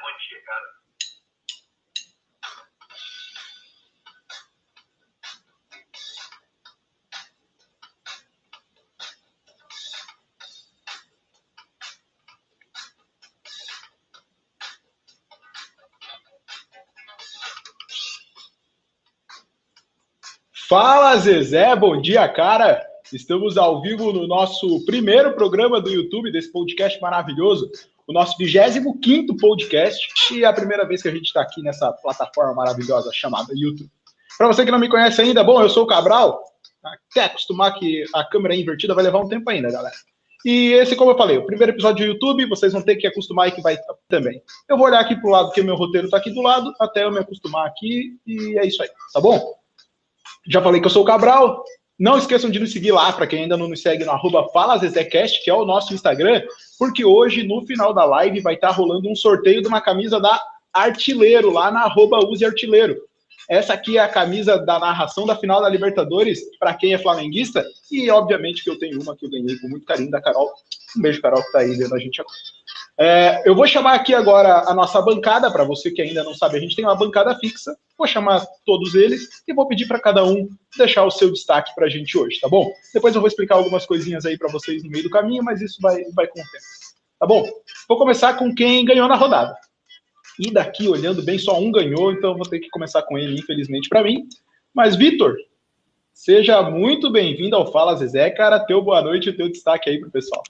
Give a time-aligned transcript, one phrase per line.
[0.00, 0.80] dia, cara.
[20.68, 22.80] Fala Zezé, bom dia, cara.
[23.12, 27.68] Estamos ao vivo no nosso primeiro programa do YouTube desse podcast maravilhoso,
[28.06, 31.92] o nosso 25 podcast e é a primeira vez que a gente está aqui nessa
[31.92, 33.90] plataforma maravilhosa chamada YouTube.
[34.36, 36.42] Para você que não me conhece ainda, bom, eu sou o Cabral.
[36.82, 39.94] Até acostumar que a câmera invertida vai levar um tempo ainda, galera.
[40.44, 43.48] E esse, como eu falei, o primeiro episódio do YouTube, vocês vão ter que acostumar
[43.48, 43.76] e que vai
[44.08, 44.42] também.
[44.68, 46.72] Eu vou olhar aqui para o lado, que o meu roteiro está aqui do lado,
[46.80, 49.54] até eu me acostumar aqui, e é isso aí, tá bom?
[50.48, 51.62] Já falei que eu sou o Cabral.
[52.00, 54.46] Não esqueçam de nos seguir lá, para quem ainda não nos segue, no arroba
[55.44, 56.40] que é o nosso Instagram,
[56.78, 60.18] porque hoje, no final da live, vai estar tá rolando um sorteio de uma camisa
[60.18, 62.96] da Artilheiro, lá na arroba Use Artilheiro.
[63.50, 67.66] Essa aqui é a camisa da narração da final da Libertadores, para quem é flamenguista,
[67.92, 70.50] e obviamente que eu tenho uma que eu ganhei com muito carinho da Carol.
[70.96, 72.38] Um beijo, Carol, que tá aí vendo a gente agora.
[73.02, 76.58] É, eu vou chamar aqui agora a nossa bancada, para você que ainda não sabe,
[76.58, 77.74] a gente tem uma bancada fixa.
[77.96, 81.86] Vou chamar todos eles e vou pedir para cada um deixar o seu destaque para
[81.86, 82.70] a gente hoje, tá bom?
[82.92, 85.78] Depois eu vou explicar algumas coisinhas aí para vocês no meio do caminho, mas isso
[85.80, 86.64] vai, vai com o tempo.
[87.18, 87.48] Tá bom?
[87.88, 89.56] Vou começar com quem ganhou na rodada.
[90.38, 93.88] E daqui, olhando bem, só um ganhou, então vou ter que começar com ele, infelizmente,
[93.88, 94.28] para mim.
[94.74, 95.36] Mas, Vitor,
[96.12, 98.60] seja muito bem-vindo ao Fala Zezé, cara.
[98.60, 100.42] Teu boa noite e teu destaque aí pro pessoal.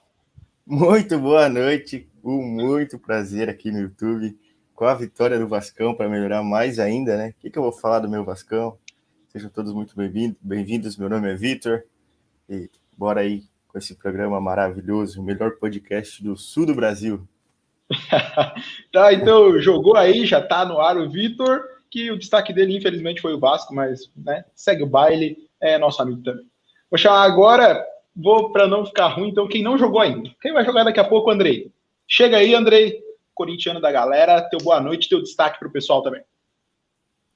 [0.67, 4.37] Muito boa noite, com muito prazer aqui no YouTube,
[4.75, 7.29] com a vitória do Vascão para melhorar mais ainda, né?
[7.29, 8.77] O que, que, eu vou falar do meu Vascão?
[9.29, 10.37] Sejam todos muito bem-vindos.
[10.41, 11.83] Bem-vindos, meu nome é Vitor
[12.47, 17.27] e bora aí com esse programa maravilhoso, o melhor podcast do sul do Brasil.
[18.91, 23.21] tá, então jogou aí, já tá no ar o Vitor, que o destaque dele, infelizmente,
[23.21, 26.45] foi o Vasco, mas né, segue o baile, é nosso amigo também.
[26.89, 27.83] Vou chamar agora
[28.15, 30.29] vou para não ficar ruim, então quem não jogou ainda.
[30.41, 31.71] Quem vai jogar daqui a pouco, Andrei?
[32.13, 33.01] Chega aí, Andrei,
[33.33, 36.21] corintiano da galera, teu boa noite, teu destaque para o pessoal também.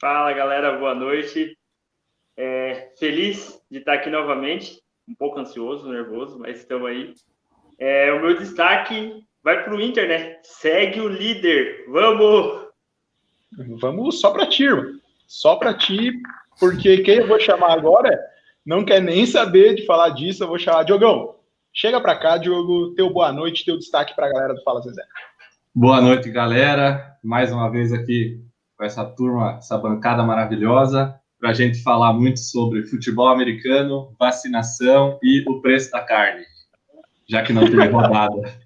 [0.01, 1.57] Fala, galera, boa noite.
[2.35, 7.13] É, feliz de estar aqui novamente, um pouco ansioso, nervoso, mas estamos aí.
[7.79, 10.39] É, o meu destaque vai para o Inter, né?
[10.43, 12.67] Segue o líder, vamos!
[13.79, 14.99] Vamos só para ti, irmão.
[15.25, 16.11] Só para ti,
[16.59, 18.19] porque quem eu vou chamar agora
[18.65, 20.83] não quer nem saber de falar disso, eu vou chamar.
[20.83, 21.35] Diogão,
[21.75, 25.03] chega para cá, Diogo, teu boa noite, teu destaque para a galera do Fala Zezé.
[25.75, 27.17] Boa noite, galera.
[27.21, 28.39] Mais uma vez aqui
[28.77, 35.19] com essa turma, essa bancada maravilhosa, para a gente falar muito sobre futebol americano, vacinação
[35.21, 36.45] e o preço da carne,
[37.29, 38.57] já que não teve rodada.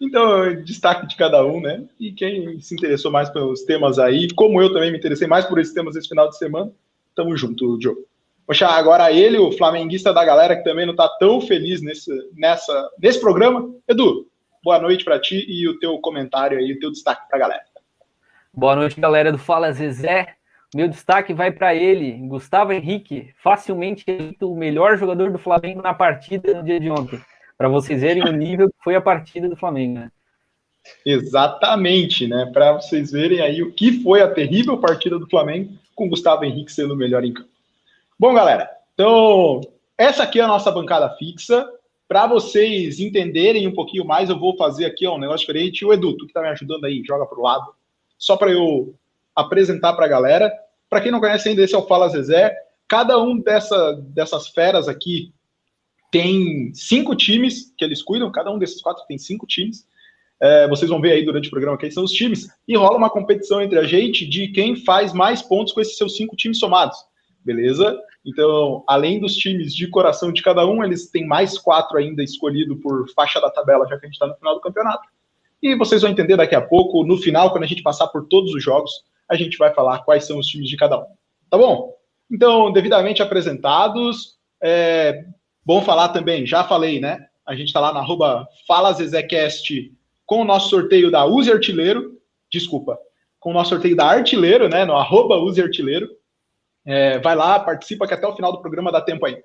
[0.00, 1.84] então, destaque de cada um, né?
[2.00, 5.58] E quem se interessou mais pelos temas aí, como eu também me interessei mais por
[5.58, 6.72] esses temas esse final de semana,
[7.14, 8.06] tamo junto, Diogo.
[8.46, 12.90] Poxa, agora ele, o flamenguista da galera, que também não está tão feliz nesse, nessa,
[12.98, 13.72] nesse programa.
[13.88, 14.26] Edu,
[14.62, 17.62] boa noite para ti e o teu comentário aí, o teu destaque para a galera.
[18.52, 20.34] Boa noite, galera do Fala Zezé.
[20.74, 24.04] Meu destaque vai para ele, Gustavo Henrique, facilmente
[24.40, 27.20] o melhor jogador do Flamengo na partida no dia de ontem.
[27.58, 30.10] Para vocês verem o nível que foi a partida do Flamengo, né?
[31.04, 32.50] Exatamente, né?
[32.52, 36.72] Para vocês verem aí o que foi a terrível partida do Flamengo com Gustavo Henrique
[36.72, 37.51] sendo o melhor em campo.
[38.22, 39.60] Bom, galera, então
[39.98, 41.68] essa aqui é a nossa bancada fixa.
[42.06, 45.84] Para vocês entenderem um pouquinho mais, eu vou fazer aqui um negócio diferente.
[45.84, 47.74] O Edu, tu que está me ajudando aí, joga para o lado,
[48.16, 48.94] só para eu
[49.34, 50.52] apresentar para a galera.
[50.88, 52.56] Para quem não conhece ainda, esse é o Fala Zezé.
[52.86, 55.34] Cada um dessa, dessas feras aqui
[56.12, 59.84] tem cinco times que eles cuidam, cada um desses quatro tem cinco times.
[60.40, 62.46] É, vocês vão ver aí durante o programa quem são os times.
[62.68, 66.16] E rola uma competição entre a gente de quem faz mais pontos com esses seus
[66.16, 67.10] cinco times somados.
[67.44, 67.98] Beleza?
[68.24, 72.76] Então, além dos times de coração de cada um, eles têm mais quatro ainda escolhido
[72.76, 75.08] por faixa da tabela, já que a gente está no final do campeonato.
[75.62, 78.54] E vocês vão entender daqui a pouco, no final, quando a gente passar por todos
[78.54, 81.06] os jogos, a gente vai falar quais são os times de cada um.
[81.50, 81.94] Tá bom?
[82.30, 85.24] Então, devidamente apresentados, é
[85.64, 87.26] bom falar também, já falei, né?
[87.46, 89.92] A gente está lá na arroba FalaZezecast
[90.24, 92.18] com o nosso sorteio da Use Artilheiro,
[92.50, 92.98] desculpa,
[93.38, 94.84] com o nosso sorteio da Artilheiro, né?
[94.84, 96.08] No arroba Use Artilheiro.
[96.84, 99.42] É, vai lá, participa que até o final do programa dá tempo aí.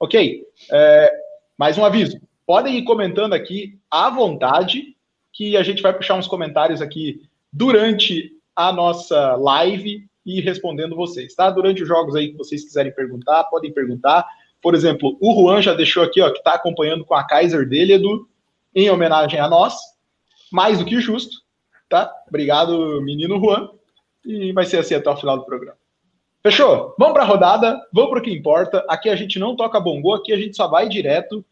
[0.00, 0.44] Ok?
[0.70, 1.12] É,
[1.56, 2.20] mais um aviso.
[2.46, 4.96] Podem ir comentando aqui à vontade,
[5.32, 11.34] que a gente vai puxar uns comentários aqui durante a nossa live e respondendo vocês,
[11.34, 11.50] tá?
[11.50, 14.26] Durante os jogos aí que vocês quiserem perguntar, podem perguntar.
[14.60, 17.94] Por exemplo, o Juan já deixou aqui, ó, que está acompanhando com a Kaiser dele,
[17.94, 18.28] Edu,
[18.74, 19.76] em homenagem a nós.
[20.50, 21.36] Mais do que justo.
[21.88, 22.12] tá?
[22.28, 23.70] Obrigado, menino Juan.
[24.24, 25.76] E vai ser assim até o final do programa.
[26.42, 26.92] Fechou?
[26.98, 28.84] Vamos para a rodada, vamos para o que importa.
[28.88, 31.44] Aqui a gente não toca bongô, aqui a gente só vai direto.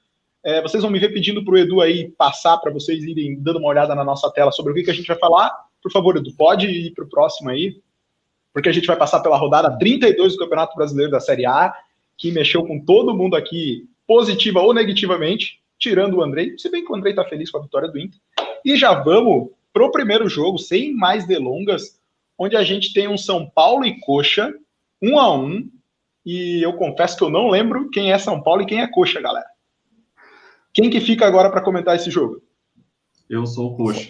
[0.42, 3.60] É, vocês vão me ver pedindo para o Edu aí passar para vocês irem dando
[3.60, 5.54] uma olhada na nossa tela sobre o que, que a gente vai falar.
[5.80, 7.80] Por favor, Edu, pode ir para o próximo aí,
[8.52, 11.72] porque a gente vai passar pela rodada 32 do Campeonato Brasileiro da Série A,
[12.18, 16.90] que mexeu com todo mundo aqui, positiva ou negativamente, tirando o Andrei, se bem que
[16.90, 18.18] o Andrei está feliz com a vitória do Inter.
[18.64, 21.96] E já vamos para o primeiro jogo, sem mais delongas,
[22.36, 24.52] onde a gente tem um São Paulo e Coxa,
[25.02, 25.68] um a um,
[26.24, 29.20] e eu confesso que eu não lembro quem é São Paulo e quem é Coxa,
[29.20, 29.46] galera.
[30.72, 32.42] Quem que fica agora para comentar esse jogo?
[33.28, 34.08] Eu sou o Coxa.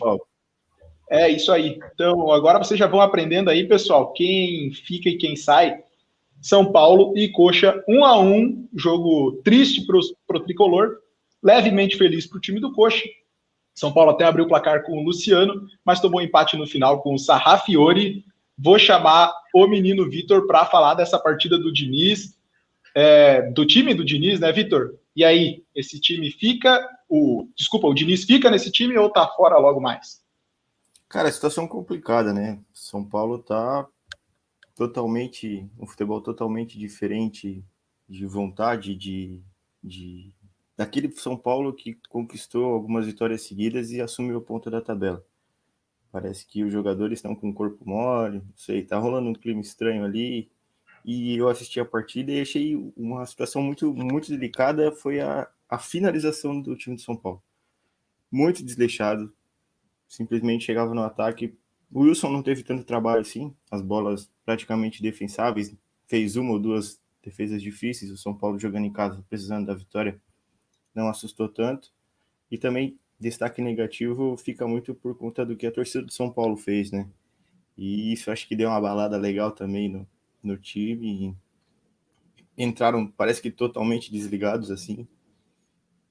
[1.10, 1.78] É isso aí.
[1.94, 5.82] Então, agora vocês já vão aprendendo aí, pessoal, quem fica e quem sai.
[6.40, 10.98] São Paulo e Coxa, um a um, jogo triste para o tricolor,
[11.42, 13.04] levemente feliz para o time do Coxa.
[13.74, 17.14] São Paulo até abriu o placar com o Luciano, mas tomou empate no final com
[17.14, 18.24] o Sarrafiori.
[18.62, 22.36] Vou chamar o menino Vitor para falar dessa partida do Diniz,
[22.94, 24.98] é, do time do Diniz, né, Vitor?
[25.16, 29.56] E aí, esse time fica, o desculpa, o Diniz fica nesse time ou tá fora
[29.58, 30.22] logo mais?
[31.08, 32.60] Cara, situação complicada, né?
[32.72, 33.86] São Paulo tá
[34.76, 37.64] totalmente, um futebol totalmente diferente
[38.08, 39.40] de vontade, de,
[39.82, 40.34] de
[40.76, 45.24] daquele São Paulo que conquistou algumas vitórias seguidas e assumiu a ponta da tabela.
[46.12, 49.60] Parece que os jogadores estão com o corpo mole, não sei, tá rolando um clima
[49.60, 50.50] estranho ali.
[51.04, 55.78] E eu assisti a partida e achei uma situação muito, muito delicada foi a, a
[55.78, 57.42] finalização do time de São Paulo.
[58.30, 59.32] Muito desleixado,
[60.08, 61.56] simplesmente chegava no ataque.
[61.92, 65.74] O Wilson não teve tanto trabalho assim, as bolas praticamente defensáveis,
[66.06, 68.10] fez uma ou duas defesas difíceis.
[68.10, 70.20] O São Paulo jogando em casa, precisando da vitória,
[70.94, 71.92] não assustou tanto.
[72.50, 76.56] E também destaque negativo fica muito por conta do que a torcida do São Paulo
[76.56, 77.06] fez, né?
[77.76, 80.08] E isso acho que deu uma balada legal também no,
[80.42, 81.36] no time.
[82.56, 85.06] Entraram, parece que totalmente desligados assim.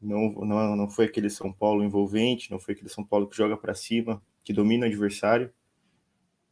[0.02, 3.58] Não, não, não foi aquele São Paulo envolvente, não foi aquele São Paulo que joga
[3.58, 5.52] para cima, que domina o adversário.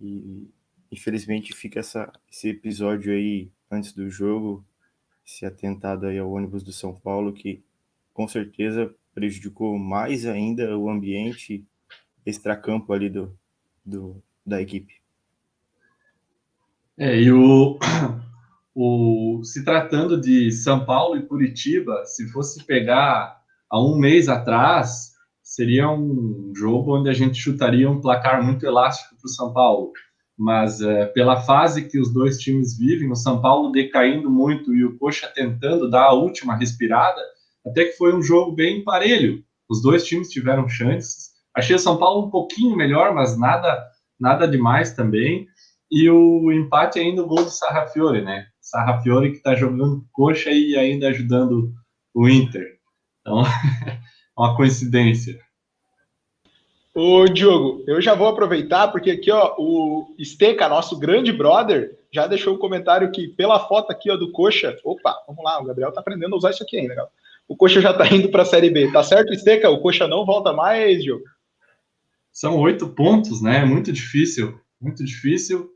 [0.02, 0.50] E
[0.92, 4.66] infelizmente fica essa, esse episódio aí antes do jogo,
[5.26, 7.64] esse atentado aí ao ônibus do São Paulo, que
[8.14, 11.66] com certeza prejudicou mais ainda o ambiente
[12.24, 13.36] extracampo ali do,
[13.84, 14.94] do, da equipe.
[16.96, 17.80] É, e o,
[18.76, 25.14] o, se tratando de São Paulo e Curitiba, se fosse pegar há um mês atrás,
[25.42, 29.94] seria um jogo onde a gente chutaria um placar muito elástico para o São Paulo.
[30.38, 34.86] Mas é, pela fase que os dois times vivem, o São Paulo decaindo muito e
[34.86, 37.20] o Coxa tentando dar a última respirada,
[37.70, 39.44] até que foi um jogo bem parelho.
[39.70, 41.32] Os dois times tiveram chances.
[41.56, 43.86] Achei o São Paulo um pouquinho melhor, mas nada
[44.20, 45.48] nada demais também.
[45.90, 48.46] E o empate ainda o gol do Sarrafiore, né?
[48.62, 51.74] Sarrafiore que está jogando coxa e ainda ajudando
[52.14, 52.78] o Inter.
[53.22, 53.44] Então,
[54.38, 55.40] uma coincidência.
[56.94, 62.26] Ô, Diogo, eu já vou aproveitar, porque aqui, ó, o Esteca, nosso grande brother, já
[62.26, 64.78] deixou um comentário que, pela foto aqui, ó, do Coxa.
[64.84, 67.80] Opa, vamos lá, o Gabriel tá aprendendo a usar isso aqui ainda, galera o Coxa
[67.80, 68.92] já está indo para a Série B.
[68.92, 69.70] Tá certo, Esteca?
[69.70, 71.24] O Coxa não volta mais, Diogo?
[72.32, 73.64] São oito pontos, né?
[73.66, 75.72] Muito difícil, muito difícil.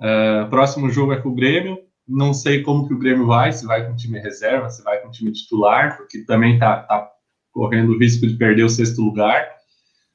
[0.00, 1.78] Uh, próximo jogo é com o Grêmio.
[2.06, 5.10] Não sei como que o Grêmio vai, se vai com time reserva, se vai com
[5.10, 7.10] time titular, porque também tá, tá
[7.50, 9.48] correndo o risco de perder o sexto lugar.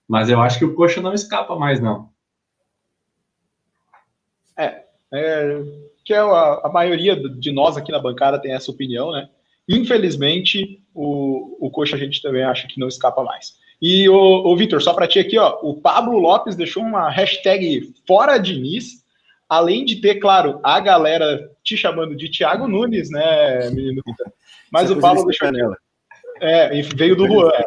[0.08, 2.10] Mas eu acho que o Coxa não escapa mais, não.
[4.56, 5.64] É, é
[6.04, 9.30] que é a, a maioria de nós aqui na bancada tem essa opinião, né?
[9.70, 13.54] Infelizmente, o, o Coxa a gente também acha que não escapa mais.
[13.80, 17.94] E o, o Vitor, só para ti aqui, ó, o Pablo Lopes deixou uma hashtag
[18.08, 19.06] fora Diniz,
[19.48, 24.34] além de ter, claro, a galera te chamando de Thiago Nunes, né, menino Vitor?
[24.72, 25.52] Mas Você o Pablo deixou.
[25.52, 25.78] Nela.
[26.42, 27.52] É, veio do Luan.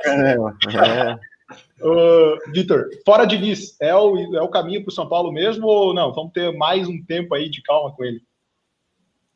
[0.75, 1.33] É.
[1.85, 5.93] Uh, Vitor, fora Diniz, é o, é o caminho para o São Paulo mesmo ou
[5.93, 6.13] não?
[6.15, 8.23] Vamos ter mais um tempo aí de calma com ele?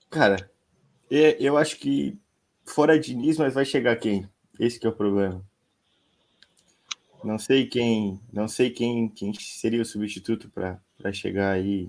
[0.09, 0.49] Cara,
[1.11, 2.17] é, eu acho que
[2.67, 4.29] fora Diniz, mas vai chegar quem?
[4.59, 5.45] Esse que é o problema.
[7.23, 11.89] Não sei quem, não sei quem, quem seria o substituto para chegar aí.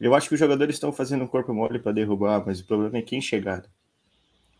[0.00, 2.98] Eu acho que os jogadores estão fazendo um corpo mole para derrubar, mas o problema
[2.98, 3.64] é quem chegar.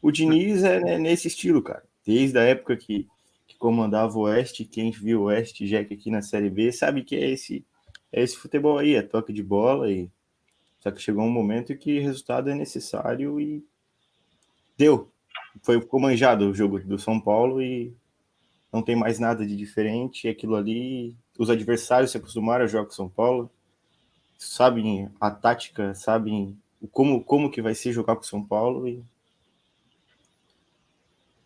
[0.01, 1.83] O Diniz é né, nesse estilo, cara.
[2.05, 3.09] Desde a época que,
[3.47, 7.17] que comandava o Oeste, quem viu o Oeste Jack aqui na Série B sabe que
[7.17, 7.65] é esse
[8.13, 10.11] é esse futebol aí, é toque de bola e
[10.81, 13.65] só que chegou um momento que resultado é necessário e
[14.77, 15.12] deu
[15.61, 17.93] foi ficou manjado o jogo do São Paulo e
[18.73, 20.29] não tem mais nada de diferente.
[20.29, 23.51] Aquilo ali os adversários se acostumaram a jogar com São Paulo,
[24.39, 26.57] sabem a tática, sabem
[26.91, 28.89] como, como que vai ser jogar com São Paulo.
[28.89, 29.03] E...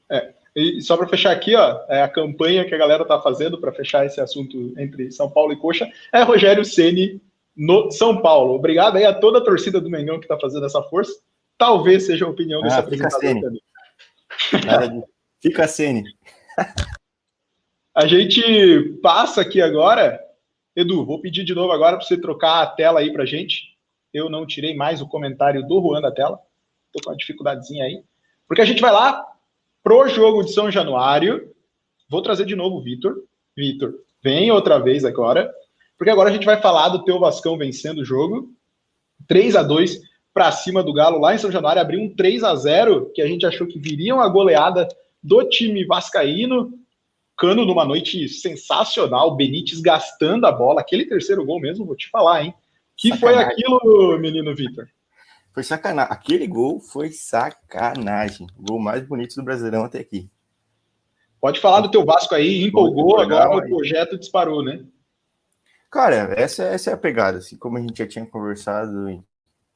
[0.09, 3.59] É, e só para fechar aqui, ó, é a campanha que a galera tá fazendo
[3.59, 7.21] para fechar esse assunto entre São Paulo e Coxa é Rogério Ceni
[7.57, 8.55] no São Paulo.
[8.55, 11.13] Obrigado aí a toda a torcida do Mengão que está fazendo essa força.
[11.59, 13.63] Talvez seja a opinião desse ah, apresentador também.
[15.41, 16.05] Fica Ceni.
[17.95, 20.21] A gente passa aqui agora.
[20.75, 23.77] Edu, vou pedir de novo agora para você trocar a tela aí para gente.
[24.13, 26.39] Eu não tirei mais o comentário do Juan da tela.
[26.87, 28.03] Estou com uma dificuldadezinha aí.
[28.47, 29.25] Porque a gente vai lá
[29.83, 31.55] pro jogo de São Januário.
[32.09, 33.23] Vou trazer de novo o Vitor.
[33.57, 35.53] Vitor, vem outra vez agora,
[35.97, 38.53] porque agora a gente vai falar do teu Vascão vencendo o jogo.
[39.27, 40.01] 3 a 2
[40.37, 43.27] para cima do Galo lá em São Januário, abriu um 3 a 0 que a
[43.27, 44.87] gente achou que viria uma goleada
[45.23, 46.75] do time vascaíno.
[47.39, 52.45] Cano numa noite sensacional, Benítez gastando a bola, aquele terceiro gol mesmo, vou te falar,
[52.45, 52.55] hein?
[52.95, 53.45] Que sacanagem.
[53.45, 54.87] foi aquilo, menino Vitor?
[55.55, 56.13] Foi sacanagem.
[56.13, 58.47] Aquele gol foi sacanagem.
[58.59, 60.29] O gol mais bonito do Brasileirão até aqui.
[61.41, 64.85] Pode falar do teu Vasco aí, empolgou, agora o projeto disparou, né?
[65.91, 67.39] Cara, essa, essa é a pegada.
[67.39, 69.25] Assim como a gente já tinha conversado em,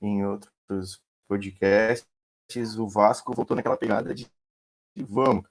[0.00, 4.30] em outros podcasts, o Vasco voltou naquela pegada de,
[4.94, 5.44] de vamos.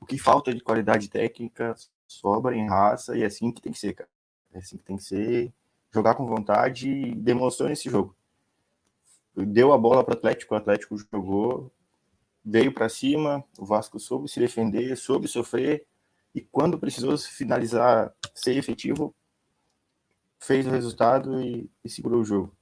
[0.00, 1.74] O que falta de qualidade técnica
[2.06, 4.10] sobra em raça e é assim que tem que ser, cara.
[4.52, 5.52] É assim que tem que ser.
[5.92, 8.14] Jogar com vontade e demonstrou nesse jogo
[9.44, 11.70] deu a bola para o Atlético, o Atlético jogou,
[12.44, 15.86] veio para cima, o Vasco soube se defender, soube sofrer,
[16.34, 19.14] e quando precisou finalizar, ser efetivo,
[20.38, 22.55] fez o resultado e, e segurou o jogo.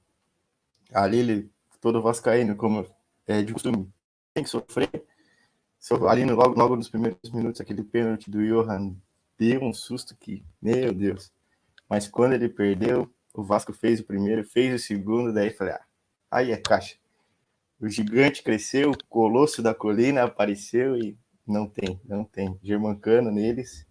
[0.93, 1.51] Ali ele,
[1.81, 2.85] todo vascaíno, como
[3.27, 3.91] é de costume,
[4.33, 4.89] tem que sofrer.
[6.09, 8.95] Ali logo, logo nos primeiros minutos, aquele pênalti do Johan
[9.37, 11.31] deu um susto que, meu Deus.
[11.87, 15.85] Mas quando ele perdeu, o Vasco fez o primeiro, fez o segundo, daí falei, ah,
[16.35, 16.97] Aí é caixa.
[17.79, 22.59] O gigante cresceu, o colosso da colina apareceu e não tem, não tem.
[22.61, 23.87] Germancano neles.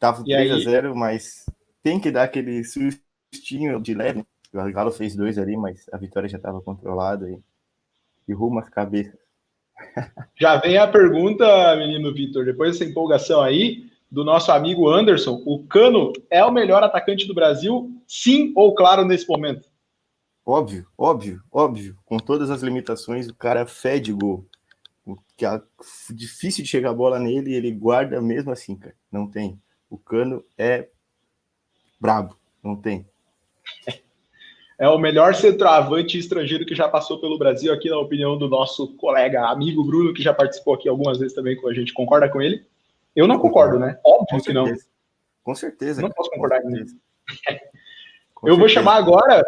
[0.00, 1.46] Tava 3 a 0 mas
[1.80, 4.26] tem que dar aquele sustinho de leve.
[4.66, 7.38] O Galo fez dois ali, mas a vitória já estava controlada e,
[8.26, 9.18] e rumo às cabeças.
[10.36, 15.64] Já vem a pergunta, menino Vitor, depois dessa empolgação aí, do nosso amigo Anderson: o
[15.64, 17.90] Cano é o melhor atacante do Brasil?
[18.06, 19.68] Sim ou claro nesse momento?
[20.44, 21.96] Óbvio, óbvio, óbvio.
[22.06, 24.46] Com todas as limitações, o cara fede gol.
[25.36, 25.60] Que é
[26.10, 28.94] difícil de chegar a bola nele ele guarda mesmo assim, cara.
[29.12, 29.60] Não tem.
[29.90, 30.88] O Cano é
[32.00, 33.06] brabo, não tem.
[34.78, 38.94] É o melhor centroavante estrangeiro que já passou pelo Brasil, aqui na opinião do nosso
[38.96, 41.92] colega, amigo Bruno, que já participou aqui algumas vezes também com a gente.
[41.92, 42.64] Concorda com ele?
[43.14, 43.98] Eu não concordo, né?
[44.04, 44.72] Óbvio que não.
[45.42, 46.00] Com certeza.
[46.00, 46.96] Não posso concordar com isso.
[48.44, 49.44] Eu vou chamar agora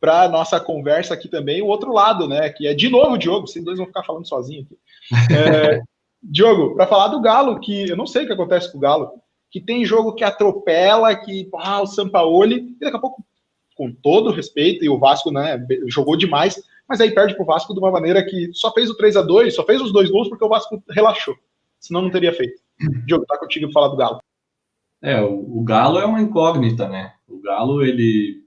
[0.00, 2.48] para nossa conversa aqui também o outro lado, né?
[2.50, 4.78] Que é de novo o Diogo, vocês dois vão ficar falando sozinho aqui.
[5.32, 5.82] É,
[6.22, 9.12] Diogo, para falar do Galo, que eu não sei o que acontece com o Galo,
[9.50, 13.24] que tem jogo que atropela, que ah, o Sampaoli, e daqui a pouco,
[13.80, 15.58] com todo respeito, e o Vasco né,
[15.88, 18.94] jogou demais, mas aí perde para o Vasco de uma maneira que só fez o
[18.94, 21.34] 3 a 2 só fez os dois gols porque o Vasco relaxou.
[21.78, 22.60] Senão não teria feito.
[23.06, 24.18] Diogo, tá contigo para falar do Galo.
[25.02, 27.14] É, o, o Galo é uma incógnita, né?
[27.26, 28.42] O Galo, ele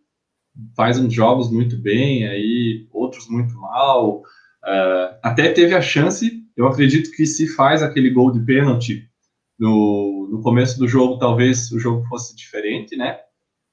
[0.75, 4.19] faz uns jogos muito bem, aí outros muito mal.
[4.19, 9.09] Uh, até teve a chance, eu acredito que se faz aquele gol de pênalti
[9.57, 13.17] no, no começo do jogo, talvez o jogo fosse diferente, né?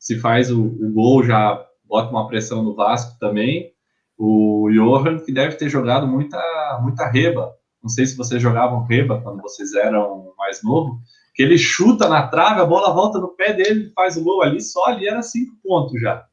[0.00, 3.70] Se faz o, o gol, já bota uma pressão no Vasco também.
[4.18, 6.40] O Johan, que deve ter jogado muita,
[6.82, 7.52] muita reba.
[7.82, 10.98] Não sei se vocês jogavam reba quando vocês eram mais novos,
[11.34, 14.60] que ele chuta na trave, a bola volta no pé dele, faz o gol ali,
[14.60, 16.24] só ali era cinco pontos já.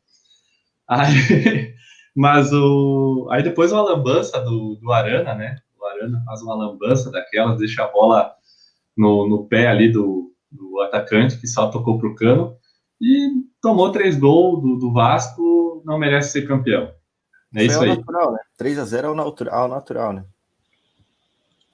[0.88, 1.74] Aí,
[2.16, 3.28] mas o.
[3.32, 5.58] Aí depois uma lambança do, do Arana, né?
[5.80, 8.34] O Arana faz uma lambança daquelas, deixa a bola
[8.98, 12.57] no, no pé ali do, do atacante, que só tocou pro cano.
[13.00, 13.30] E
[13.62, 16.92] tomou três gols do, do Vasco, não merece ser campeão.
[17.56, 17.90] É isso aí.
[17.90, 18.40] Natural, né?
[18.58, 20.26] 3 a 0 ao natural, ao natural, né?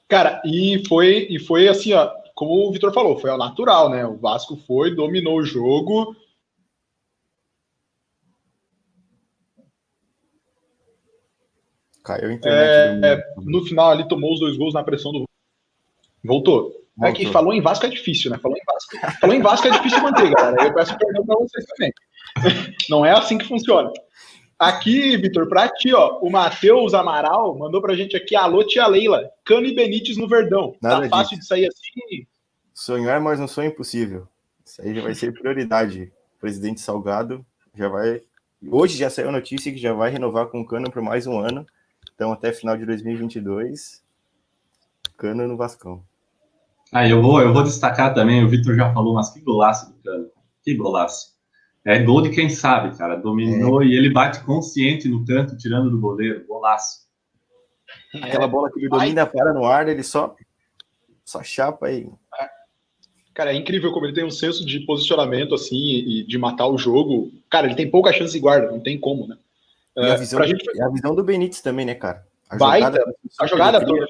[0.08, 4.06] Cara, e foi, e foi assim, ó, como o Vitor falou, foi ao natural, né?
[4.06, 6.16] O Vasco foi, dominou o jogo,
[12.04, 13.06] Caiu a internet.
[13.06, 15.24] É, no final ali tomou os dois gols na pressão do.
[16.24, 16.83] Voltou.
[17.02, 18.38] É que falou em Vasco é difícil, né?
[18.38, 20.64] Falou em Vasco, falou em Vasco é difícil manter, galera.
[20.64, 21.92] Eu peço perdão para vocês também.
[22.90, 23.92] Não é assim que funciona.
[24.60, 29.30] Aqui, Vitor, para ti, ó, o Matheus Amaral mandou pra gente aqui, alô, tia Leila,
[29.44, 30.76] Cano e Benítez no Verdão.
[30.82, 31.42] Nada tá fácil disso.
[31.42, 32.28] de sair assim?
[32.74, 34.28] Sonhar, mas não sonho impossível.
[34.64, 36.12] Isso aí já vai ser prioridade.
[36.40, 37.46] Presidente Salgado
[37.76, 38.22] já vai.
[38.70, 41.40] Hoje já saiu a notícia que já vai renovar com o Cano por mais um
[41.40, 41.66] ano.
[42.14, 44.04] Então, até final de 2022,
[45.18, 46.04] Cano no Vascão.
[46.94, 49.98] Ah, eu vou, eu vou destacar também, o Vitor já falou, mas que golaço do
[50.04, 50.28] Cano.
[50.64, 51.34] Que golaço.
[51.84, 53.16] É gol de quem sabe, cara.
[53.16, 53.88] Dominou é.
[53.88, 56.46] e ele bate consciente no canto, tirando do goleiro.
[56.48, 57.04] Golaço.
[58.22, 60.36] Aquela bola que ele domina, para no ar, ele só,
[61.26, 62.08] só chapa aí.
[63.34, 66.78] Cara, é incrível como ele tem um senso de posicionamento, assim, e de matar o
[66.78, 67.32] jogo.
[67.50, 69.36] Cara, ele tem pouca chance de guarda, não tem como, né?
[69.98, 70.82] E a, é, visão do, gente...
[70.82, 72.26] a visão do Benítez também, né, cara?
[72.50, 74.06] A Baita, jogada, a jogada toda.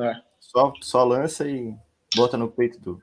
[0.00, 0.14] É.
[0.38, 1.74] Só, só lança e
[2.16, 3.02] bota no peito do,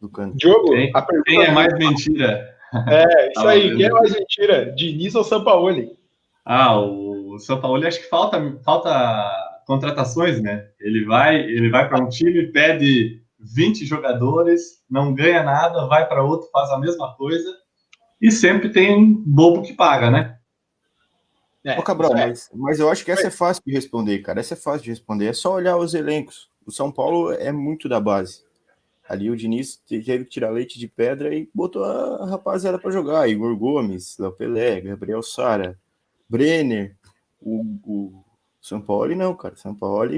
[0.00, 0.36] do canto.
[0.36, 2.56] Diogo, quem, a pergunta quem é mais mentira?
[2.88, 3.76] É, isso aí.
[3.76, 4.72] Quem é mais mentira?
[4.76, 5.98] Diniz ou Sampaoli?
[6.44, 9.30] Ah, o Sampaoli acho que falta, falta
[9.66, 10.68] contratações, né?
[10.80, 16.24] Ele vai, ele vai para um time, pede 20 jogadores, não ganha nada, vai para
[16.24, 17.60] outro, faz a mesma coisa
[18.20, 20.36] e sempre tem bobo que paga, né?
[21.64, 22.26] É, Ô, Cabral, é.
[22.26, 24.40] mas, mas eu acho que essa é fácil de responder, cara.
[24.40, 25.26] Essa é fácil de responder.
[25.26, 26.48] É só olhar os elencos.
[26.70, 28.44] O São Paulo é muito da base.
[29.08, 33.28] Ali o Diniz teve que tirar leite de pedra e botou a rapaziada para jogar.
[33.28, 35.76] Igor Gomes, Léo Pelé, Gabriel Sara,
[36.28, 36.96] Brenner,
[37.42, 38.24] o, o
[38.62, 39.56] São Paulo não, cara.
[39.56, 40.08] São Paulo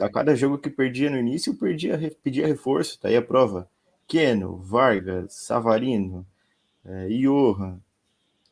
[0.00, 3.68] a cada jogo que perdia no início, perdia, pedia reforço, tá aí a prova.
[4.08, 6.26] Keno, Vargas, Savarino,
[6.82, 7.78] é, Johan,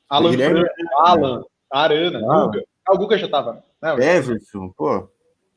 [0.06, 2.64] Alan, Guilherme, Alan, Arana, ah, Guga.
[2.86, 3.64] Ah, o Guga já tava.
[3.80, 4.16] Né?
[4.16, 5.08] Everson, pô,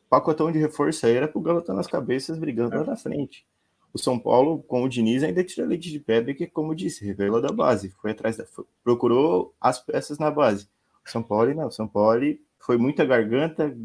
[0.09, 2.79] pacotão de reforço aí era pro Galo estar tá nas cabeças brigando é.
[2.79, 3.45] lá na frente.
[3.93, 7.41] O São Paulo, com o Diniz, ainda tira leite de pedra, que, como disse, revelou
[7.41, 7.91] da base.
[8.01, 8.45] Foi atrás da.
[8.45, 10.67] Foi, procurou as peças na base.
[11.05, 11.67] O São Paulo, não.
[11.67, 12.21] O São Paulo
[12.59, 13.75] foi muita garganta,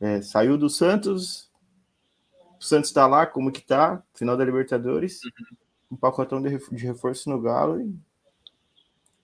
[0.00, 1.50] é, saiu do Santos,
[2.60, 5.56] o Santos está lá, como que tá, final da Libertadores, uhum.
[5.92, 6.48] um pacotão de,
[6.84, 7.94] reforço no Galo e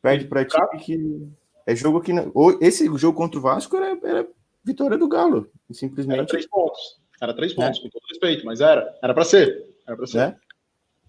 [0.00, 1.28] perde para time que
[1.66, 2.12] é jogo que
[2.60, 4.28] esse jogo contra o Vasco era, era
[4.68, 6.18] vitória do Galo, simplesmente.
[6.18, 7.82] Era três pontos, era três pontos, é.
[7.82, 10.18] com todo respeito, mas era, era para ser, era para ser.
[10.18, 10.36] É.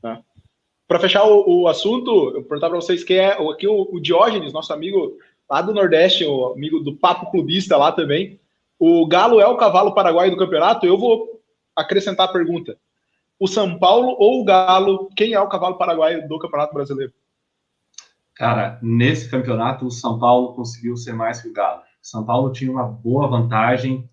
[0.02, 0.22] Tá.
[0.88, 4.00] Para fechar o, o, assunto, eu vou perguntar para vocês quem é aqui o, o
[4.00, 5.17] Diógenes, nosso amigo
[5.50, 8.39] lá do Nordeste, o amigo do Papo Clubista lá também.
[8.80, 10.86] O Galo é o cavalo paraguaio do campeonato?
[10.86, 11.41] Eu vou
[11.76, 12.78] acrescentar a pergunta.
[13.38, 17.13] O São Paulo ou o Galo, quem é o cavalo paraguaio do Campeonato Brasileiro?
[18.34, 21.79] Cara, nesse campeonato o São Paulo conseguiu ser mais que o Galo.
[22.02, 24.10] São Paulo tinha uma boa vantagem.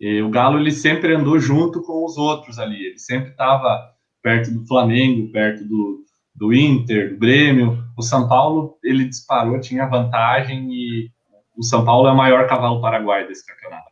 [0.00, 2.86] E o Galo ele sempre andou junto com os outros ali.
[2.86, 7.84] Ele sempre estava perto do Flamengo, perto do, do Inter, do Grêmio.
[7.96, 11.10] O São Paulo ele disparou, tinha vantagem e
[11.56, 13.90] o São Paulo é o maior cavalo paraguaio desse campeonato.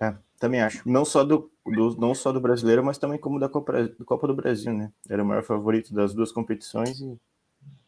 [0.00, 0.88] É, também acho.
[0.88, 4.26] Não só do, do, não só do brasileiro, mas também como da Copa, do Copa
[4.26, 4.90] do Brasil, né?
[5.08, 7.16] Era o maior favorito das duas competições e.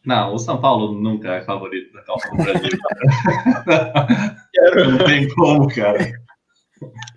[0.05, 2.71] Não, o São Paulo nunca é favorito da Copa do Brasil.
[4.75, 6.11] não tem como, cara.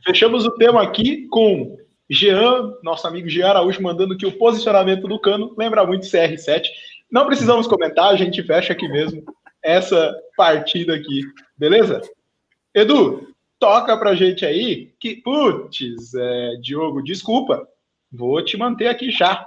[0.04, 1.76] Fechamos o tema aqui com
[2.08, 6.64] Jean, nosso amigo Jean Araújo, mandando que o posicionamento do cano lembra muito CR7.
[7.10, 9.22] Não precisamos comentar, a gente fecha aqui mesmo
[9.62, 11.22] essa partida aqui,
[11.56, 12.00] beleza?
[12.74, 17.66] Edu, toca pra gente aí que, putz, é, Diogo, desculpa,
[18.10, 19.46] vou te manter aqui já.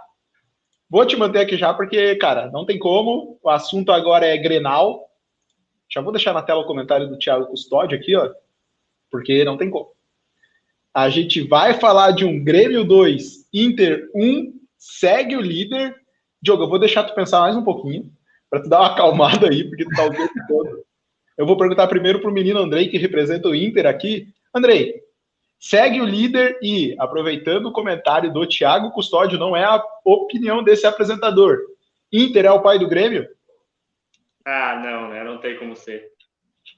[0.91, 3.39] Vou te manter aqui já, porque, cara, não tem como.
[3.41, 5.07] O assunto agora é Grenal.
[5.89, 8.29] Já vou deixar na tela o comentário do Thiago Custódio aqui, ó,
[9.09, 9.91] porque não tem como.
[10.93, 15.95] A gente vai falar de um Grêmio 2, Inter 1, segue o líder.
[16.41, 18.11] Diogo, eu vou deixar tu pensar mais um pouquinho,
[18.49, 20.83] para tu dar uma acalmada aí, porque tu tá o tempo todo
[21.41, 24.27] eu vou perguntar primeiro para o menino Andrei, que representa o Inter aqui.
[24.53, 25.01] Andrei,
[25.61, 30.87] segue o líder e, aproveitando o comentário do Thiago Custódio, não é a opinião desse
[30.87, 31.59] apresentador.
[32.11, 33.27] Inter é o pai do Grêmio?
[34.43, 35.23] Ah, não, né?
[35.23, 36.09] Não tem como ser.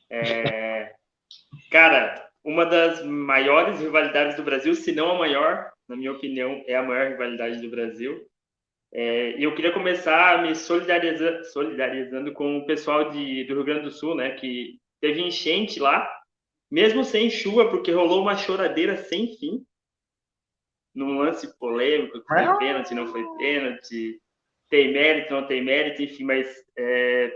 [0.09, 0.93] É...
[1.71, 6.75] Cara, uma das maiores rivalidades do Brasil, se não a maior, na minha opinião, é
[6.75, 8.21] a maior rivalidade do Brasil.
[8.93, 13.83] É, e eu queria começar me solidarizando, solidarizando com o pessoal de, do Rio Grande
[13.85, 14.31] do Sul, né?
[14.31, 16.07] Que teve enchente lá,
[16.73, 19.63] mesmo sem chuva, porque rolou uma choradeira sem fim.
[20.95, 24.19] Num lance polêmico, se foi pênalti, não foi pênalti,
[24.71, 27.31] tem mérito, não tem mérito, enfim, mas é...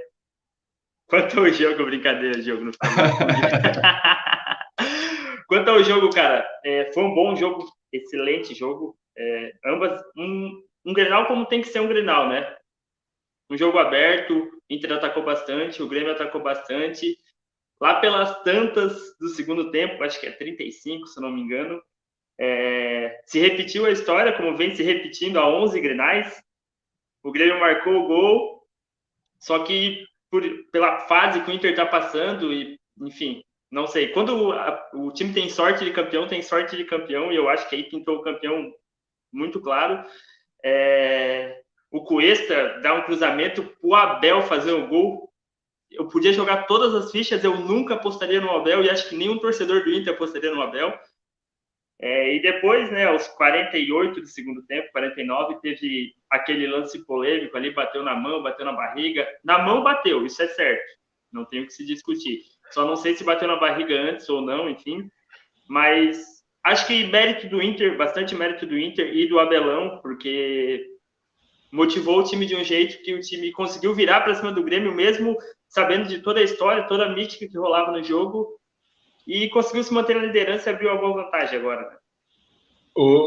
[1.08, 2.72] quanto ao jogo, brincadeira, jogo, no
[5.48, 8.98] Quanto ao jogo, cara, é, foi um bom jogo, excelente jogo.
[9.16, 12.58] É, ambas, um, um Grenal como tem que ser um Grenal, né?
[13.52, 17.16] Um jogo aberto, o Inter atacou bastante, o Grêmio atacou bastante.
[17.80, 21.82] Lá pelas tantas do segundo tempo, acho que é 35, se não me engano,
[22.40, 26.42] é, se repetiu a história, como vem se repetindo há 11 Grenais.
[27.24, 28.68] o Grêmio marcou o gol,
[29.40, 34.10] só que por, pela fase que o Inter está passando, e enfim, não sei.
[34.10, 37.68] Quando a, o time tem sorte de campeão, tem sorte de campeão, e eu acho
[37.70, 38.74] que aí pintou o campeão
[39.32, 40.04] muito claro.
[40.64, 41.62] É,
[41.92, 45.32] o Cuesta dá um cruzamento o Abel fazer o gol.
[45.90, 49.38] Eu podia jogar todas as fichas, eu nunca apostaria no Abel, e acho que nenhum
[49.40, 50.94] torcedor do Inter apostaria no Abel.
[52.00, 57.72] É, e depois, né, aos 48 do segundo tempo, 49, teve aquele lance polêmico ali,
[57.72, 59.28] bateu na mão, bateu na barriga.
[59.44, 60.86] Na mão bateu, isso é certo,
[61.32, 62.42] não tem o que se discutir.
[62.72, 65.10] Só não sei se bateu na barriga antes ou não, enfim.
[65.68, 70.86] Mas acho que mérito do Inter, bastante mérito do Inter e do Abelão, porque
[71.72, 74.94] motivou o time de um jeito que o time conseguiu virar para cima do Grêmio,
[74.94, 78.58] mesmo sabendo de toda a história, toda a mística que rolava no jogo,
[79.28, 81.82] e conseguiu se manter na liderança e abriu uma boa vantagem agora.
[81.82, 81.98] Né?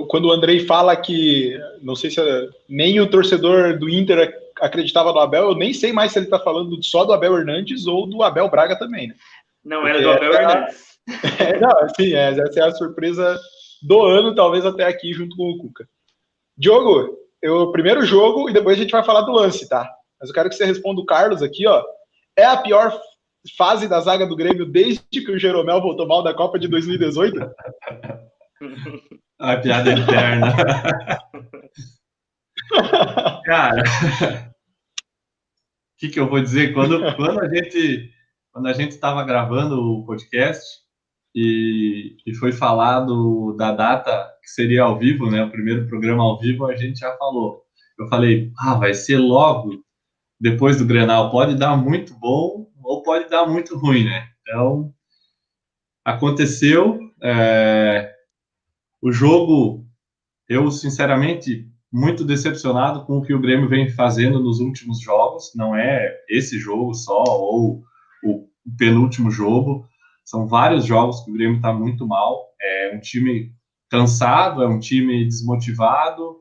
[0.09, 5.13] quando o Andrei fala que, não sei se é, nem o torcedor do Inter acreditava
[5.13, 8.05] no Abel, eu nem sei mais se ele está falando só do Abel Hernandes ou
[8.05, 9.15] do Abel Braga também, né?
[9.65, 10.91] Não, era do Abel Hernandes.
[11.41, 13.37] É, não, assim, é, essa é a surpresa
[13.83, 15.89] do ano, talvez até aqui, junto com o Cuca.
[16.57, 19.91] Diogo, eu primeiro jogo e depois a gente vai falar do lance, tá?
[20.21, 21.83] Mas eu quero que você responda o Carlos aqui, ó.
[22.41, 22.99] É a pior
[23.55, 27.39] fase da zaga do Grêmio desde que o Jeromel voltou mal da Copa de 2018?
[29.39, 30.55] A piada interna.
[33.45, 34.53] Cara, o
[35.99, 36.73] que, que eu vou dizer?
[36.73, 38.11] Quando, quando a gente
[38.53, 40.65] quando a gente estava gravando o podcast
[41.35, 45.45] e, e foi falado da data que seria ao vivo, né?
[45.45, 47.63] O primeiro programa ao vivo, a gente já falou.
[47.99, 49.85] Eu falei, ah, vai ser logo
[50.41, 51.31] depois do Grenal.
[51.31, 54.29] Pode dar muito bom ou pode dar muito ruim, né?
[54.43, 54.93] Então,
[56.05, 56.99] aconteceu.
[57.23, 58.11] É,
[59.03, 59.87] o jogo,
[60.49, 65.53] eu sinceramente muito decepcionado com o que o Grêmio vem fazendo nos últimos jogos.
[65.55, 67.83] Não é esse jogo só ou
[68.25, 68.49] o
[68.79, 69.87] penúltimo jogo.
[70.25, 72.47] São vários jogos que o Grêmio está muito mal.
[72.61, 73.53] É um time
[73.91, 76.37] cansado, é um time desmotivado.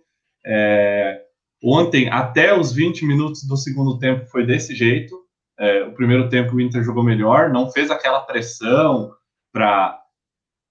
[0.45, 1.19] É,
[1.63, 5.15] ontem, até os 20 minutos do segundo tempo, foi desse jeito.
[5.60, 9.12] É, o primeiro tempo o Inter jogou melhor, não fez aquela pressão
[9.52, 10.00] para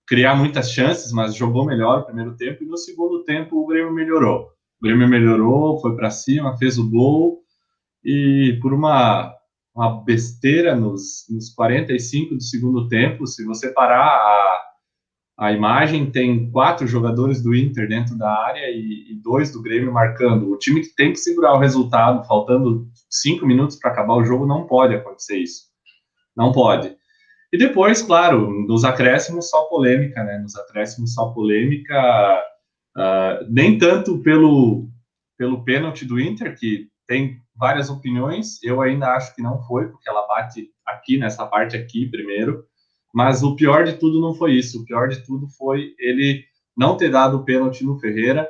[0.07, 2.64] criar muitas chances, mas jogou melhor o primeiro tempo.
[2.64, 4.48] E no segundo tempo o Grêmio melhorou.
[4.81, 7.42] O Grêmio melhorou, foi para cima, fez o gol.
[8.03, 9.35] E por uma,
[9.74, 14.67] uma besteira nos, nos 45 do segundo tempo, se você parar a,
[15.38, 19.92] a imagem, tem quatro jogadores do Inter dentro da área e, e dois do Grêmio
[19.92, 20.51] marcando.
[20.51, 24.44] O time que tem que segurar o resultado, faltando cinco minutos para acabar o jogo,
[24.44, 25.68] não pode acontecer isso.
[26.37, 26.92] Não pode.
[27.53, 30.38] E depois, claro, nos acréscimos só polêmica, né?
[30.38, 32.42] Nos acréscimos só polêmica,
[32.96, 34.88] uh, nem tanto pelo,
[35.38, 40.09] pelo pênalti do Inter, que tem várias opiniões, eu ainda acho que não foi, porque
[40.09, 42.64] ela bate aqui, nessa parte aqui primeiro,
[43.14, 46.44] mas o pior de tudo não foi isso, o pior de tudo foi ele
[46.77, 48.49] não ter dado o pênalti no Ferreira,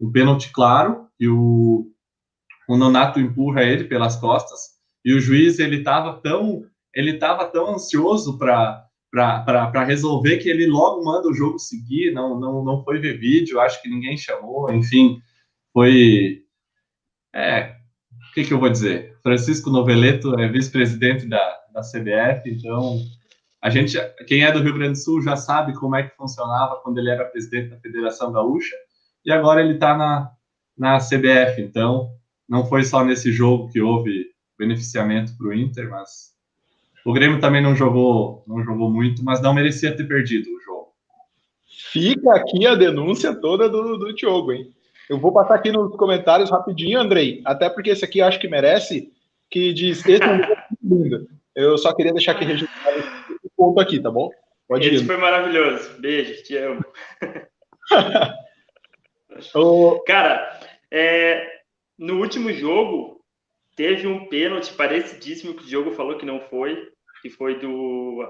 [0.00, 1.86] um pênalti claro, e o,
[2.68, 6.64] o Nonato empurra ele pelas costas, e o juiz, ele estava tão
[6.96, 12.64] ele estava tão ansioso para resolver que ele logo manda o jogo seguir, não, não,
[12.64, 15.20] não foi ver vídeo, acho que ninguém chamou, enfim,
[15.74, 16.42] foi.
[17.34, 17.76] É,
[18.30, 19.14] o que, que eu vou dizer?
[19.22, 22.98] Francisco Noveleto é vice-presidente da, da CBF, então
[23.66, 23.98] a gente,
[24.28, 27.10] quem é do Rio Grande do Sul já sabe como é que funcionava quando ele
[27.10, 28.76] era presidente da Federação Gaúcha,
[29.24, 30.30] e agora ele está na,
[30.78, 32.12] na CBF, então
[32.48, 34.26] não foi só nesse jogo que houve
[34.56, 36.32] beneficiamento para o Inter, mas
[37.04, 40.92] o Grêmio também não jogou, não jogou muito, mas não merecia ter perdido o jogo.
[41.90, 44.70] Fica aqui a denúncia toda do, do hein?
[45.10, 49.10] Eu vou passar aqui nos comentários rapidinho, Andrei, até porque esse aqui acho que merece,
[49.50, 51.26] que diz, esse é lindo.
[51.52, 53.26] Eu só queria deixar aqui registrado
[53.56, 54.30] ponto aqui, tá bom?
[54.68, 55.06] Pode esse ir.
[55.06, 56.00] foi maravilhoso.
[56.00, 56.84] Beijo, te amo.
[60.06, 61.60] Cara, é,
[61.98, 63.24] no último jogo,
[63.74, 66.90] teve um pênalti parecidíssimo que o Diogo falou que não foi,
[67.22, 68.22] que foi do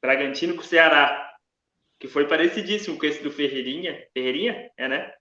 [0.00, 1.30] Bragantino com o Ceará,
[1.98, 4.06] que foi parecidíssimo com esse do Ferreirinha.
[4.12, 4.70] Ferreirinha?
[4.76, 5.12] É, né?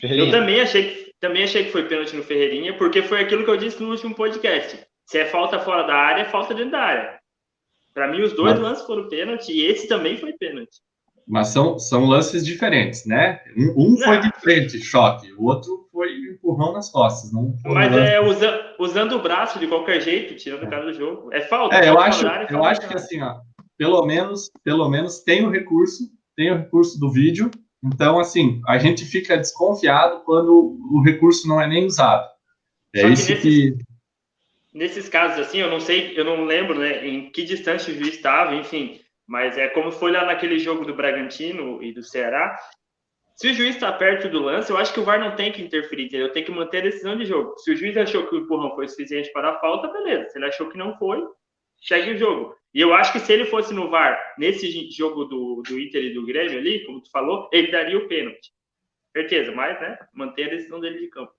[0.00, 0.28] Ferreirinha.
[0.28, 3.50] Eu também achei, que, também achei que foi pênalti no Ferreirinha, porque foi aquilo que
[3.50, 4.86] eu disse no último podcast.
[5.06, 7.21] Se é falta fora da área, é falta dentro da área.
[7.94, 8.62] Para mim, os dois Mas...
[8.62, 10.80] lances foram pênalti e esse também foi pênalti.
[11.26, 13.40] Mas são, são lances diferentes, né?
[13.56, 17.32] Um, um foi de frente, choque, o outro foi empurrão nas costas.
[17.32, 21.32] Não Mas é usa, usando o braço de qualquer jeito, tirando o cara do jogo.
[21.32, 21.76] É falta.
[21.76, 23.36] É, eu acho, eu acho que assim, ó,
[23.78, 26.04] pelo menos, pelo menos tem o recurso,
[26.36, 27.50] tem o recurso do vídeo.
[27.84, 32.28] Então, assim, a gente fica desconfiado quando o recurso não é nem usado.
[32.94, 33.76] É isso que,
[34.72, 38.14] Nesses casos, assim, eu não sei, eu não lembro, né, em que distância o juiz
[38.14, 42.56] estava, enfim, mas é como foi lá naquele jogo do Bragantino e do Ceará.
[43.36, 45.62] Se o juiz está perto do lance, eu acho que o VAR não tem que
[45.62, 46.32] interferir, entendeu?
[46.32, 47.56] Tem que manter a decisão de jogo.
[47.58, 50.28] Se o juiz achou que o empurrão foi suficiente para a falta, beleza.
[50.28, 51.26] Se ele achou que não foi,
[51.82, 52.54] segue o jogo.
[52.74, 56.14] E eu acho que se ele fosse no VAR, nesse jogo do, do Inter e
[56.14, 58.52] do Grêmio ali, como tu falou, ele daria o pênalti.
[59.16, 61.32] Certeza, mas, né, manter a decisão dele de campo.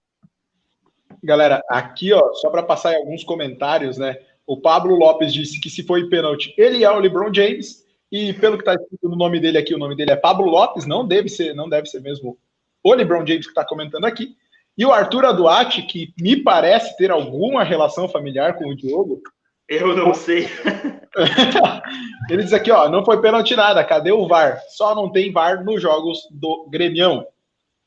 [1.24, 4.18] Galera, aqui, ó, só para passar alguns comentários, né?
[4.46, 7.84] O Pablo Lopes disse que se foi pênalti, ele é o LeBron James.
[8.12, 10.86] E pelo que está escrito no nome dele aqui, o nome dele é Pablo Lopes,
[10.86, 12.38] não deve ser, não deve ser mesmo
[12.84, 14.36] o LeBron James que está comentando aqui.
[14.78, 19.22] E o Arthur Aduati, que me parece ter alguma relação familiar com o Diogo.
[19.70, 20.48] Eu não sei.
[22.30, 24.62] ele diz aqui, ó, não foi pênalti nada, cadê o VAR?
[24.70, 27.26] Só não tem VAR nos jogos do Gremião.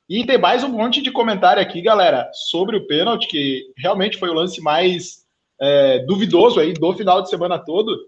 [0.08, 4.28] E tem mais um monte de comentário aqui, galera, sobre o pênalti, que realmente foi
[4.28, 5.26] o lance mais
[5.60, 7.98] é, duvidoso aí do final de semana todo.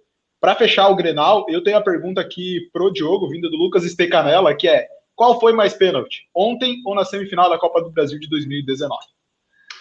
[0.40, 4.54] Para fechar o Grenal, eu tenho a pergunta aqui pro Diogo, vinda do Lucas Estecanella,
[4.54, 6.28] que é: qual foi mais pênalti?
[6.32, 9.00] Ontem ou na semifinal da Copa do Brasil de 2019?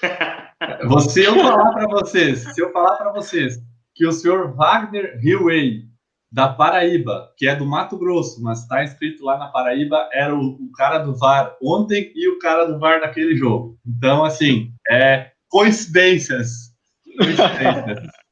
[0.87, 3.59] Você eu falar para vocês, se eu falar para vocês
[3.93, 5.86] que o senhor Wagner Hillway
[6.31, 10.55] da Paraíba, que é do Mato Grosso, mas está escrito lá na Paraíba, era o,
[10.55, 13.77] o, cara do VAR ontem e o cara do VAR naquele jogo.
[13.85, 16.73] Então, assim, é coincidências.
[17.17, 18.11] coincidências.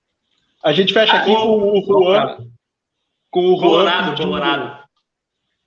[0.63, 2.37] A gente fecha aqui ah, com o Juan.
[3.29, 4.83] Com o Juan Colorado, pedindo, Colorado.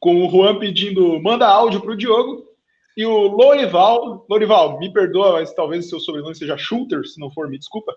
[0.00, 2.48] Com o Juan pedindo, manda áudio para o Diogo.
[2.96, 7.30] E o Lorival, Lorival, me perdoa, mas talvez o seu sobrenome seja Shooter, se não
[7.30, 7.94] for, me desculpa.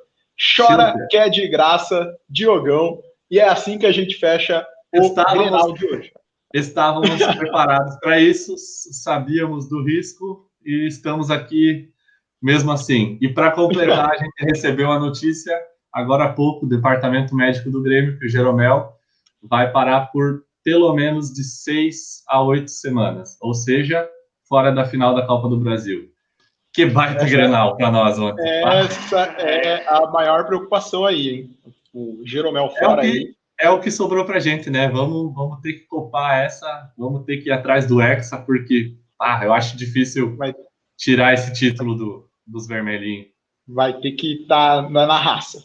[0.56, 1.08] Chora, Shooter.
[1.10, 3.02] que é de graça, Diogão.
[3.32, 6.12] E é assim que a gente fecha o estávamos, Grenal de hoje.
[6.54, 11.90] Estávamos preparados para isso, sabíamos do risco e estamos aqui
[12.42, 13.18] mesmo assim.
[13.22, 15.58] E para completar, a gente recebeu a notícia
[15.94, 18.92] agora há pouco, o Departamento Médico do Grêmio, que o Jeromel
[19.42, 24.08] vai parar por pelo menos de seis a oito semanas, ou seja,
[24.48, 26.10] fora da final da Copa do Brasil.
[26.74, 28.46] Que baita essa, Grenal para nós ontem.
[28.48, 31.58] Essa é a maior preocupação aí, hein?
[31.94, 33.36] O Jeromel fora é o que, aí.
[33.60, 34.90] É o que sobrou pra gente, né?
[34.90, 39.42] Vamos, vamos ter que copar essa, vamos ter que ir atrás do Hexa, porque ah,
[39.44, 40.54] eu acho difícil vai,
[40.98, 43.28] tirar esse título do, dos vermelhinhos.
[43.68, 45.64] Vai ter que estar tá na raça.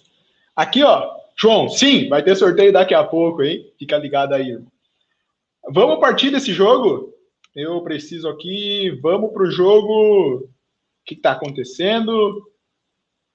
[0.55, 3.73] Aqui, ó, João, sim, vai ter sorteio daqui a pouco, hein?
[3.79, 4.59] Fica ligado aí.
[5.71, 7.13] Vamos partir desse jogo?
[7.55, 10.45] Eu preciso aqui, vamos pro jogo.
[10.45, 10.49] O
[11.05, 12.43] que está acontecendo?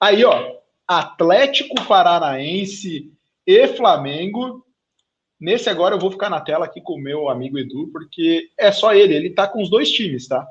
[0.00, 3.10] Aí, ó, Atlético Paranaense
[3.46, 4.64] e Flamengo.
[5.40, 8.70] Nesse agora eu vou ficar na tela aqui com o meu amigo Edu, porque é
[8.70, 10.46] só ele, ele tá com os dois times, tá?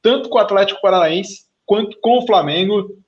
[0.00, 2.98] Tanto com o Atlético Paranaense quanto com o Flamengo.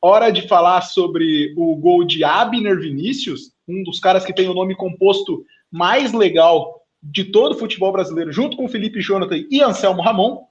[0.00, 4.54] Hora de falar sobre o gol de Abner Vinícius, um dos caras que tem o
[4.54, 10.02] nome composto mais legal de todo o futebol brasileiro, junto com Felipe Jonathan e Anselmo
[10.02, 10.44] Ramon.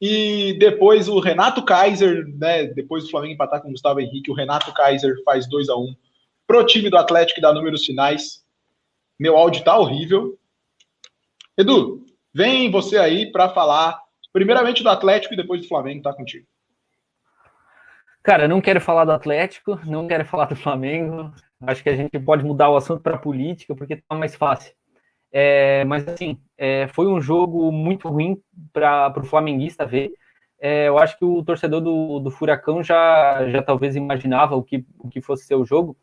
[0.00, 4.34] E depois o Renato Kaiser, né, depois do Flamengo empatar com o Gustavo Henrique, o
[4.34, 5.94] Renato Kaiser faz 2 a 1 um
[6.46, 8.44] pro time do Atlético e dá números finais.
[9.18, 10.38] Meu áudio tá horrível.
[11.56, 14.00] Edu, vem você aí para falar
[14.32, 16.46] primeiramente do Atlético e depois do Flamengo, tá contigo.
[18.22, 21.32] Cara, não quero falar do Atlético, não quero falar do Flamengo.
[21.60, 24.72] Acho que a gente pode mudar o assunto para política porque tá mais fácil.
[25.32, 28.40] É, mas assim, é, foi um jogo muito ruim
[28.72, 30.12] para o flamenguista ver.
[30.60, 34.84] É, eu acho que o torcedor do, do Furacão já, já talvez imaginava o que,
[34.98, 35.96] o que fosse ser o jogo,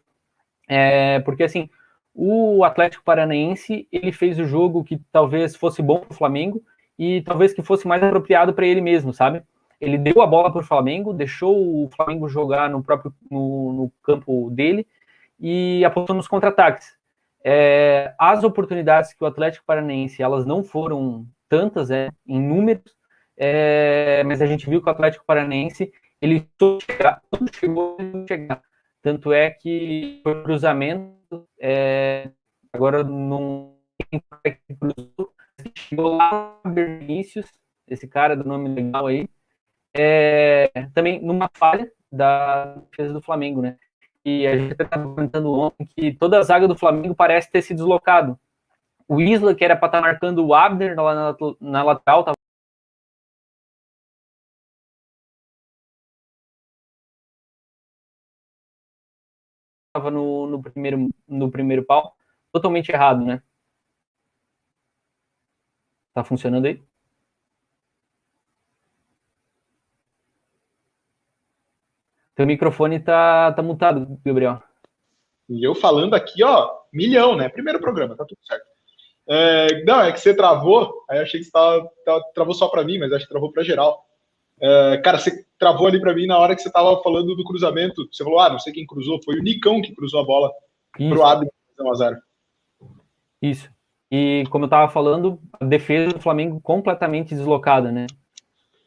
[0.67, 1.69] é, porque assim,
[2.13, 6.63] o Atlético Paranaense ele fez o jogo que talvez fosse bom para o Flamengo
[6.97, 9.43] e talvez que fosse mais apropriado para ele mesmo, sabe?
[9.81, 13.91] Ele deu a bola para o Flamengo, deixou o Flamengo jogar no próprio no, no
[14.01, 14.87] campo dele
[15.37, 16.95] e apostou nos contra-ataques.
[17.47, 22.95] É, as oportunidades que o Atlético Paranaense elas não foram tantas é, em números,
[23.37, 26.49] é, mas a gente viu que o Atlético Paranaense ele
[27.53, 28.61] chegou a chegar.
[28.99, 32.31] Tanto é que foi cruzamento, é,
[32.73, 33.77] agora não
[35.75, 37.45] chegou lá Vinícius,
[37.87, 39.29] esse cara do nome legal aí,
[39.93, 43.77] é, também numa falha da defesa do Flamengo, né?
[44.25, 47.73] E a gente estava comentando ontem que toda a zaga do Flamengo parece ter se
[47.75, 48.39] deslocado.
[49.07, 52.35] O Isla, que era para estar tá marcando o Abner lá na, na lateral, estava
[59.95, 62.15] estava no, no, primeiro, no primeiro pau,
[62.51, 63.41] totalmente errado, né?
[66.13, 66.83] Tá funcionando aí?
[72.35, 74.61] Teu microfone tá, tá mutado, Gabriel.
[75.49, 77.47] E eu falando aqui, ó, milhão, né?
[77.47, 78.65] Primeiro programa, tá tudo certo.
[79.27, 82.83] É, não, é que você travou, aí achei que você tava, tava, travou só para
[82.83, 84.05] mim, mas acho que travou para geral.
[84.59, 88.07] É, cara, você travou ali para mim na hora que você tava falando do cruzamento.
[88.11, 90.51] Você falou, ah, não sei quem cruzou, foi o Nicão que cruzou a bola
[90.99, 91.09] Isso.
[91.09, 92.17] pro Adam 1
[93.41, 93.69] Isso.
[94.11, 98.07] E como eu tava falando, a defesa do Flamengo completamente deslocada, né?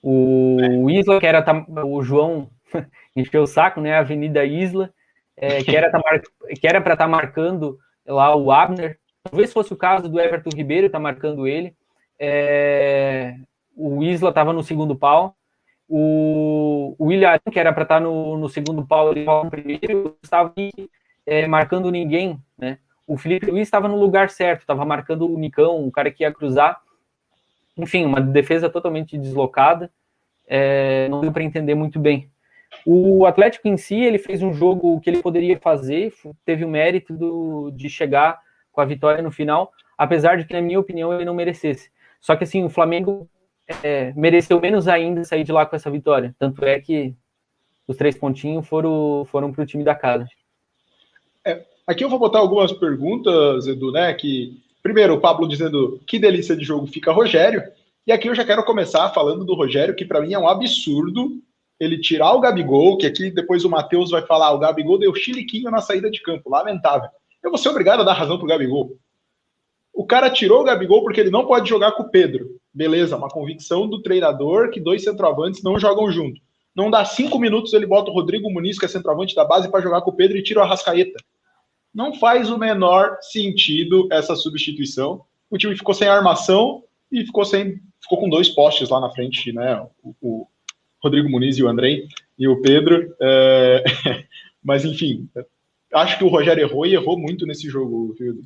[0.03, 0.99] O é.
[0.99, 1.45] Isla, que era
[1.85, 2.49] o João
[3.17, 3.95] encheu o saco, né?
[3.95, 4.93] A Avenida Isla,
[5.37, 8.99] é, que era para estar tá marcando lá o Abner.
[9.23, 11.75] Talvez fosse o caso do Everton Ribeiro, estar tá marcando ele.
[12.19, 13.35] É,
[13.77, 15.37] o Isla estava no segundo pau.
[15.89, 20.17] O, o William, que era para estar tá no, no segundo pau, ele no primeiro,
[20.23, 20.53] estava
[21.25, 22.79] é, marcando ninguém, né?
[23.07, 26.33] O Felipe Luiz estava no lugar certo, estava marcando o Nicão, o cara que ia
[26.33, 26.79] cruzar.
[27.75, 29.91] Enfim, uma defesa totalmente deslocada.
[30.47, 32.31] É, não deu para entender muito bem.
[32.91, 36.11] O Atlético em si, ele fez um jogo que ele poderia fazer,
[36.43, 38.41] teve o mérito do, de chegar
[38.73, 41.91] com a vitória no final, apesar de que, na minha opinião, ele não merecesse.
[42.19, 43.29] Só que, assim, o Flamengo
[43.83, 46.35] é, mereceu menos ainda sair de lá com essa vitória.
[46.39, 47.15] Tanto é que
[47.87, 50.27] os três pontinhos foram, foram para o time da casa.
[51.45, 54.15] É, aqui eu vou botar algumas perguntas, Edu, né?
[54.15, 57.63] Que, primeiro, o Pablo dizendo que delícia de jogo fica Rogério.
[58.07, 61.39] E aqui eu já quero começar falando do Rogério, que para mim é um absurdo
[61.79, 65.71] ele tirar o Gabigol, que aqui depois o Matheus vai falar, o Gabigol deu chiliquinho
[65.71, 67.09] na saída de campo, lamentável.
[67.43, 68.97] Eu vou ser obrigado a dar razão pro Gabigol.
[69.93, 72.49] O cara tirou o Gabigol porque ele não pode jogar com o Pedro.
[72.73, 76.41] Beleza, uma convicção do treinador que dois centroavantes não jogam junto.
[76.75, 79.81] Não dá cinco minutos, ele bota o Rodrigo Muniz, que é centroavante da base, para
[79.81, 81.19] jogar com o Pedro e tira o Arrascaeta.
[81.93, 85.25] Não faz o menor sentido essa substituição.
[85.51, 89.53] O time ficou sem armação e ficou sem ficou com dois postes lá na frente,
[89.53, 89.85] né?
[90.03, 90.47] O, o
[91.03, 92.07] Rodrigo Muniz e o Andrei
[92.39, 93.15] e o Pedro.
[93.21, 93.85] É...
[94.63, 95.29] Mas, enfim,
[95.95, 98.43] acho que o Rogério errou e errou muito nesse jogo, Filho.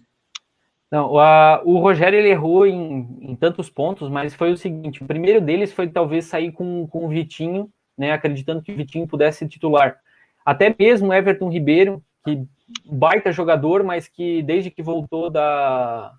[0.90, 5.06] Não, a, o Rogério ele errou em, em, tantos pontos, mas foi o seguinte: o
[5.06, 9.38] primeiro deles foi talvez sair com, com o Vitinho, né, acreditando que o Vitinho pudesse
[9.38, 9.98] ser titular.
[10.44, 12.42] Até mesmo Everton Ribeiro, que
[12.84, 16.12] baita jogador, mas que desde que voltou da,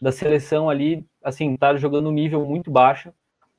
[0.00, 3.12] da seleção ali, assim, tá jogando um nível muito baixo,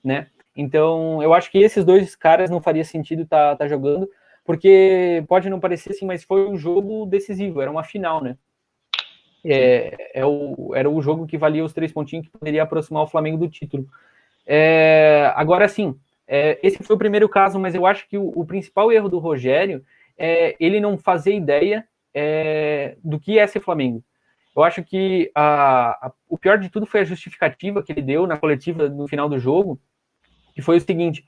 [0.04, 0.28] né?
[0.60, 4.10] Então, eu acho que esses dois caras não faria sentido estar tá, tá jogando,
[4.44, 8.38] porque pode não parecer assim, mas foi um jogo decisivo, era uma final, né?
[9.46, 13.08] É, é o, era o jogo que valia os três pontinhos que poderia aproximar o
[13.08, 13.88] Flamengo do título.
[14.46, 18.46] É, agora, sim, é, esse foi o primeiro caso, mas eu acho que o, o
[18.46, 19.82] principal erro do Rogério
[20.18, 24.04] é ele não fazer ideia é, do que é ser Flamengo.
[24.54, 28.28] Eu acho que a, a, o pior de tudo foi a justificativa que ele deu
[28.28, 29.80] na coletiva no final do jogo,
[30.60, 31.26] que foi o seguinte,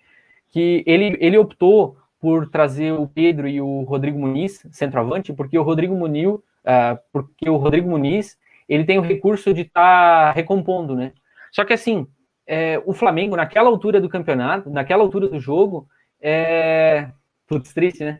[0.49, 5.63] que ele, ele optou por trazer o Pedro e o Rodrigo Muniz, centroavante, porque o
[5.63, 10.95] Rodrigo Muniz, uh, porque o Rodrigo Muniz, ele tem o recurso de estar tá recompondo,
[10.95, 11.13] né?
[11.51, 12.05] Só que assim,
[12.45, 15.87] é, o Flamengo, naquela altura do campeonato, naquela altura do jogo,
[16.21, 17.09] é...
[17.47, 18.19] Putz, triste, né?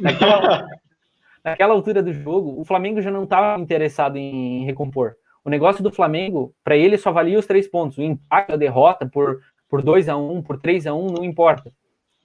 [0.00, 0.66] Naquela,
[1.44, 5.14] naquela altura do jogo, o Flamengo já não estava interessado em recompor.
[5.44, 7.98] O negócio do Flamengo, para ele, só valia os três pontos.
[7.98, 9.40] O empate, a derrota por
[9.72, 11.72] por 2 a 1 por 3 a 1 não importa.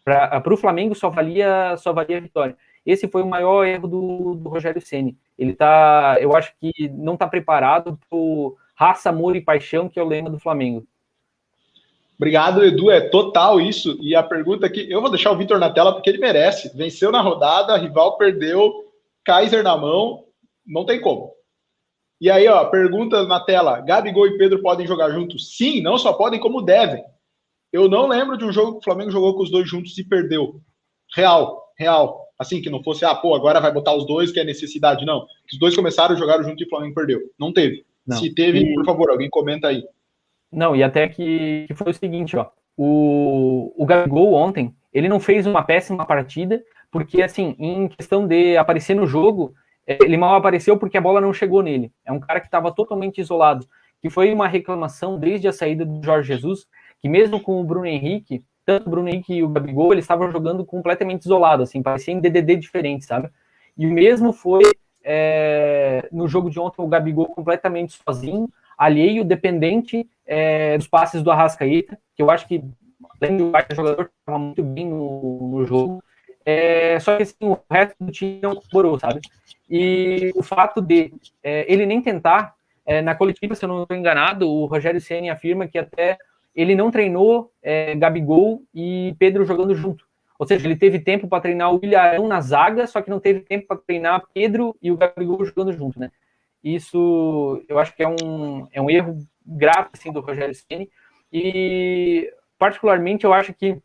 [0.03, 2.57] Para o Flamengo só valia, só valia a vitória.
[2.85, 5.17] Esse foi o maior erro do, do Rogério Ceni.
[5.39, 8.19] Ele tá, eu acho que não está preparado para
[8.75, 10.85] raça, amor e paixão, que é o lema do Flamengo.
[12.17, 12.91] Obrigado, Edu.
[12.91, 13.97] É total isso.
[14.01, 16.75] E a pergunta que eu vou deixar o Vitor na tela porque ele merece.
[16.75, 18.91] Venceu na rodada, rival perdeu,
[19.23, 20.25] Kaiser na mão,
[20.65, 21.31] não tem como.
[22.19, 25.55] E aí, ó, pergunta na tela: Gabigol e Pedro podem jogar juntos?
[25.55, 27.05] Sim, não só podem, como devem.
[27.77, 30.03] Eu não lembro de um jogo que o Flamengo jogou com os dois juntos e
[30.03, 30.59] perdeu.
[31.15, 32.25] Real, real.
[32.39, 35.05] Assim, que não fosse, ah, pô, agora vai botar os dois, que é necessidade.
[35.05, 35.27] Não.
[35.51, 37.19] Os dois começaram, jogaram junto e o Flamengo perdeu.
[37.39, 37.85] Não teve.
[38.05, 38.17] Não.
[38.17, 38.73] Se teve, e...
[38.73, 39.83] por favor, alguém comenta aí.
[40.51, 42.47] Não, e até que, que foi o seguinte, ó.
[42.75, 48.57] O, o Gabigol ontem, ele não fez uma péssima partida, porque, assim, em questão de
[48.57, 49.53] aparecer no jogo,
[49.85, 51.91] é, ele mal apareceu porque a bola não chegou nele.
[52.03, 53.67] É um cara que estava totalmente isolado.
[54.01, 56.67] Que foi uma reclamação desde a saída do Jorge Jesus,
[56.99, 60.31] que mesmo com o Bruno Henrique, tanto o Bruno Henrique e o Gabigol, eles estavam
[60.31, 63.29] jogando completamente isolados, assim, pareciam DDD diferentes, sabe?
[63.77, 64.63] E mesmo foi
[65.03, 71.31] é, no jogo de ontem, o Gabigol completamente sozinho, alheio, dependente é, dos passes do
[71.31, 72.63] Arrascaeta, que eu acho que,
[73.21, 76.03] além do jogador, estava muito bem no, no jogo,
[76.45, 79.21] é, só que assim, o resto do time não colaborou, sabe?
[79.69, 83.97] E o fato de é, ele nem tentar, é, na coletiva, se eu não estou
[83.97, 86.17] enganado, o Rogério Ceni afirma que até
[86.57, 90.03] ele não treinou é, Gabigol e Pedro jogando junto.
[90.39, 93.41] Ou seja, ele teve tempo para treinar o Ilharão na zaga, só que não teve
[93.41, 96.11] tempo para treinar Pedro e o Gabigol jogando junto, né?
[96.63, 100.89] Isso eu acho que é um, é um erro grave assim, do Rogério Ceni
[101.31, 103.79] e particularmente eu acho que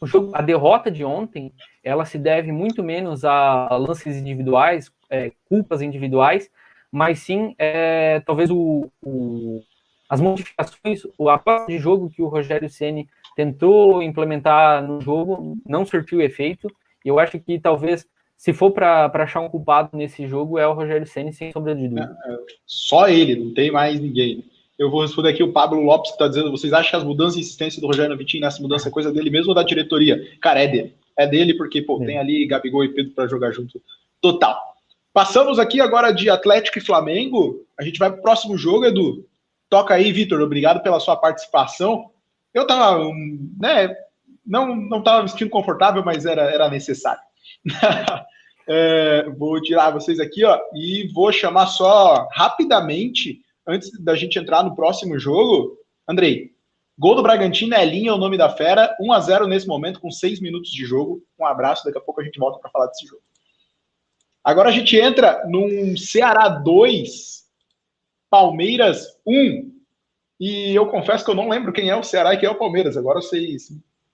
[0.00, 5.30] o jogo, a derrota de ontem, ela se deve muito menos a lances individuais, é,
[5.48, 6.50] culpas individuais,
[6.90, 9.62] mas sim é, talvez o, o,
[10.08, 15.84] as modificações, o apoio de jogo que o Rogério Ceni tentou implementar no jogo não
[15.84, 16.68] surtiu efeito.
[17.04, 20.74] E eu acho que talvez, se for para achar um culpado nesse jogo, é o
[20.74, 22.16] Rogério Ceni sem sombra de dúvida.
[22.26, 22.36] É,
[22.66, 24.44] só ele, não tem mais ninguém.
[24.78, 27.34] Eu vou responder aqui o Pablo Lopes que está dizendo: vocês acham que as mudanças
[27.34, 30.20] de insistência do Rogério Vitinho nessa mudança é coisa dele mesmo ou da diretoria?
[30.40, 30.94] Cara, é dele.
[31.16, 32.06] É dele porque, pô, é.
[32.06, 33.80] tem ali Gabigol e Pedro para jogar junto.
[34.20, 34.58] Total.
[35.12, 37.64] Passamos aqui agora de Atlético e Flamengo.
[37.78, 39.24] A gente vai para o próximo jogo, Edu.
[39.74, 40.40] Toca aí, Vitor.
[40.40, 42.08] Obrigado pela sua participação.
[42.54, 43.02] Eu tava,
[43.60, 43.92] né,
[44.46, 47.20] não não estava me sentindo confortável, mas era, era necessário.
[48.68, 54.62] é, vou tirar vocês aqui, ó, e vou chamar só rapidamente, antes da gente entrar
[54.62, 55.76] no próximo jogo,
[56.08, 56.52] Andrei,
[56.96, 60.08] gol do Bragantino é linha, o nome da fera, 1 a 0 nesse momento, com
[60.08, 61.20] 6 minutos de jogo.
[61.36, 63.22] Um abraço, daqui a pouco a gente volta para falar desse jogo.
[64.44, 67.43] Agora a gente entra num Ceará 2,
[68.34, 69.70] Palmeiras 1.
[70.40, 72.58] E eu confesso que eu não lembro quem é o Ceará e quem é o
[72.58, 72.96] Palmeiras.
[72.96, 73.68] Agora vocês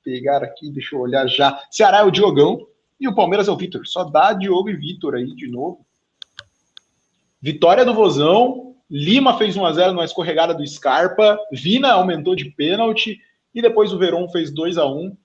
[0.05, 1.59] pegaram aqui, deixa eu olhar já.
[1.71, 2.67] Ceará é o Diogão
[3.01, 3.87] e o Palmeiras é o Vitor.
[3.87, 5.87] Só dá Diogo e Vitor aí de novo.
[7.41, 8.75] Vitória do Vozão.
[8.91, 11.39] Lima fez 1 a 0 numa escorregada do Scarpa.
[11.51, 13.19] Vina aumentou de pênalti.
[13.55, 15.17] E depois o Verón fez 2 a 1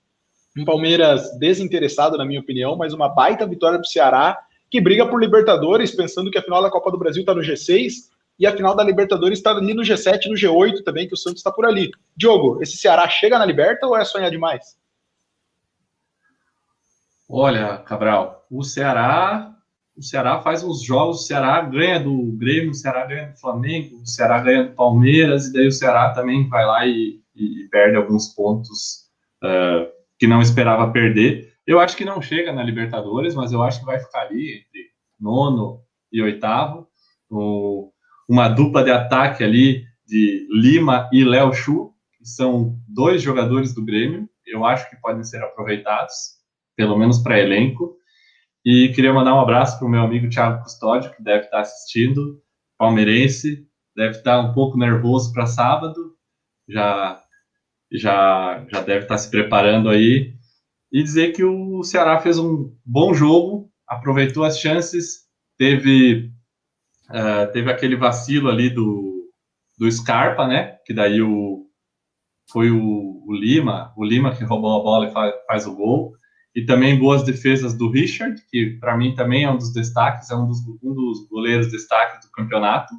[0.56, 5.06] Um Palmeiras desinteressado, na minha opinião, mas uma baita vitória para o Ceará, que briga
[5.06, 8.54] por Libertadores, pensando que a final da Copa do Brasil está no G6 e a
[8.54, 11.64] final da Libertadores está ali no G7, no G8 também, que o Santos está por
[11.64, 11.90] ali.
[12.16, 14.76] Diogo, esse Ceará chega na Liberta ou é sonhar demais?
[17.28, 19.52] Olha, Cabral, o Ceará,
[19.96, 23.96] o Ceará faz uns jogos, o Ceará ganha do Grêmio, o Ceará ganha do Flamengo,
[24.02, 27.96] o Ceará ganha do Palmeiras, e daí o Ceará também vai lá e, e perde
[27.96, 29.06] alguns pontos
[29.42, 31.52] uh, que não esperava perder.
[31.66, 34.90] Eu acho que não chega na Libertadores, mas eu acho que vai ficar ali entre
[35.18, 35.82] nono
[36.12, 36.86] e oitavo.
[37.28, 37.90] O,
[38.28, 43.84] uma dupla de ataque ali de Lima e Léo Chu, que são dois jogadores do
[43.84, 46.14] Grêmio, eu acho que podem ser aproveitados,
[46.76, 47.96] pelo menos para elenco.
[48.64, 52.40] E queria mandar um abraço para o meu amigo Thiago Custódio, que deve estar assistindo,
[52.78, 56.14] palmeirense, deve estar um pouco nervoso para sábado,
[56.68, 57.20] já,
[57.92, 60.34] já, já deve estar se preparando aí.
[60.92, 65.26] E dizer que o Ceará fez um bom jogo, aproveitou as chances,
[65.58, 66.32] teve
[67.08, 69.30] Uh, teve aquele vacilo ali do,
[69.78, 70.76] do Scarpa, né?
[70.84, 71.66] Que daí o,
[72.50, 76.14] foi o, o Lima, o Lima que roubou a bola e faz, faz, o gol.
[76.54, 80.36] E também boas defesas do Richard, que para mim também é um dos destaques, é
[80.36, 82.94] um dos, um dos goleiros destaques do campeonato.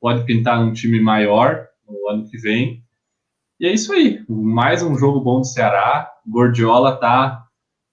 [0.00, 2.82] Pode pintar um time maior no ano que vem.
[3.58, 4.24] E é isso aí.
[4.28, 6.10] Mais um jogo bom do Ceará.
[6.26, 7.44] Gordiola tá.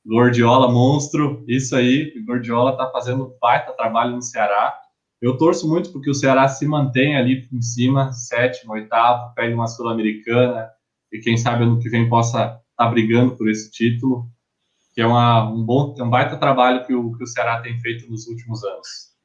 [0.05, 1.43] Gordiola monstro.
[1.45, 2.13] Isso aí.
[2.25, 4.73] Gordiola tá fazendo baita trabalho no Ceará
[5.21, 9.67] eu torço muito porque o Ceará se mantém ali em cima, sétimo, oitavo, pede uma
[9.67, 10.69] Sul-Americana,
[11.11, 14.29] e quem sabe ano que vem possa estar tá brigando por esse título,
[14.93, 18.09] que é uma, um bom, um baita trabalho que o, que o Ceará tem feito
[18.09, 19.15] nos últimos anos.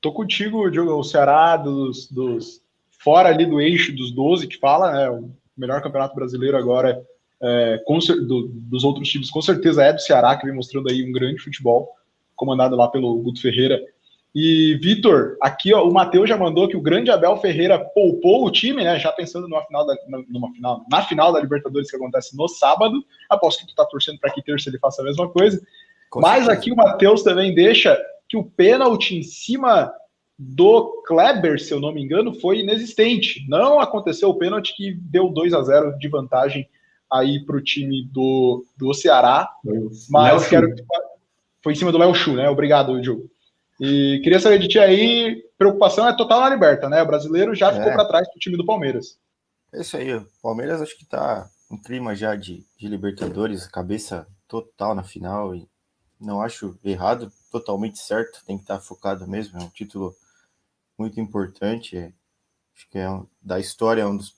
[0.00, 2.62] Tô contigo, Diogo, o Ceará dos, dos
[3.02, 7.00] fora ali do eixo dos 12 que fala, né, o melhor campeonato brasileiro agora
[7.40, 11.08] é, com, do, dos outros times, com certeza é do Ceará, que vem mostrando aí
[11.08, 11.88] um grande futebol,
[12.34, 13.80] comandado lá pelo Guto Ferreira
[14.38, 18.50] e, Vitor, aqui ó, o Matheus já mandou que o grande Abel Ferreira poupou o
[18.50, 18.98] time, né?
[18.98, 19.96] Já pensando numa final, da,
[20.28, 23.02] numa final, na final da Libertadores que acontece no sábado.
[23.30, 25.58] Aposto que tu tá torcendo para que terça ele faça a mesma coisa.
[26.10, 26.52] Com Mas certeza.
[26.52, 29.90] aqui o Matheus também deixa que o pênalti em cima
[30.38, 33.42] do Kleber, se eu não me engano, foi inexistente.
[33.48, 36.68] Não aconteceu o pênalti que deu 2 a 0 de vantagem
[37.10, 39.50] aí para o time do, do Ceará.
[40.10, 40.82] Mas quero que
[41.62, 42.50] foi em cima do Léo Chu, né?
[42.50, 43.30] Obrigado, Diogo.
[43.80, 47.02] E queria saber de ti aí, preocupação é total na liberta, né?
[47.02, 47.94] O brasileiro já ficou é.
[47.94, 49.18] para trás do time do Palmeiras.
[49.72, 54.26] É isso aí, o Palmeiras acho que tá um clima já de, de Libertadores, cabeça
[54.48, 55.68] total na final e
[56.18, 60.16] não acho errado, totalmente certo, tem que estar tá focado mesmo, é um título
[60.96, 62.12] muito importante, é,
[62.74, 64.34] acho que é um, da história, é um dos,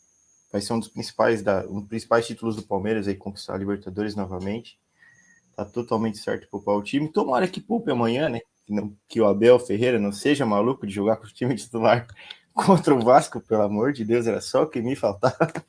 [0.51, 3.59] vai ser um dos principais, da, um dos principais títulos do Palmeiras aí, conquistar a
[3.59, 4.79] Libertadores novamente,
[5.55, 9.27] tá totalmente certo poupar o time, tomara que poupe amanhã, né, que, não, que o
[9.27, 12.07] Abel Ferreira não seja maluco de jogar com o time titular
[12.53, 15.37] contra o Vasco, pelo amor de Deus, era só o que me faltava.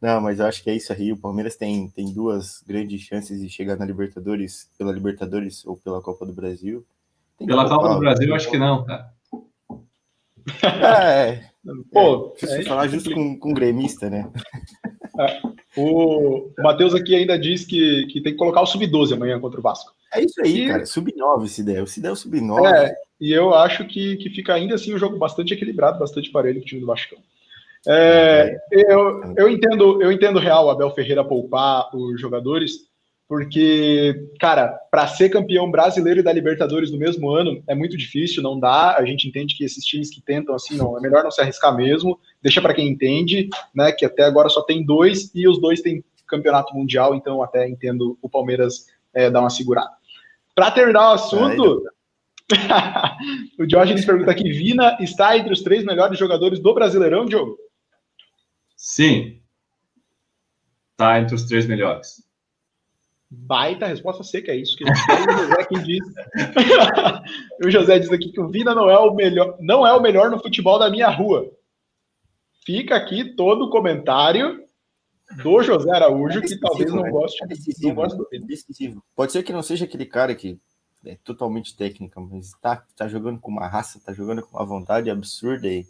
[0.00, 1.12] Não, mas eu acho que é isso aí.
[1.12, 6.02] O Palmeiras tem, tem duas grandes chances de chegar na Libertadores, pela Libertadores ou pela
[6.02, 6.84] Copa do Brasil.
[7.38, 9.12] Tem pela Copa do Brasil, eu acho que não, cara.
[10.74, 11.44] É,
[11.92, 14.28] Pô, é, é falar justo com, com gremista, né?
[15.20, 15.40] É,
[15.76, 19.62] o Matheus aqui ainda diz que, que tem que colocar o sub-12 amanhã contra o
[19.62, 19.94] Vasco.
[20.14, 20.68] É isso aí, e...
[20.68, 20.86] cara.
[20.86, 21.86] Sub-9 se der.
[21.88, 22.66] Se der o sub-9.
[22.66, 26.60] É, e eu acho que, que fica ainda assim um jogo bastante equilibrado, bastante parelho
[26.60, 27.16] com o time do Vasco.
[27.86, 32.90] É, eu, eu entendo, eu entendo real Abel Ferreira poupar os jogadores,
[33.28, 38.42] porque, cara, para ser campeão brasileiro e da Libertadores no mesmo ano é muito difícil,
[38.42, 38.96] não dá.
[38.96, 41.74] A gente entende que esses times que tentam assim, não, é melhor não se arriscar
[41.74, 42.20] mesmo.
[42.42, 43.90] Deixa para quem entende, né?
[43.90, 48.18] Que até agora só tem dois e os dois têm campeonato mundial, então até entendo
[48.20, 50.01] o Palmeiras é, dar uma segurada.
[50.54, 51.82] Para terminar o assunto,
[53.58, 57.56] o Diógenes pergunta aqui: Vina está entre os três melhores jogadores do Brasileirão, Diogo?
[58.76, 59.40] Sim.
[60.92, 62.22] Está entre os três melhores.
[63.30, 66.04] Baita resposta seca, é isso que o José aqui diz.
[67.64, 70.30] o José diz aqui que o Vina não é o melhor, não é o melhor
[70.30, 71.50] no futebol da minha rua.
[72.66, 74.61] Fica aqui todo o comentário
[75.42, 79.04] do José Araújo, é que talvez não goste, é decisivo, não goste do é decisivo.
[79.14, 80.58] Pode ser que não seja aquele cara que
[81.04, 85.10] é totalmente técnica, mas tá, tá jogando com uma raça, tá jogando com uma vontade
[85.10, 85.86] absurda e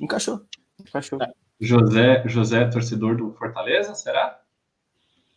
[0.00, 0.40] encaixou.
[0.80, 1.18] Encaixou.
[1.60, 4.40] José, José torcedor do Fortaleza, será?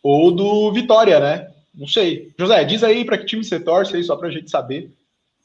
[0.02, 1.52] ou do Vitória, né?
[1.74, 2.32] Não sei.
[2.38, 4.92] José, diz aí para que time você torce aí, só para a gente saber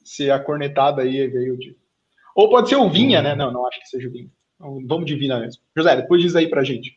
[0.03, 1.75] se a cornetada aí veio de.
[2.35, 3.35] Ou pode ser o Vinha, né?
[3.35, 4.29] Não, não acho que seja o Vinha.
[4.55, 5.61] Então, vamos de Vina mesmo.
[5.75, 6.96] José, depois diz aí pra gente.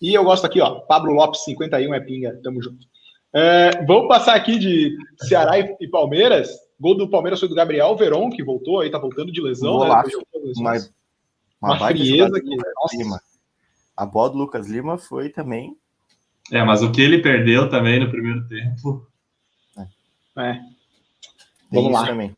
[0.00, 0.80] E eu gosto aqui, ó.
[0.80, 2.40] Pablo Lopes, 51 é pinga.
[2.42, 2.86] Tamo junto.
[3.32, 6.50] É, vamos passar aqui de Ceará e, e, Palmeiras.
[6.80, 9.80] Gol do Palmeiras foi do Gabriel Veron, que voltou aí, tá voltando de lesão.
[9.80, 9.86] Né?
[9.86, 10.04] Uma,
[10.56, 10.76] uma,
[11.60, 12.56] uma frieza que.
[12.56, 13.22] Nossa.
[13.96, 15.76] A bola do Lucas Lima foi também
[16.50, 19.06] é, mas o que ele perdeu também no primeiro tempo.
[20.36, 20.60] É.
[21.70, 22.06] Vamos lá.
[22.06, 22.36] Também.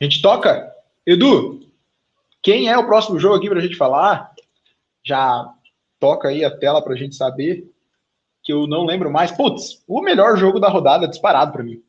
[0.00, 0.72] A gente toca.
[1.06, 1.60] Edu,
[2.42, 4.32] quem é o próximo jogo aqui para a gente falar?
[5.04, 5.48] Já
[5.98, 7.70] toca aí a tela para a gente saber.
[8.42, 9.32] Que eu não lembro mais.
[9.32, 11.82] Putz, o melhor jogo da rodada disparado para mim.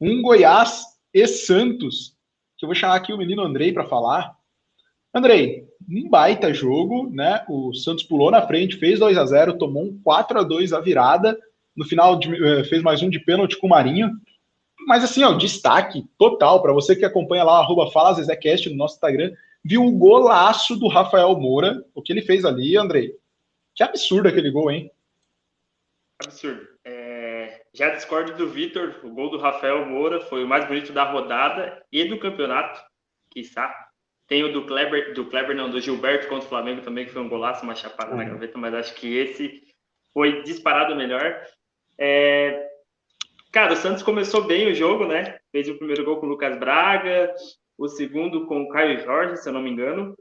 [0.00, 2.16] Um Goiás e Santos.
[2.56, 4.34] Que eu vou chamar aqui o menino Andrei para falar.
[5.14, 7.44] Andrei, um baita jogo, né?
[7.48, 10.80] O Santos pulou na frente, fez 2 a 0 tomou um 4 a 2 a
[10.80, 11.38] virada.
[11.74, 14.10] No final, eh, fez mais um de pênalti com o Marinho.
[14.86, 19.32] Mas assim, ó, destaque total para você que acompanha lá, arroba Zezecast no nosso Instagram,
[19.66, 23.16] viu o golaço do Rafael Moura, o que ele fez ali, Andrei.
[23.74, 24.90] Que absurdo aquele gol, hein?
[26.22, 26.66] Absurdo.
[26.84, 31.04] É, já discordo do Vitor, o gol do Rafael Moura foi o mais bonito da
[31.04, 32.80] rodada e do campeonato,
[33.28, 33.74] quiçá.
[34.28, 37.22] Tem o do Kleber, do Kleber não, do Gilberto contra o Flamengo também, que foi
[37.22, 38.18] um golaço, uma chapada uhum.
[38.18, 39.62] na gaveta, mas acho que esse
[40.14, 41.42] foi disparado melhor.
[41.98, 42.68] É...
[43.52, 45.38] Cara, o Santos começou bem o jogo, né?
[45.50, 47.34] Fez o primeiro gol com o Lucas Braga,
[47.78, 50.16] o segundo com o Caio Jorge, se eu não me engano.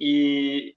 [0.00, 0.74] E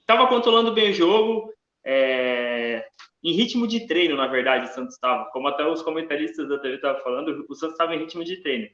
[0.00, 1.52] estava controlando bem o jogo,
[1.84, 2.86] é...
[3.22, 5.26] em ritmo de treino, na verdade, o Santos estava.
[5.26, 8.68] Como até os comentaristas da TV estavam falando, o Santos estava em ritmo de treino.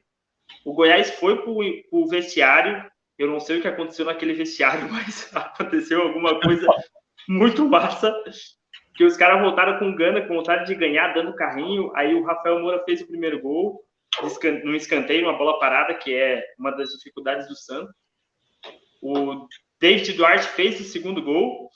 [0.65, 2.85] O Goiás foi para o vestiário,
[3.17, 6.67] eu não sei o que aconteceu naquele vestiário, mas aconteceu alguma coisa
[7.27, 8.13] muito massa.
[8.95, 11.91] Que os caras voltaram com gana, com vontade de ganhar, dando carrinho.
[11.95, 13.81] Aí o Rafael Moura fez o primeiro gol,
[14.63, 17.93] num escanteio, uma bola parada, que é uma das dificuldades do Santos.
[19.01, 19.47] O
[19.79, 21.69] David Duarte fez o segundo gol.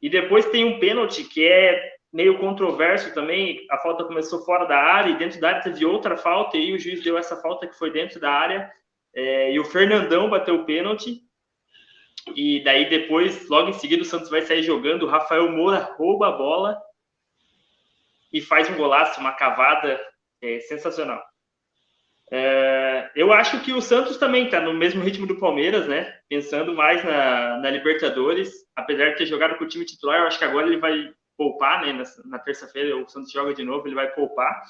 [0.00, 3.66] E depois tem um pênalti que é meio controverso também.
[3.70, 6.56] A falta começou fora da área e dentro da área teve outra falta.
[6.56, 8.70] E aí o juiz deu essa falta que foi dentro da área.
[9.14, 11.22] É, e o Fernandão bateu o pênalti.
[12.36, 15.04] E daí depois, logo em seguida, o Santos vai sair jogando.
[15.04, 16.78] O Rafael Moura rouba a bola
[18.32, 19.98] e faz um golaço, uma cavada
[20.42, 21.22] é, sensacional.
[22.30, 26.14] É, eu acho que o Santos também está no mesmo ritmo do Palmeiras, né?
[26.28, 30.38] Pensando mais na, na, Libertadores, apesar de ter jogado com o time titular, eu acho
[30.38, 31.92] que agora ele vai poupar, né?
[31.92, 34.62] Na, na terça-feira o Santos joga de novo, ele vai poupar.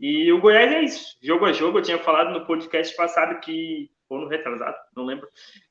[0.00, 1.78] E o Goiás é isso, jogo a jogo.
[1.78, 5.28] Eu tinha falado no podcast passado que, ou no retrasado, não lembro,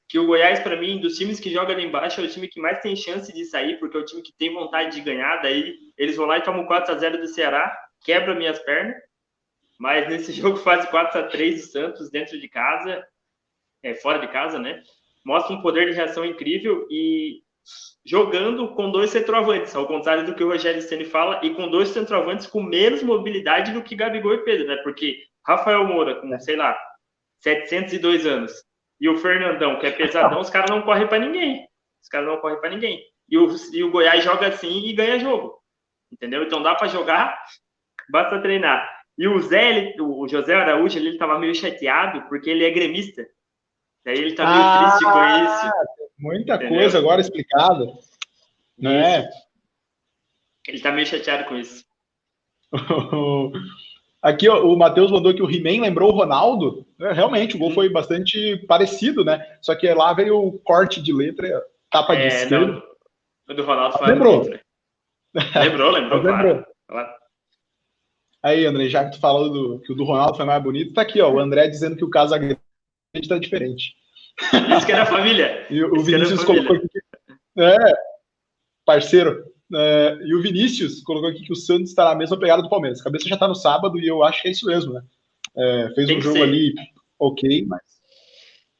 [0.07, 2.61] que o Goiás, para mim, dos times que joga ali embaixo, é o time que
[2.61, 5.41] mais tem chance de sair, porque é o time que tem vontade de ganhar.
[5.41, 8.95] Daí eles vão lá e tomam 4 a 0 do Ceará, quebra minhas pernas.
[9.77, 13.05] Mas nesse jogo faz 4 a 3 do Santos dentro de casa,
[13.83, 14.81] é, fora de casa, né?
[15.25, 17.41] Mostra um poder de reação incrível e
[18.05, 21.89] jogando com dois centroavantes, ao contrário do que o Rogério Ceni fala, e com dois
[21.89, 24.77] centroavantes com menos mobilidade do que Gabigol e Pedro, né?
[24.77, 26.77] Porque Rafael Moura, com, sei lá,
[27.39, 28.53] 702 anos,
[28.99, 31.67] e o Fernandão, que é pesadão, os caras não correm para ninguém.
[32.01, 33.03] Os caras não correm para ninguém.
[33.29, 35.61] e o, e o Goiás joga assim e ganha jogo.
[36.11, 36.43] Entendeu?
[36.43, 37.37] Então dá para jogar,
[38.09, 38.96] basta treinar.
[39.17, 43.27] E o Zé, ele, o José Araújo, ele estava meio chateado porque ele é gremista.
[44.05, 45.73] Daí ele tá meio ah, triste com isso.
[46.19, 46.77] Muita entendeu?
[46.77, 47.85] coisa agora explicada.
[48.77, 49.27] Né?
[50.67, 51.83] Ele tá meio chateado com isso.
[54.21, 56.85] Aqui ó, o Matheus mandou que o He-Man lembrou o Ronaldo.
[56.99, 59.57] É, realmente, o gol foi bastante parecido, né?
[59.61, 62.83] Só que lá veio o corte de letra, tapa é, de esquerda.
[63.47, 64.43] O do Ronaldo foi Lembrou.
[65.55, 66.65] Lembrou, lembrou, lembrou.
[66.87, 67.09] Claro.
[68.43, 71.01] Aí, André, já que tu falou do, que o do Ronaldo foi mais bonito, tá
[71.01, 71.31] aqui, ó.
[71.31, 72.59] O André dizendo que o caso agredido
[73.27, 73.95] tá diferente.
[74.75, 75.65] Isso que é da família.
[75.71, 76.87] e o Isso Vinícius colocou aqui.
[77.57, 77.75] É,
[78.85, 79.43] parceiro.
[79.73, 83.01] É, e o Vinícius colocou aqui que o Santos está na mesma pegada do Palmeiras.
[83.01, 85.01] A cabeça já está no sábado e eu acho que é isso mesmo, né?
[85.55, 86.43] É, fez Tem um jogo ser.
[86.43, 86.73] ali
[87.19, 87.81] ok, mas.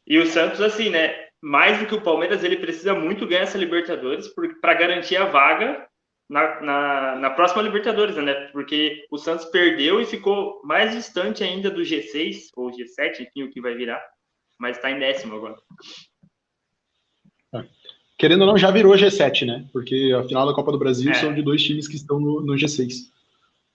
[0.05, 1.13] E o Santos, assim, né?
[1.41, 4.27] Mais do que o Palmeiras, ele precisa muito ganhar essa Libertadores
[4.61, 5.85] para garantir a vaga
[6.29, 8.33] na, na, na, próxima Libertadores, né?
[8.51, 13.49] Porque o Santos perdeu e ficou mais distante ainda do G6, ou G7, enfim, o
[13.49, 14.01] que vai virar.
[14.59, 15.55] Mas está em décimo agora.
[17.55, 17.63] É
[18.17, 19.65] querendo ou não, já virou G7, né?
[19.71, 21.13] Porque a final da Copa do Brasil é.
[21.13, 22.93] são de dois times que estão no, no G6.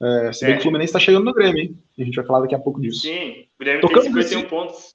[0.02, 0.56] É, se bem é.
[0.56, 1.78] que o Fluminense está chegando no Grêmio, hein?
[1.98, 3.02] A gente vai falar daqui a pouco disso.
[3.02, 4.94] Sim, o Grêmio Tocando tem 51 pontos.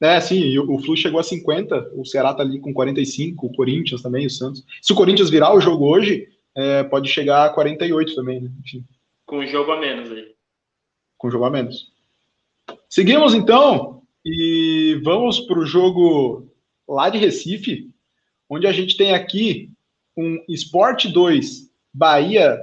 [0.00, 3.52] É, sim, o, o Flu chegou a 50, o Ceará tá ali com 45, o
[3.54, 4.64] Corinthians também, o Santos.
[4.82, 8.50] Se o Corinthians virar o jogo hoje, é, pode chegar a 48 também, né?
[8.60, 8.84] Enfim.
[9.24, 10.34] Com jogo a menos aí.
[11.16, 11.92] Com jogo a menos.
[12.88, 16.48] Seguimos então e vamos para o jogo
[16.88, 17.90] lá de Recife,
[18.48, 19.70] onde a gente tem aqui
[20.16, 22.58] um Sport 2, Bahia.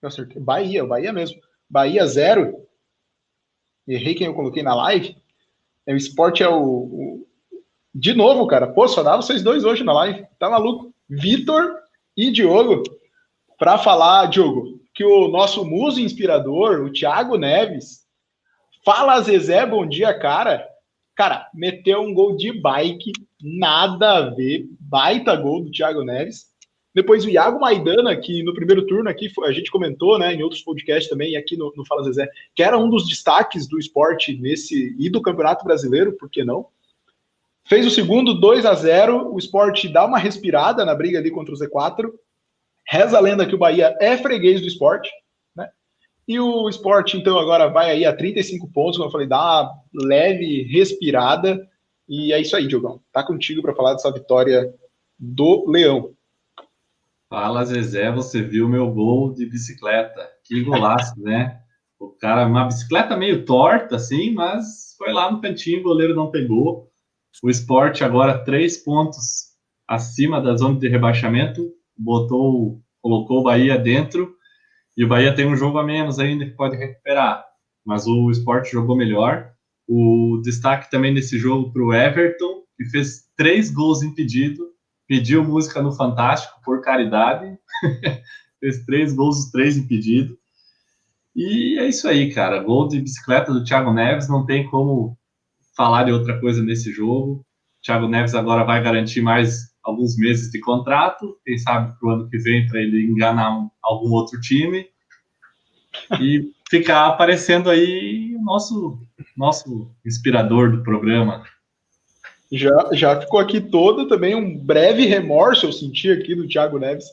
[0.00, 1.40] Eu acertei, Bahia, Bahia mesmo.
[1.68, 2.66] Bahia 0.
[3.86, 5.16] Errei quem eu coloquei na live.
[5.86, 7.26] É, o Sport é o, o,
[7.94, 8.66] De novo, cara.
[8.66, 10.26] Pô, só dá vocês dois hoje na live.
[10.38, 10.92] Tá maluco?
[11.08, 11.74] Vitor
[12.16, 12.82] e Diogo.
[13.58, 18.02] Para falar, Diogo, que o nosso muso inspirador, o Thiago Neves,
[18.84, 20.66] fala Zezé, bom dia, cara.
[21.14, 26.51] Cara, meteu um gol de bike, nada a ver, baita gol do Thiago Neves.
[26.94, 30.62] Depois o Iago Maidana, que no primeiro turno aqui a gente comentou, né, em outros
[30.62, 34.36] podcasts também, e aqui no, no Fala Zezé, que era um dos destaques do esporte
[34.36, 36.66] nesse e do Campeonato Brasileiro, por que não?
[37.64, 41.54] Fez o segundo 2 a 0 o esporte dá uma respirada na briga ali contra
[41.54, 42.12] o Z4.
[42.86, 45.10] Reza a lenda que o Bahia é freguês do esporte.
[46.26, 49.82] E o esporte, então, agora vai aí a 35 pontos, como eu falei, dá uma
[50.06, 51.68] leve respirada.
[52.08, 53.00] E é isso aí, Diogão.
[53.12, 54.72] Tá contigo para falar dessa vitória
[55.18, 56.14] do Leão.
[57.32, 60.28] Fala, Zezé, você viu meu gol de bicicleta.
[60.44, 61.62] Que golaço, né?
[61.98, 66.30] O cara, uma bicicleta meio torta, assim, mas foi lá no cantinho, o goleiro não
[66.30, 66.90] pegou.
[67.42, 69.46] O esporte agora três pontos
[69.88, 74.36] acima da zona de rebaixamento, botou, colocou o Bahia dentro
[74.94, 77.42] e o Bahia tem um jogo a menos ainda que pode recuperar.
[77.82, 79.50] Mas o Sport jogou melhor.
[79.88, 84.71] O destaque também nesse jogo para o Everton, que fez três gols impedido,
[85.12, 87.54] pediu música no Fantástico por caridade,
[88.58, 90.34] fez três gols, os três impedidos.
[91.36, 92.62] E é isso aí, cara.
[92.62, 95.18] Gol de bicicleta do Thiago Neves, não tem como
[95.76, 97.44] falar de outra coisa nesse jogo.
[97.44, 97.44] O
[97.84, 102.30] Thiago Neves agora vai garantir mais alguns meses de contrato, quem sabe para o ano
[102.30, 104.86] que vem, para ele enganar um, algum outro time
[106.18, 108.98] e ficar aparecendo aí o nosso,
[109.36, 111.44] nosso inspirador do programa.
[112.52, 117.06] Já, já ficou aqui todo também um breve remorso, eu senti aqui do Thiago Neves,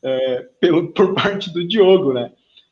[0.00, 2.30] é, pelo, por parte do Diogo, né?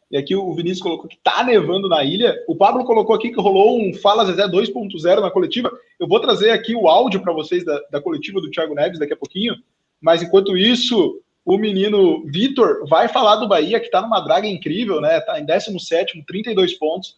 [0.09, 2.36] E aqui o Vinícius colocou que tá nevando na ilha.
[2.46, 5.68] O Pablo colocou aqui que rolou um Fala Zezé 2.0 na coletiva.
[5.98, 9.12] Eu vou trazer aqui o áudio para vocês da, da coletiva do Thiago Neves daqui
[9.12, 9.57] a pouquinho.
[10.00, 15.00] Mas enquanto isso, o menino Vitor vai falar do Bahia, que está numa draga incrível,
[15.00, 15.18] né?
[15.22, 17.16] Tá em 17, 32 pontos.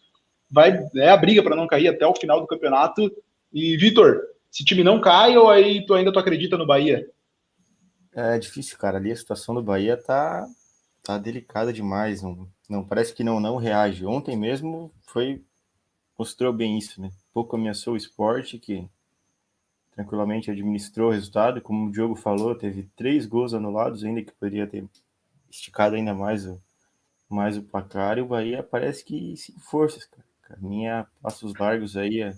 [0.49, 3.11] Vai é a briga para não cair até o final do campeonato.
[3.53, 4.19] E Vitor,
[4.51, 7.09] esse time não cai ou aí tu ainda tu acredita no Bahia?
[8.13, 8.97] É difícil, cara.
[8.97, 10.47] Ali a situação do Bahia tá
[11.03, 12.21] tá delicada demais.
[12.21, 14.05] Não, não parece que não não reage.
[14.05, 15.43] Ontem mesmo foi
[16.17, 17.11] mostrou bem isso, né?
[17.33, 18.89] Pouco ameaçou o esporte que
[19.91, 24.65] tranquilamente administrou o resultado, como o Diogo falou, teve três gols anulados ainda que poderia
[24.65, 24.85] ter
[25.49, 26.61] esticado ainda mais o
[27.29, 30.27] mais o placar e o Bahia parece que sem forças, cara.
[30.41, 32.33] Caminha passos largos aí a,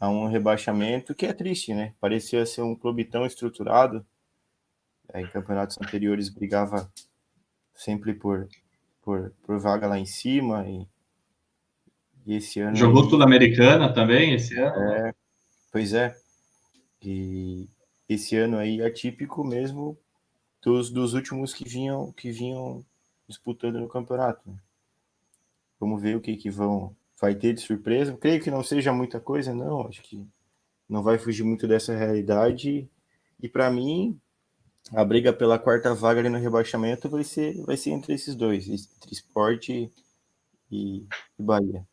[0.00, 1.94] a um rebaixamento que é triste, né?
[2.00, 4.04] Parecia ser um clube tão estruturado.
[5.12, 6.90] É, em campeonatos anteriores brigava
[7.74, 8.48] sempre por,
[9.02, 10.66] por, por vaga lá em cima.
[10.66, 10.88] E,
[12.24, 12.74] e esse ano.
[12.74, 14.82] Jogou aí, Sul-Americana também esse ano?
[14.82, 15.14] É,
[15.70, 16.16] pois é.
[17.02, 17.68] E
[18.08, 19.98] esse ano aí atípico mesmo
[20.62, 22.84] dos, dos últimos que vinham, que vinham
[23.28, 24.58] disputando no campeonato.
[25.78, 28.16] Vamos ver o que, que vão vai ter de surpresa.
[28.16, 29.86] Creio que não seja muita coisa, não.
[29.86, 30.26] Acho que
[30.88, 32.88] não vai fugir muito dessa realidade.
[33.42, 34.18] E para mim,
[34.92, 38.68] a briga pela quarta vaga ali no rebaixamento vai ser, vai ser entre esses dois,
[38.68, 39.92] entre esporte
[40.70, 41.06] e,
[41.38, 41.86] e Bahia.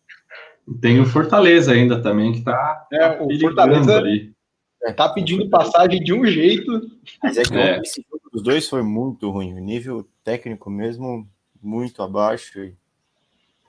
[0.82, 4.36] Tem o Fortaleza ainda também, que tá, é, tá o Fortaleza ali.
[4.84, 6.92] É, tá pedindo passagem de um jeito.
[7.24, 7.80] Mas é que é.
[7.82, 9.54] esse jogo dos dois foi muito ruim.
[9.54, 11.28] O nível técnico mesmo
[11.62, 12.60] muito abaixo.
[12.60, 12.76] E...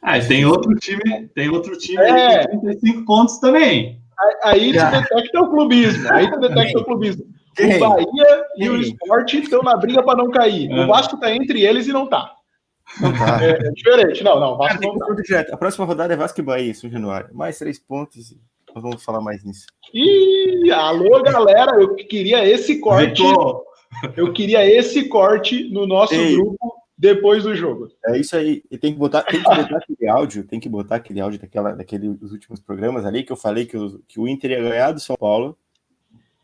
[0.02, 2.46] Ah, e tem outro time, tem outro time é.
[2.46, 4.00] com 35 pontos também.
[4.42, 6.12] Aí, tu detecta o clubismo.
[6.12, 7.24] Aí tu detecta o clubismo.
[7.60, 10.70] O Bahia e o Sport estão na briga para não cair.
[10.70, 10.86] O é.
[10.86, 12.32] Vasco está entre eles e não está.
[13.00, 13.44] Não tá.
[13.44, 14.22] É, é, diferente.
[14.22, 14.56] Não, não.
[14.56, 15.52] Vasco não tá.
[15.52, 17.34] A próxima rodada é Vasco e Bahia, isso, Januário.
[17.34, 18.34] Mais três pontos.
[18.74, 19.66] Nós vamos falar mais nisso.
[19.92, 21.80] Ih, alô, galera.
[21.80, 23.22] Eu queria esse corte.
[24.16, 26.36] Eu queria esse corte no nosso Ei.
[26.36, 26.67] grupo
[26.98, 27.88] depois do jogo.
[28.04, 28.64] É isso aí.
[28.68, 31.72] E tem que botar, tem que botar aquele áudio, tem que botar aquele áudio daquela,
[31.72, 34.90] daquele, dos últimos programas ali que eu falei que o, que o Inter ia ganhar
[34.90, 35.56] do São Paulo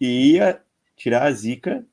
[0.00, 0.62] e ia
[0.96, 1.84] tirar a zica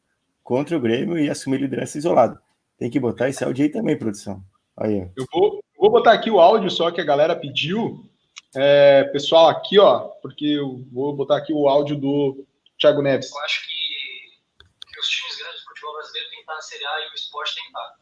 [0.44, 2.40] contra o Grêmio e assumir liderança isolado.
[2.78, 4.44] Tem que botar esse áudio aí também, produção.
[4.78, 8.06] Aí, Eu vou, vou botar aqui o áudio só que a galera pediu.
[8.54, 12.46] É, pessoal, aqui, ó, porque eu vou botar aqui o áudio do
[12.80, 13.32] Thiago Neves.
[13.32, 16.86] Eu acho que, que os times grandes do futebol brasileiro têm que estar na Série
[16.86, 18.01] A e o esporte tem que estar.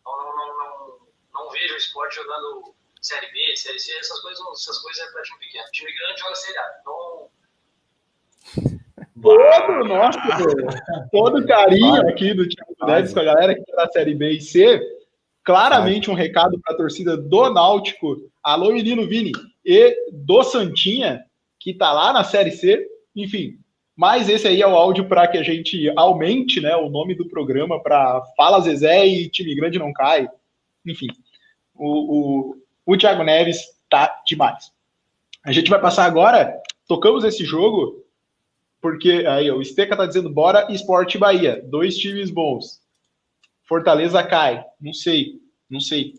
[0.00, 0.98] Então, não, não, não,
[1.32, 5.22] não vejo o esporte jogando Série B, Série C, essas coisas, essas coisas é para
[5.22, 5.64] time pequeno.
[5.64, 6.78] O time grande joga Série A.
[6.80, 7.30] Então,
[9.22, 10.18] todo nosso,
[11.10, 14.40] todo carinho aqui do Thiago Neves com a galera que está na Série B e
[14.40, 14.80] C.
[15.42, 19.32] Claramente um recado para a torcida do Náutico, alô menino Vini,
[19.64, 21.24] e do Santinha,
[21.58, 22.86] que está lá na Série C.
[23.16, 23.58] Enfim,
[24.00, 27.28] mas esse aí é o áudio para que a gente aumente né, o nome do
[27.28, 30.26] programa para Fala Zezé e Time Grande Não Cai.
[30.86, 31.08] Enfim,
[31.74, 34.72] o, o, o Thiago Neves tá demais.
[35.44, 36.50] A gente vai passar agora,
[36.88, 38.02] tocamos esse jogo,
[38.80, 42.80] porque aí o Esteca tá dizendo bora Esporte Bahia, dois times bons.
[43.68, 45.34] Fortaleza cai, não sei,
[45.68, 46.14] não sei.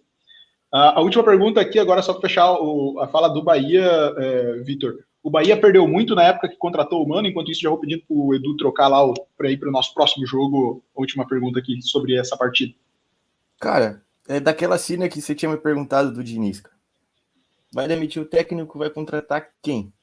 [0.71, 3.83] Uh, a última pergunta aqui, agora só para fechar o, a fala do Bahia,
[4.19, 4.99] é, Vitor.
[5.23, 8.03] O Bahia perdeu muito na época que contratou o Mano, enquanto isso já vou pedindo
[8.07, 8.99] para o Edu trocar lá
[9.37, 10.83] para ir para o nosso próximo jogo.
[10.95, 12.73] A última pergunta aqui sobre essa partida.
[13.59, 16.63] Cara, é daquela cena que você tinha me perguntado do Diniz.
[17.71, 19.93] Vai demitir o técnico, vai contratar quem?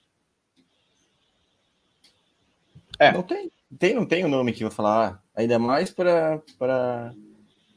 [2.99, 3.13] É.
[3.13, 5.21] Não tem, tem, não tem o nome que eu vou falar.
[5.35, 6.43] Ainda mais para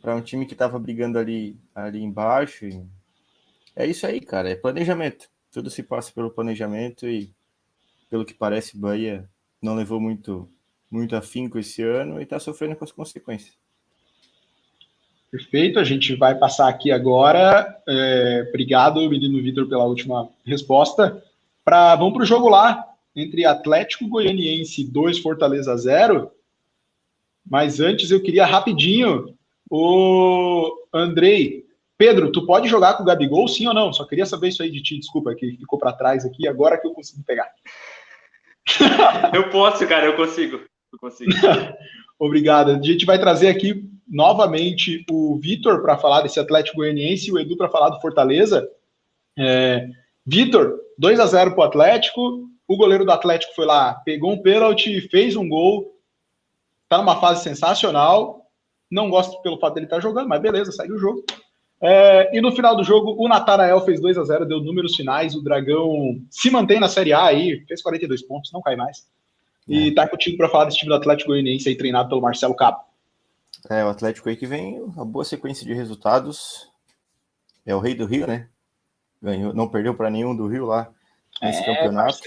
[0.06, 2.68] um time que estava brigando ali, ali embaixo.
[3.76, 4.50] É isso aí, cara.
[4.50, 5.31] É planejamento.
[5.52, 7.34] Tudo se passa pelo planejamento e,
[8.10, 9.30] pelo que parece, Bahia
[9.62, 10.50] não levou muito,
[10.90, 13.54] muito afinco esse ano e está sofrendo com as consequências.
[15.32, 17.82] Perfeito, a gente vai passar aqui agora.
[17.88, 21.24] É, obrigado, menino Vitor, pela última resposta.
[21.64, 22.86] Pra, vamos para o jogo lá,
[23.16, 26.30] entre Atlético Goianiense 2, Fortaleza 0.
[27.50, 29.34] Mas antes eu queria rapidinho
[29.70, 31.66] o Andrei.
[32.02, 33.94] Pedro, tu pode jogar com o Gabigol, sim ou não?
[33.94, 36.88] Só queria saber isso aí de ti, desculpa, que ficou para trás aqui, agora que
[36.88, 37.48] eu consegui pegar.
[39.36, 40.62] eu posso, cara, eu consigo.
[40.92, 41.32] Eu consigo.
[42.18, 42.72] Obrigado.
[42.72, 47.38] A gente vai trazer aqui novamente o Vitor para falar desse Atlético Goianiense e o
[47.38, 48.68] Edu para falar do Fortaleza.
[49.38, 49.88] É,
[50.26, 52.50] Vitor, 2 a 0 para o Atlético.
[52.68, 55.96] O goleiro do Atlético foi lá, pegou um pênalti, fez um gol,
[56.90, 58.48] tá numa fase sensacional.
[58.90, 61.24] Não gosto pelo fato dele estar tá jogando, mas beleza, segue o jogo.
[61.82, 65.34] É, e no final do jogo, o Natanael fez 2 a 0 deu números finais.
[65.36, 69.08] O Dragão se mantém na Série A aí, fez 42 pontos, não cai mais.
[69.68, 69.94] E é.
[69.94, 72.82] tá contigo para falar desse time do Atlético Goianiense aí, treinado pelo Marcelo Cabo.
[73.70, 76.70] É, o Atlético aí que vem uma boa sequência de resultados.
[77.66, 78.48] É o rei do Rio, né?
[79.22, 80.90] Ganhou, não perdeu para nenhum do Rio lá
[81.42, 82.20] nesse é, campeonato.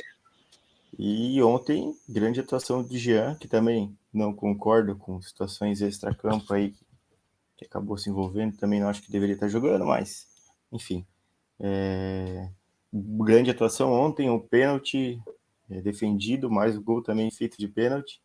[0.98, 6.72] E ontem, grande atuação de Jean, que também não concordo com situações extra-campo aí,
[7.66, 10.26] acabou se envolvendo, também não acho que deveria estar jogando, mas,
[10.72, 11.04] enfim.
[11.58, 12.48] É...
[12.92, 15.20] Grande atuação ontem, um pênalti
[15.68, 18.20] é, defendido, mais o gol também feito de pênalti.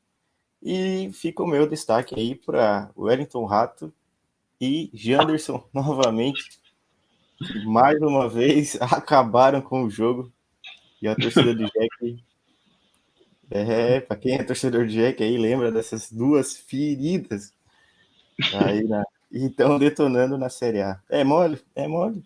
[0.62, 3.94] E fica o meu destaque aí para Wellington Rato
[4.60, 6.60] e Janderson novamente,
[7.66, 10.32] mais uma vez acabaram com o jogo.
[11.02, 12.24] E a torcida do Jack
[13.52, 17.52] é, para quem é torcedor de Jack aí, lembra dessas duas feridas
[18.54, 21.00] aí na, e estão detonando na Série A.
[21.10, 21.60] É mole?
[21.76, 22.24] É mole.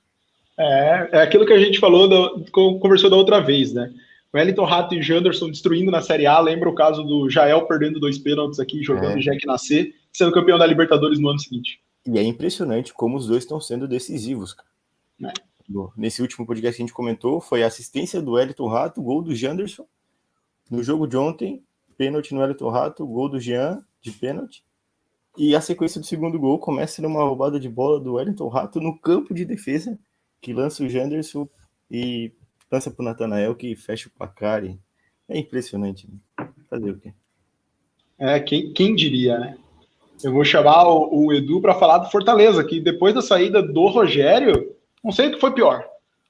[0.57, 2.07] É, é aquilo que a gente falou,
[2.51, 3.91] conversou da outra vez, né?
[4.33, 6.39] Wellington Rato e Janderson destruindo na Série A.
[6.39, 9.21] Lembra o caso do Jael perdendo dois pênaltis aqui, jogando é.
[9.21, 9.93] Jack na C.
[10.11, 11.79] sendo campeão da Libertadores no ano seguinte.
[12.05, 14.69] E é impressionante como os dois estão sendo decisivos, cara.
[15.23, 15.33] É.
[15.95, 19.33] Nesse último podcast que a gente comentou, foi a assistência do Elton Rato, gol do
[19.33, 19.85] Janderson.
[20.69, 21.63] No jogo de ontem,
[21.97, 24.63] pênalti no Elton Rato, gol do Jean, de pênalti.
[25.37, 28.97] E a sequência do segundo gol começa numa roubada de bola do Wellington Rato no
[28.97, 29.97] campo de defesa,
[30.39, 31.47] que lança o Janderson
[31.89, 32.31] e
[32.71, 34.63] lança para o Natanael, que fecha o placar.
[35.27, 36.07] É impressionante.
[36.07, 36.47] Né?
[36.69, 37.13] Fazer o quê?
[38.19, 39.57] É, quem, quem diria, né?
[40.23, 43.87] Eu vou chamar o, o Edu para falar do Fortaleza, que depois da saída do
[43.87, 45.83] Rogério, não sei o que foi pior.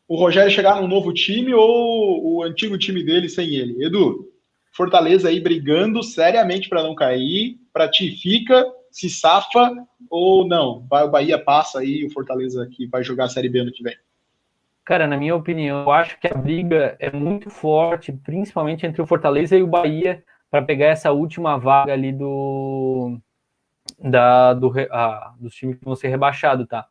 [0.08, 3.84] O Rogério chegar num novo time ou o antigo time dele sem ele.
[3.86, 4.32] Edu,
[4.72, 9.74] Fortaleza aí brigando seriamente para não cair, para ti fica, se safa
[10.10, 10.86] ou não?
[10.88, 13.84] Vai, o Bahia passa aí, o Fortaleza que vai jogar a Série B ano que
[13.84, 13.96] vem.
[14.86, 19.08] Cara, na minha opinião, eu acho que a briga é muito forte, principalmente entre o
[19.08, 23.18] Fortaleza e o Bahia, para pegar essa última vaga ali do,
[23.98, 26.86] da, do, ah, dos times que vão ser rebaixados, tá?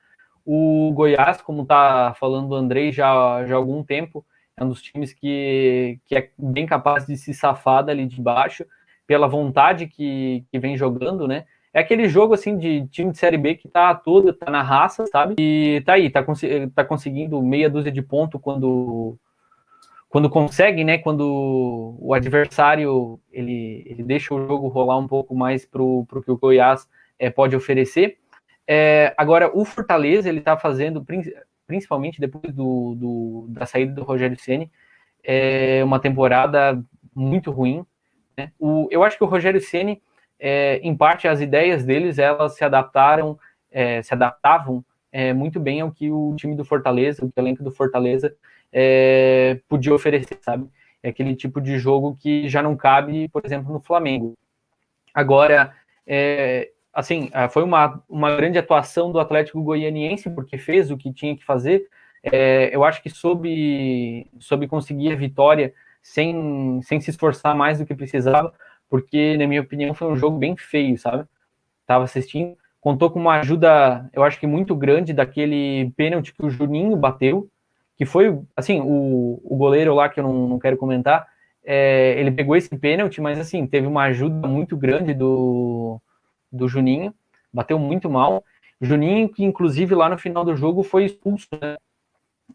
[0.44, 4.26] O Goiás, como tá falando o Andrei já, já há algum tempo,
[4.57, 8.66] é um dos times que, que é bem capaz de se safar dali de baixo,
[9.07, 11.44] pela vontade que, que vem jogando, né?
[11.75, 15.07] É aquele jogo assim de time de Série B que tá todo, tá na raça,
[15.07, 15.35] sabe?
[15.39, 16.43] E tá aí, tá, cons
[16.75, 19.18] tá conseguindo meia dúzia de ponto quando
[20.12, 20.99] quando consegue, né?
[20.99, 26.31] Quando o adversário ele, ele deixa o jogo rolar um pouco mais pro, pro que
[26.31, 26.87] o Goiás
[27.18, 28.18] é, pode oferecer.
[28.68, 31.03] É, agora, o Fortaleza, ele tá fazendo,
[31.66, 34.70] principalmente depois do, do da saída do Rogério Ceni,
[35.25, 36.79] é uma temporada
[37.14, 37.83] muito ruim.
[38.37, 38.53] Né?
[38.59, 40.03] O, eu acho que o Rogério Ceni
[40.45, 43.38] é, em parte as ideias deles elas se adaptaram,
[43.70, 47.70] é, se adaptavam é, muito bem ao que o time do Fortaleza, o elenco do
[47.70, 48.34] Fortaleza
[48.72, 50.66] é, podia oferecer, sabe?
[51.01, 54.36] É aquele tipo de jogo que já não cabe, por exemplo, no Flamengo.
[55.14, 55.72] Agora,
[56.05, 61.12] é, assim, é, foi uma, uma grande atuação do Atlético Goianiense, porque fez o que
[61.12, 61.86] tinha que fazer.
[62.72, 65.72] eu acho que soube, soube conseguir a vitória
[66.03, 68.53] sem, sem se esforçar mais do que precisava
[68.93, 71.24] porque, na minha opinião, foi um jogo bem feio, sabe?
[71.86, 76.51] Tava assistindo, contou com uma ajuda, eu acho que muito grande, daquele pênalti que o
[76.51, 77.49] Juninho bateu,
[77.97, 81.26] que foi, assim, o, o goleiro lá, que eu não, não quero comentar,
[81.64, 85.99] é, ele pegou esse pênalti, mas, assim, teve uma ajuda muito grande do,
[86.53, 87.14] do Juninho,
[87.51, 88.45] bateu muito mal.
[88.78, 91.78] Juninho, que inclusive lá no final do jogo foi expulso, né?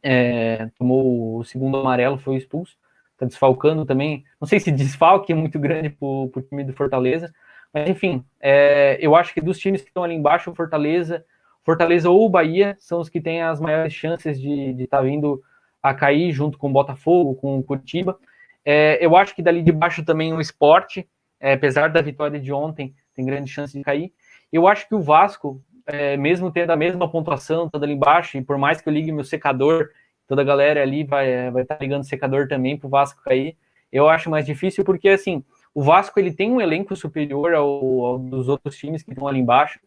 [0.04, 2.78] É, tomou o segundo amarelo, foi expulso
[3.18, 4.24] tá desfalcando também.
[4.40, 7.34] Não sei se desfalque é muito grande para o time do Fortaleza,
[7.74, 11.26] mas enfim, é, eu acho que dos times que estão ali embaixo, o Fortaleza,
[11.64, 15.42] Fortaleza ou o Bahia são os que têm as maiores chances de estar tá vindo
[15.82, 18.18] a cair junto com o Botafogo, com o Curitiba.
[18.64, 21.08] É, eu acho que dali de baixo também o esporte,
[21.40, 24.12] é, apesar da vitória de ontem, tem grande chance de cair.
[24.52, 28.42] Eu acho que o Vasco, é, mesmo tendo a mesma pontuação, toda ali embaixo, e
[28.42, 29.90] por mais que eu ligue meu secador
[30.28, 33.58] toda a galera ali vai vai estar tá ligando secador também para o Vasco cair.
[33.92, 38.20] Eu acho mais difícil porque assim o Vasco ele tem um elenco superior ao, ao
[38.20, 39.80] dos outros times que estão ali embaixo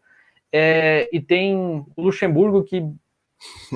[0.51, 2.81] é, e tem o Luxemburgo que,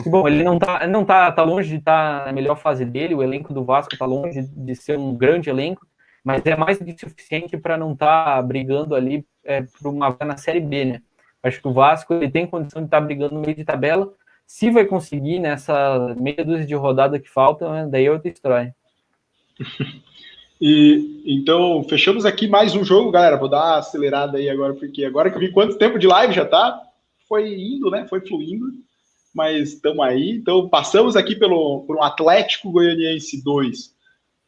[0.04, 2.84] que, bom ele não tá não tá, tá longe de estar tá na melhor fase
[2.84, 3.16] dele.
[3.16, 5.88] O elenco do Vasco está longe de ser um grande elenco,
[6.24, 10.18] mas é mais do que suficiente para não estar tá brigando ali é, para uma
[10.26, 11.02] na Série B, né?
[11.42, 14.12] Acho que o Vasco ele tem condição de estar tá brigando no meio de tabela
[14.46, 18.76] se vai conseguir nessa meia dúzia de rodada que falta, né, daí é outra história.
[20.60, 23.38] E então, fechamos aqui mais um jogo, galera.
[23.38, 26.34] Vou dar uma acelerada aí agora, porque agora que eu vi quanto tempo de live
[26.34, 26.82] já tá,
[27.28, 28.08] foi indo, né?
[28.08, 28.66] Foi fluindo,
[29.34, 30.32] mas estamos aí.
[30.32, 33.94] Então, passamos aqui pelo por um Atlético Goianiense 2,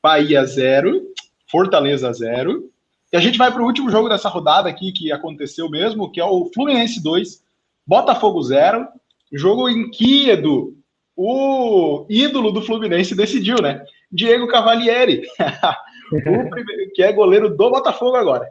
[0.01, 1.01] Bahia 0,
[1.45, 2.69] Fortaleza 0.
[3.11, 6.21] E a gente vai para o último jogo dessa rodada aqui que aconteceu mesmo, que
[6.21, 7.43] é o Fluminense 2,
[7.85, 8.87] Botafogo 0.
[9.31, 10.77] Jogo em que, Edu,
[11.15, 13.83] o ídolo do Fluminense decidiu, né?
[14.11, 15.23] Diego Cavalieri,
[16.09, 18.47] primeiro, que é goleiro do Botafogo agora.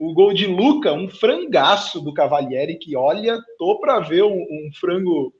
[0.00, 4.70] O gol de Luca, um frangaço do Cavalieri, que olha, tô para ver um, um,
[4.80, 5.32] frango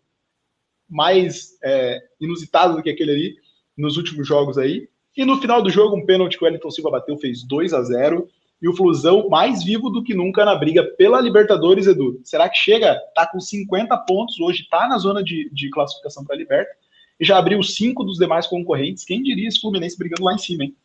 [0.88, 3.34] mais é, inusitado do que aquele ali
[3.76, 4.86] nos últimos jogos aí.
[5.16, 7.82] E no final do jogo, um pênalti que o Wellington Silva bateu, fez 2 a
[7.82, 8.28] 0
[8.60, 12.20] e o Flusão mais vivo do que nunca na briga pela Libertadores, Edu.
[12.24, 12.98] Será que chega?
[13.14, 16.70] Tá com 50 pontos hoje, tá na zona de, de classificação para a Liberta
[17.18, 19.04] e já abriu cinco dos demais concorrentes.
[19.04, 20.76] Quem diria esse Fluminense brigando lá em cima, hein?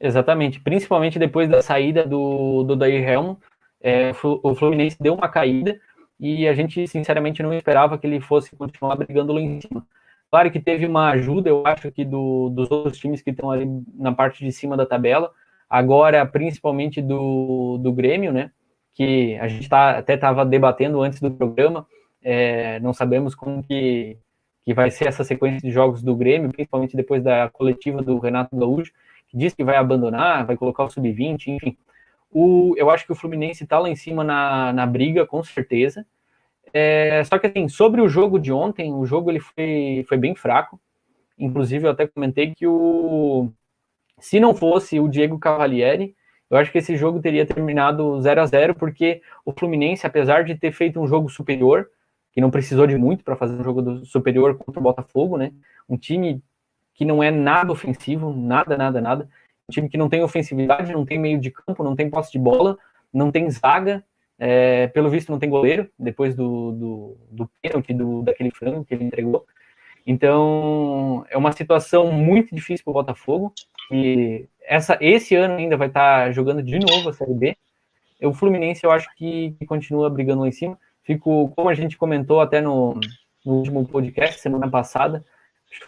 [0.00, 3.34] Exatamente, principalmente depois da saída do, do Dair Helm,
[3.80, 4.10] é,
[4.42, 5.80] o Fluminense deu uma caída
[6.18, 9.86] e a gente sinceramente não esperava que ele fosse continuar brigando lá em cima.
[10.30, 13.66] Claro que teve uma ajuda, eu acho que do, dos outros times que estão ali
[13.94, 15.30] na parte de cima da tabela,
[15.72, 18.50] agora principalmente do, do Grêmio, né?
[18.94, 21.86] que a gente tá, até estava debatendo antes do programa,
[22.22, 24.18] é, não sabemos como que,
[24.64, 28.54] que vai ser essa sequência de jogos do Grêmio, principalmente depois da coletiva do Renato
[28.54, 28.92] Gaúcho,
[29.28, 31.76] que diz que vai abandonar, vai colocar o sub-20, enfim.
[32.30, 36.04] O, eu acho que o Fluminense está lá em cima na, na briga, com certeza.
[36.72, 40.34] É, só que assim, sobre o jogo de ontem, o jogo ele foi, foi bem
[40.34, 40.78] fraco.
[41.38, 43.50] Inclusive, eu até comentei que o
[44.22, 46.14] se não fosse o Diego Cavalieri,
[46.48, 50.54] eu acho que esse jogo teria terminado 0 a 0 porque o Fluminense, apesar de
[50.54, 51.88] ter feito um jogo superior,
[52.30, 55.52] que não precisou de muito para fazer um jogo superior contra o Botafogo, né?
[55.88, 56.40] Um time
[56.94, 59.28] que não é nada ofensivo, nada, nada, nada.
[59.68, 62.38] Um time que não tem ofensividade, não tem meio de campo, não tem posse de
[62.38, 62.78] bola,
[63.12, 64.04] não tem zaga,
[64.38, 68.94] é, pelo visto não tem goleiro, depois do, do, do pênalti, do, daquele frango que
[68.94, 69.44] ele entregou.
[70.06, 73.52] Então, é uma situação muito difícil para o Botafogo.
[73.90, 77.56] E essa, esse ano ainda vai estar tá jogando de novo a Série B.
[78.22, 80.78] O Fluminense, eu acho que, que, continua brigando lá em cima.
[81.02, 82.98] Fico, como a gente comentou até no,
[83.44, 85.24] no último podcast, semana passada,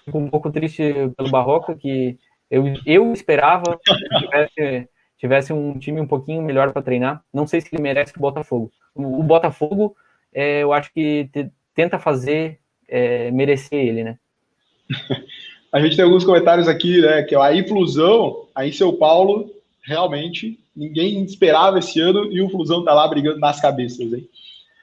[0.04, 2.18] fico um pouco triste pelo Barroca, que
[2.50, 7.22] eu, eu esperava que tivesse, tivesse um time um pouquinho melhor para treinar.
[7.32, 8.72] Não sei se ele merece o Botafogo.
[8.94, 9.96] O, o Botafogo,
[10.32, 12.60] é, eu acho que te, tenta fazer
[12.94, 14.16] é, merecer ele, né?
[15.72, 17.24] A gente tem alguns comentários aqui, né?
[17.24, 19.50] Que é a influsão aí em São Paulo,
[19.82, 24.28] realmente, ninguém esperava esse ano e o Flusão tá lá brigando nas cabeças, hein?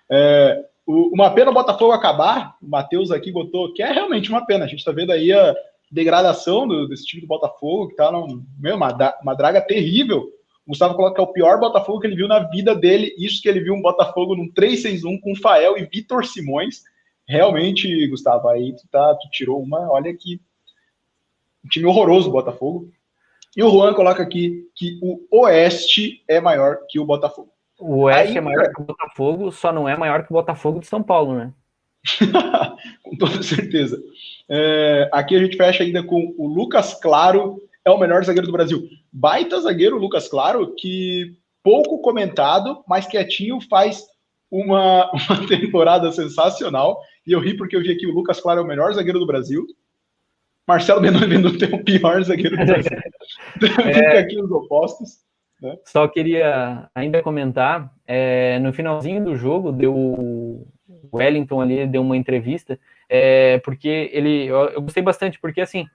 [0.09, 4.65] É, uma pena o Botafogo acabar, o Matheus aqui botou que é realmente uma pena.
[4.65, 5.55] A gente tá vendo aí a
[5.89, 10.29] degradação do, desse time do Botafogo, que tá num, meu, uma, uma draga terrível.
[10.67, 13.15] O Gustavo coloca que é o pior Botafogo que ele viu na vida dele.
[13.17, 16.83] Isso que ele viu um Botafogo num 3-6-1 com Fael e Vitor Simões
[17.31, 20.41] realmente, Gustavo, aí tu, tá, tu tirou uma, olha que
[21.63, 22.91] um time horroroso Botafogo.
[23.55, 27.49] E o Juan coloca aqui que o Oeste é maior que o Botafogo.
[27.79, 30.79] O Oeste aí, é maior que o Botafogo, só não é maior que o Botafogo
[30.79, 31.53] de São Paulo, né?
[33.03, 34.01] com toda certeza.
[34.49, 38.53] É, aqui a gente fecha ainda com o Lucas Claro, é o melhor zagueiro do
[38.53, 38.87] Brasil.
[39.11, 44.10] Baita zagueiro, Lucas Claro, que pouco comentado, mas quietinho, faz
[44.51, 46.99] uma, uma temporada sensacional.
[47.25, 49.25] E eu ri porque eu vi aqui o Lucas Claro é o melhor zagueiro do
[49.25, 49.65] Brasil.
[50.67, 52.91] Marcelo Benevenuto tem o pior zagueiro do Brasil.
[53.85, 55.19] É, Fica aqui os opostos.
[55.61, 55.77] Né?
[55.85, 60.67] Só queria ainda comentar, é, no finalzinho do jogo, deu o
[61.13, 65.85] Wellington ali, deu uma entrevista, é, porque ele, eu, eu, gostei bastante, porque assim,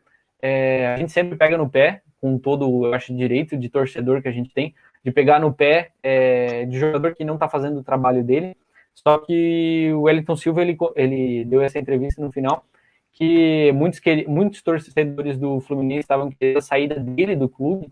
[0.40, 4.28] é, a gente sempre pega no pé, com todo, eu acho, direito de torcedor que
[4.28, 4.74] a gente tem,
[5.06, 8.56] de pegar no pé é, de jogador que não está fazendo o trabalho dele,
[8.92, 12.64] só que o Wellington Silva, ele, ele deu essa entrevista no final,
[13.12, 17.88] que muitos, muitos torcedores do Fluminense estavam querendo a saída dele do clube,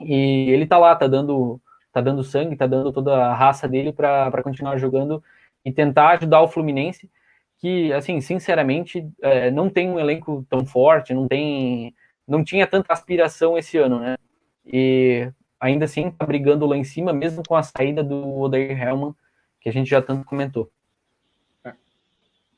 [0.00, 1.60] e ele tá lá, tá dando,
[1.92, 5.22] tá dando sangue, tá dando toda a raça dele para continuar jogando
[5.62, 7.10] e tentar ajudar o Fluminense,
[7.58, 11.94] que, assim, sinceramente, é, não tem um elenco tão forte, não tem,
[12.26, 14.16] não tinha tanta aspiração esse ano, né?
[14.64, 15.30] E
[15.62, 19.14] ainda assim tá brigando lá em cima, mesmo com a saída do Odair Helman,
[19.60, 20.68] que a gente já tanto comentou.
[21.64, 21.72] É.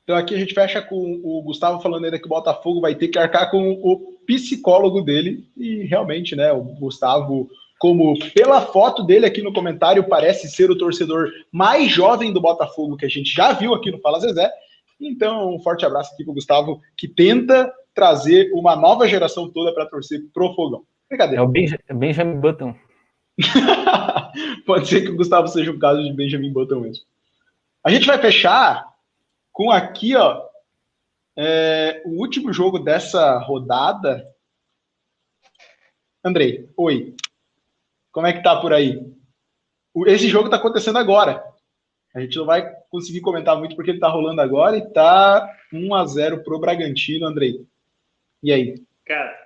[0.03, 3.09] Então aqui a gente fecha com o Gustavo falando ainda que o Botafogo vai ter
[3.09, 9.27] que arcar com o psicólogo dele, e realmente, né, o Gustavo, como pela foto dele
[9.27, 13.53] aqui no comentário, parece ser o torcedor mais jovem do Botafogo que a gente já
[13.53, 14.51] viu aqui no Fala Zezé.
[14.99, 19.75] Então, um forte abraço aqui para o Gustavo, que tenta trazer uma nova geração toda
[19.75, 20.85] para torcer pro Fogão.
[21.07, 21.43] Brincadeira.
[21.43, 22.75] É o Benjamin Button.
[24.67, 27.05] Pode ser que o Gustavo seja um caso de Benjamin Button mesmo.
[27.83, 28.87] A gente vai fechar
[29.53, 30.43] com aqui, ó,
[31.37, 34.27] é, o último jogo dessa rodada.
[36.25, 37.15] Andrei, oi.
[38.11, 39.01] Como é que tá por aí?
[40.07, 41.45] Esse jogo tá acontecendo agora.
[42.15, 45.95] A gente não vai conseguir comentar muito porque ele tá rolando agora e tá 1
[45.95, 47.67] a 0 pro Bragantino, Andrei.
[48.43, 48.83] E aí?
[49.05, 49.44] Cara,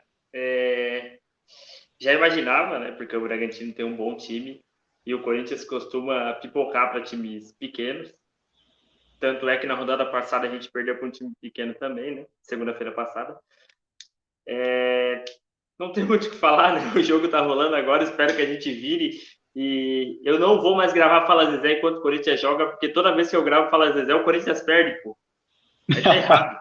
[2.00, 2.92] já imaginava, né?
[2.92, 4.60] Porque o Bragantino tem um bom time
[5.04, 8.12] e o Corinthians costuma pipocar para times pequenos.
[9.18, 12.26] Tanto é que na rodada passada a gente perdeu para um time pequeno também, né?
[12.42, 13.36] Segunda-feira passada.
[14.46, 15.24] É...
[15.78, 16.92] Não tem muito o que falar, né?
[16.94, 19.18] O jogo tá rolando agora, espero que a gente vire.
[19.56, 23.28] E eu não vou mais gravar Fala Zezé enquanto o Corinthians joga, porque toda vez
[23.28, 25.16] que eu gravo Fala Zezé, o Corinthians perde, pô.
[26.02, 26.60] Tá errado.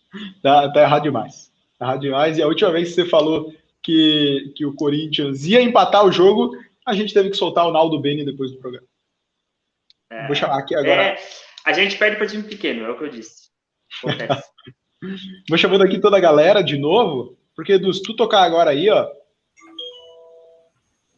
[0.42, 1.52] tá, tá errado demais.
[1.78, 2.38] Tá errado demais.
[2.38, 3.52] E a última vez que você falou
[3.88, 6.54] que, que o Corinthians ia empatar o jogo,
[6.86, 8.86] a gente teve que soltar o Naldo Beni depois do programa.
[10.10, 11.02] É, Vou chamar aqui agora.
[11.02, 11.18] É,
[11.64, 13.48] a gente perde para time pequeno, é o que eu disse.
[15.48, 19.08] Vou chamando aqui toda a galera de novo, porque se tu tocar agora aí, ó,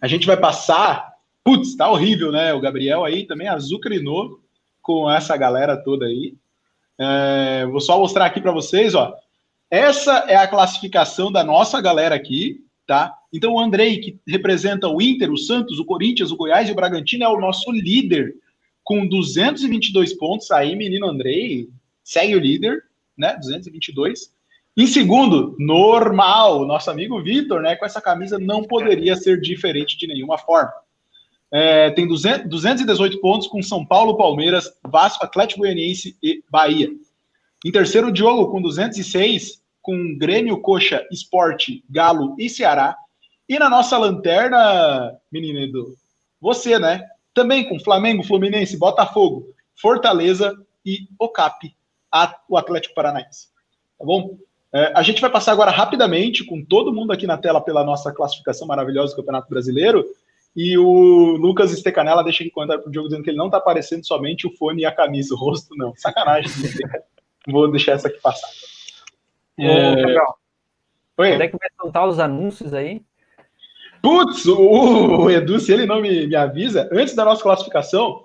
[0.01, 1.11] a gente vai passar
[1.43, 2.55] putz, tá horrível, né?
[2.55, 4.41] O Gabriel aí também azucrinou
[4.81, 6.35] com essa galera toda aí.
[6.99, 9.17] É, vou só mostrar aqui para vocês, ó.
[9.71, 13.15] Essa é a classificação da nossa galera aqui, tá?
[13.33, 16.75] Então o Andrei, que representa o Inter, o Santos, o Corinthians, o Goiás e o
[16.75, 18.35] Bragantino, é o nosso líder
[18.83, 20.51] com 222 pontos.
[20.51, 21.69] Aí, menino Andrei,
[22.03, 22.83] segue o líder,
[23.17, 23.37] né?
[23.37, 24.33] 222.
[24.77, 27.77] Em segundo, normal, nosso amigo Vitor, né?
[27.77, 30.73] Com essa camisa não poderia ser diferente de nenhuma forma.
[31.53, 36.91] É, tem 200, 218 pontos com São Paulo, Palmeiras, Vasco, Atlético Goianiense e Bahia.
[37.65, 42.97] Em terceiro, Diogo com 206, com Grêmio, Coxa, Esporte, Galo e Ceará.
[43.49, 45.95] E na nossa lanterna, menino Edu,
[46.41, 47.07] você, né?
[47.35, 49.47] Também com Flamengo, Fluminense, Botafogo,
[49.81, 51.75] Fortaleza e Ocap,
[52.49, 53.49] o Atlético Paranaense.
[53.99, 54.39] Tá bom?
[54.73, 58.13] É, a gente vai passar agora rapidamente com todo mundo aqui na tela pela nossa
[58.13, 60.05] classificação maravilhosa do Campeonato Brasileiro.
[60.57, 64.07] E o Lucas Estecanela deixa aqui comentário pro Diogo dizendo que ele não tá aparecendo
[64.07, 65.93] somente o fone e a camisa, o rosto não.
[65.97, 66.51] Sacanagem.
[67.47, 68.49] Vou deixar essa aqui passar.
[69.59, 70.19] É...
[70.21, 70.35] Ô,
[71.19, 71.31] Oi.
[71.33, 73.03] Quando é que vai soltar os anúncios aí?
[74.03, 78.23] Putz, o, o Edu, se ele não me, me, avisa, antes da nossa classificação,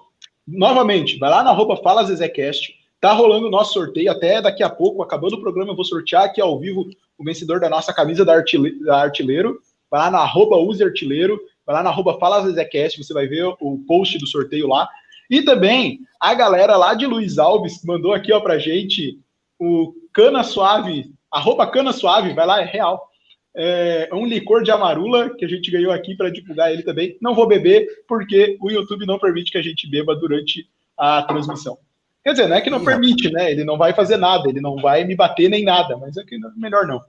[0.48, 4.70] novamente, vai lá na roupa Fala Zezecast, tá rolando o nosso sorteio, até daqui a
[4.70, 6.86] pouco, acabando o programa, eu vou sortear aqui ao vivo
[7.18, 9.60] o vencedor da nossa camisa da, artilhe, da Artilheiro,
[9.92, 13.44] vai lá na arroba Use Artilheiro, vai lá na arroba Fala Zezecast, você vai ver
[13.60, 14.88] o post do sorteio lá,
[15.30, 19.20] e também a galera lá de Luiz Alves mandou aqui ó pra gente
[19.60, 23.10] o Cana Suave, arroba Cana Suave, vai lá, é real
[23.56, 27.18] é, um licor de amarula que a gente ganhou aqui para divulgar ele também.
[27.22, 30.68] Não vou beber porque o YouTube não permite que a gente beba durante
[30.98, 31.78] a transmissão.
[32.24, 33.52] Quer dizer, não é que não permite, né?
[33.52, 36.38] Ele não vai fazer nada, ele não vai me bater nem nada, mas é que
[36.58, 37.02] melhor não.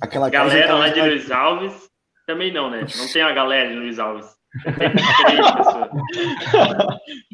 [0.00, 1.88] Aquela galera lá de Luiz Alves
[2.26, 2.86] também não, né?
[2.96, 4.26] Não tem a galera de Luiz Alves.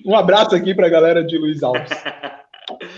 [0.05, 1.91] Um abraço aqui para a galera de Luiz Alves.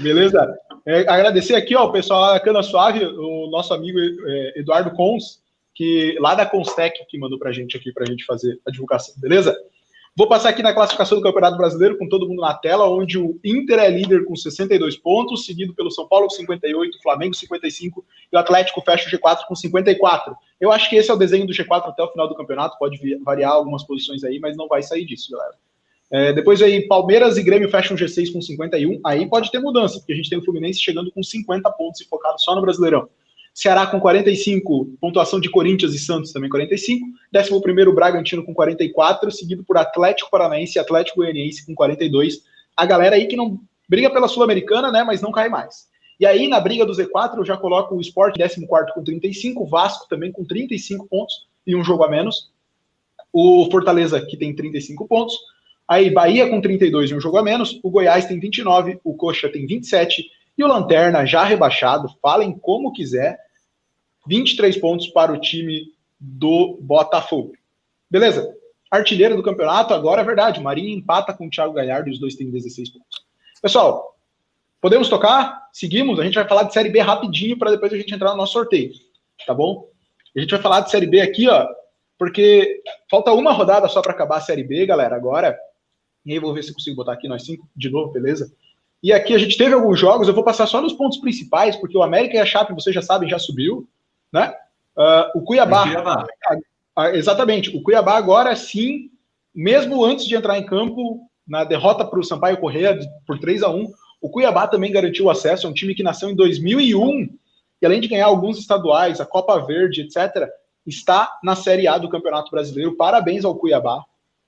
[0.01, 0.55] Beleza?
[0.87, 5.41] É, agradecer aqui ó, o pessoal da Cana Suave, o nosso amigo é, Eduardo Cons,
[5.75, 9.57] que lá da Constec, que mandou pra gente aqui pra gente fazer a divulgação, beleza?
[10.15, 13.41] Vou passar aqui na classificação do Campeonato Brasileiro com todo mundo na tela, onde o
[13.43, 18.37] Inter é líder com 62 pontos, seguido pelo São Paulo com 58, Flamengo 55 e
[18.37, 20.37] o Atlético fecha o G4 com 54.
[20.61, 22.99] Eu acho que esse é o desenho do G4 até o final do campeonato, pode
[23.25, 25.55] variar algumas posições aí, mas não vai sair disso, galera.
[26.11, 29.01] É, depois aí, Palmeiras e Grêmio fecham G6 com 51.
[29.03, 32.05] Aí pode ter mudança, porque a gente tem o Fluminense chegando com 50 pontos e
[32.05, 33.09] focado só no Brasileirão.
[33.55, 37.07] Ceará com 45, pontuação de Corinthians e Santos também 45.
[37.35, 42.43] 11 Bragantino com 44, seguido por Atlético Paranaense e Atlético Goianiense com 42.
[42.77, 45.87] A galera aí que não briga pela Sul-Americana, né, mas não cai mais.
[46.19, 49.67] E aí, na briga do Z4, eu já coloco o Sport 14 com 35, o
[49.67, 52.51] Vasco também com 35 pontos e um jogo a menos.
[53.33, 55.37] O Fortaleza, que tem 35 pontos.
[55.87, 59.49] Aí Bahia com 32 e um jogo a menos, o Goiás tem 29, o Coxa
[59.49, 60.25] tem 27
[60.63, 63.39] o Lanterna já rebaixado, falem como quiser,
[64.27, 67.53] 23 pontos para o time do Botafogo.
[68.11, 68.55] Beleza?
[68.91, 72.35] Artilheiro do campeonato, agora é verdade, Marinho empata com o Thiago Galhardo e os dois
[72.35, 73.25] têm 16 pontos.
[73.61, 74.17] Pessoal,
[74.81, 75.69] podemos tocar?
[75.73, 76.21] Seguimos?
[76.21, 78.53] A gente vai falar de Série B rapidinho para depois a gente entrar no nosso
[78.53, 78.93] sorteio,
[79.47, 79.89] tá bom?
[80.37, 81.67] A gente vai falar de Série B aqui, ó,
[82.19, 85.59] porque falta uma rodada só para acabar a Série B, galera, agora.
[86.25, 88.53] E aí vou ver se consigo botar aqui nós cinco de novo, beleza?
[89.03, 91.97] E aqui a gente teve alguns jogos, eu vou passar só nos pontos principais, porque
[91.97, 93.89] o América e a Chape, vocês já sabem, já subiu,
[94.33, 94.55] né?
[94.97, 96.27] Uh, o Cuiabá, Cuiabá.
[96.97, 99.11] Uh, exatamente, o Cuiabá agora sim,
[99.55, 103.71] mesmo antes de entrar em campo, na derrota para o Sampaio Correia por 3 a
[103.71, 103.91] 1
[104.23, 107.29] o Cuiabá também garantiu o acesso, é um time que nasceu em 2001,
[107.83, 110.49] e além de ganhar alguns estaduais, a Copa Verde, etc.,
[110.87, 112.97] está na Série A do Campeonato Brasileiro.
[112.97, 114.05] Parabéns ao Cuiabá,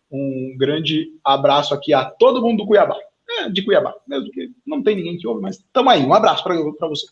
[0.09, 2.97] um grande abraço aqui a todo mundo do Cuiabá.
[3.49, 6.05] De Cuiabá, mesmo que não tem ninguém que ouve, mas tamo aí.
[6.05, 6.57] Um abraço para
[6.89, 7.11] vocês.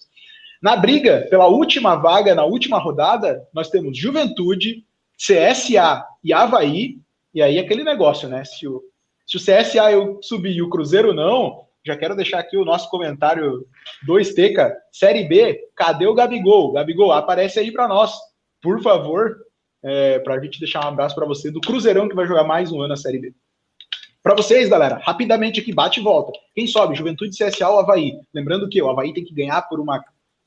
[0.63, 4.85] Na briga pela última vaga, na última rodada, nós temos Juventude,
[5.17, 6.99] CSA e Havaí.
[7.35, 8.45] E aí aquele negócio, né?
[8.45, 8.83] Se o,
[9.27, 12.89] se o CSA eu subir e o Cruzeiro não, já quero deixar aqui o nosso
[12.91, 13.67] comentário
[14.07, 16.73] 2T, Série B, cadê o Gabigol?
[16.73, 18.13] Gabigol, aparece aí para nós,
[18.61, 19.37] por favor
[19.83, 22.71] é, para a gente deixar um abraço para você do Cruzeirão que vai jogar mais
[22.71, 23.35] um ano na Série B.
[24.23, 26.39] Para vocês, galera, rapidamente aqui, bate e volta.
[26.55, 26.95] Quem sobe?
[26.95, 28.13] Juventude CSA ou Havaí?
[28.33, 30.05] Lembrando que o Havaí tem que ganhar por uma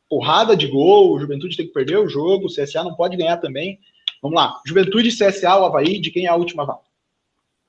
[0.09, 3.37] porrada de gol, o Juventude tem que perder o jogo, o CSA não pode ganhar
[3.37, 3.79] também.
[4.21, 4.61] Vamos lá.
[4.65, 6.79] Juventude, CSA ou Havaí, de quem é a última vaga?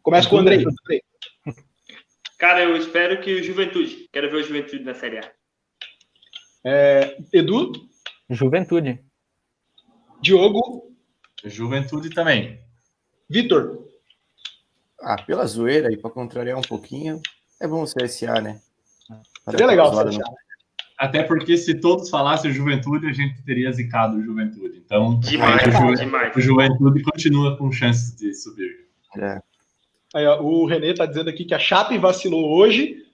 [0.02, 0.64] Começa com o Andrei.
[2.38, 4.08] Cara, eu espero que o Juventude.
[4.12, 5.32] Quero ver o Juventude na Série A.
[6.64, 7.72] É, Edu?
[8.30, 9.00] Juventude.
[10.20, 10.94] Diogo?
[11.44, 12.60] Juventude também.
[13.28, 13.85] Vitor.
[15.00, 17.20] Ah, pela zoeira e para contrariar um pouquinho,
[17.60, 18.60] é bom o CSA, né?
[19.50, 20.22] Seria legal o CSA.
[20.98, 24.82] Até porque se todos falassem Juventude, a gente teria zicado o Juventude.
[24.84, 25.94] Então, demais, o, Ju...
[25.94, 26.34] demais.
[26.34, 28.86] o Juventude continua com chances de subir.
[29.18, 29.40] É.
[30.14, 33.04] Aí, ó, o Renê está dizendo aqui que a Chape vacilou hoje,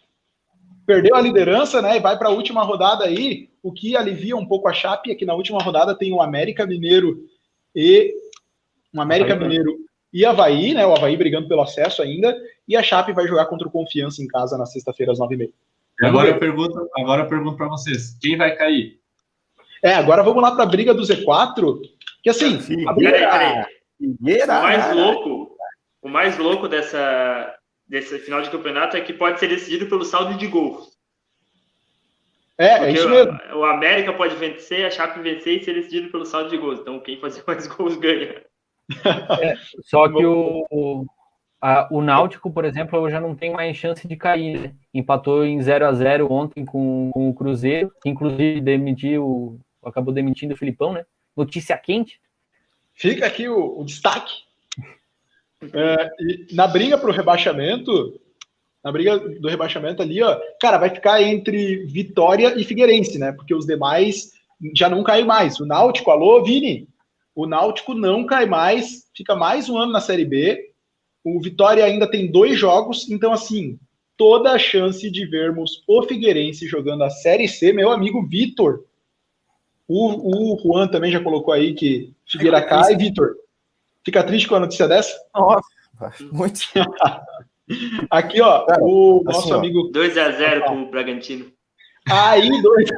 [0.87, 1.97] perdeu a liderança, né?
[1.97, 5.15] E vai para a última rodada aí, o que alivia um pouco a Chape é
[5.17, 7.25] que na última rodada tem o América Mineiro
[7.75, 8.15] e
[8.95, 9.77] um América Havaí, Mineiro
[10.13, 10.87] e Havaí, né?
[10.87, 12.37] O Havaí brigando pelo acesso ainda,
[12.69, 15.39] e a Chape vai jogar contra o Confiança em casa na sexta-feira às nove e
[15.39, 15.53] meia.
[16.01, 18.99] E agora eu pergunto, agora eu pergunto para vocês, quem vai cair?
[19.83, 21.81] É, agora vamos lá para a briga do Z4,
[22.23, 23.67] que assim, a briga.
[23.99, 24.59] Figueira.
[24.59, 25.57] O mais louco,
[26.03, 27.57] o mais louco dessa,
[27.87, 30.99] desse final de campeonato é que pode ser decidido pelo saldo de gols.
[32.59, 33.39] é, é Porque isso mesmo.
[33.55, 36.81] o, o América pode vencer, a Chape vencer e ser decidido pelo saldo de gols.
[36.81, 38.43] Então, quem fazer mais gols ganha.
[39.83, 41.07] Só que o, o,
[41.61, 44.75] a- o Náutico, por exemplo, já não tem mais chance de cair, né?
[44.93, 50.55] Empatou em 0 a 0 ontem com, com o Cruzeiro, que inclusive demitiu, acabou demitindo
[50.55, 51.05] o Filipão, né?
[51.37, 52.21] Notícia quente.
[52.95, 54.33] Fica aqui o, o destaque.
[55.63, 56.11] É,
[56.55, 58.21] na briga para o rebaixamento,
[58.85, 63.33] na briga do rebaixamento ali, ó, cara, vai ficar entre Vitória e Figueirense, né?
[63.33, 64.33] Porque os demais
[64.77, 65.61] já não caem mais.
[65.61, 66.89] O Náutico, alô, Vini?
[67.35, 70.73] O Náutico não cai mais, fica mais um ano na Série B.
[71.25, 73.79] O Vitória ainda tem dois jogos, então, assim,
[74.17, 78.85] toda a chance de vermos o Figueirense jogando a Série C, meu amigo Vitor.
[79.89, 82.97] O, o Juan também já colocou aí que Figueira cai.
[82.97, 83.35] Vitor,
[84.05, 85.13] fica triste com a notícia dessa?
[85.35, 85.63] Nossa,
[86.31, 86.61] muito.
[88.11, 91.51] Aqui, ó, Cara, o nosso assim, amigo 2 a 0 com o Bragantino.
[92.11, 92.89] Aí, dois.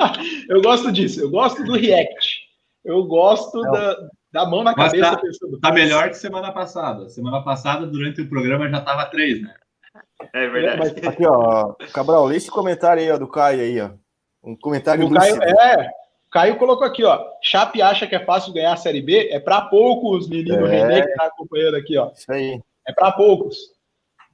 [0.48, 2.43] eu gosto disso, eu gosto do react.
[2.84, 3.72] Eu gosto Não.
[3.72, 3.96] da,
[4.32, 5.60] da mão na Mas cabeça tá- pensando.
[5.60, 7.08] Tá melhor que semana passada.
[7.08, 9.54] Semana passada, durante o programa, já tava três, né?
[10.32, 10.78] É verdade.
[10.78, 11.74] Mas Aqui, ó.
[11.92, 13.90] Cabral, lê esse comentário aí, ó, do Caio aí, ó.
[14.42, 15.88] Um comentário o Caio, é,
[16.26, 17.24] o Caio colocou aqui, ó.
[17.42, 19.30] Chape acha que é fácil ganhar a Série B?
[19.30, 20.70] É pra poucos, menino É.
[20.70, 22.10] René que tá acompanhando aqui, ó.
[22.12, 22.60] Isso aí.
[22.86, 23.56] É pra poucos.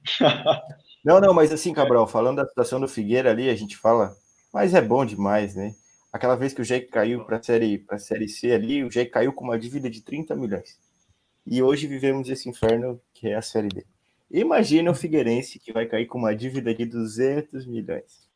[1.03, 4.11] Não, não, mas assim, Cabral, falando da situação do Figueira ali, a gente fala,
[4.53, 5.73] mas é bom demais, né?
[6.11, 9.11] Aquela vez que o Jack caiu para a série, pra série C ali, o Jack
[9.11, 10.77] caiu com uma dívida de 30 milhões.
[11.45, 13.85] E hoje vivemos esse inferno que é a série D.
[14.29, 18.29] Imagina o Figueirense que vai cair com uma dívida de 200 milhões.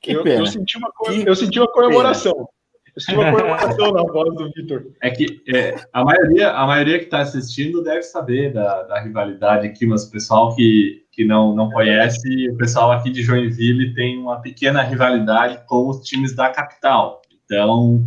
[0.00, 0.40] Que eu, pena.
[0.40, 2.48] eu senti uma, co- eu senti uma comemoração.
[2.94, 4.86] Eu senti uma comemoração na voz do Vitor.
[5.02, 9.66] É que é, a, maioria, a maioria que está assistindo deve saber da, da rivalidade
[9.66, 14.16] aqui, mas o pessoal que, que não, não conhece, o pessoal aqui de Joinville tem
[14.16, 17.20] uma pequena rivalidade com os times da capital.
[17.44, 18.04] Então,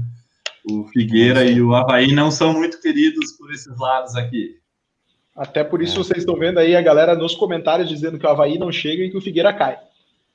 [0.72, 4.56] o Figueira e o Havaí não são muito queridos por esses lados aqui.
[5.36, 6.04] Até por isso É.
[6.04, 9.12] vocês estão vendo aí a galera nos comentários dizendo que o Havaí não chega e
[9.12, 9.78] que o Figueira cai.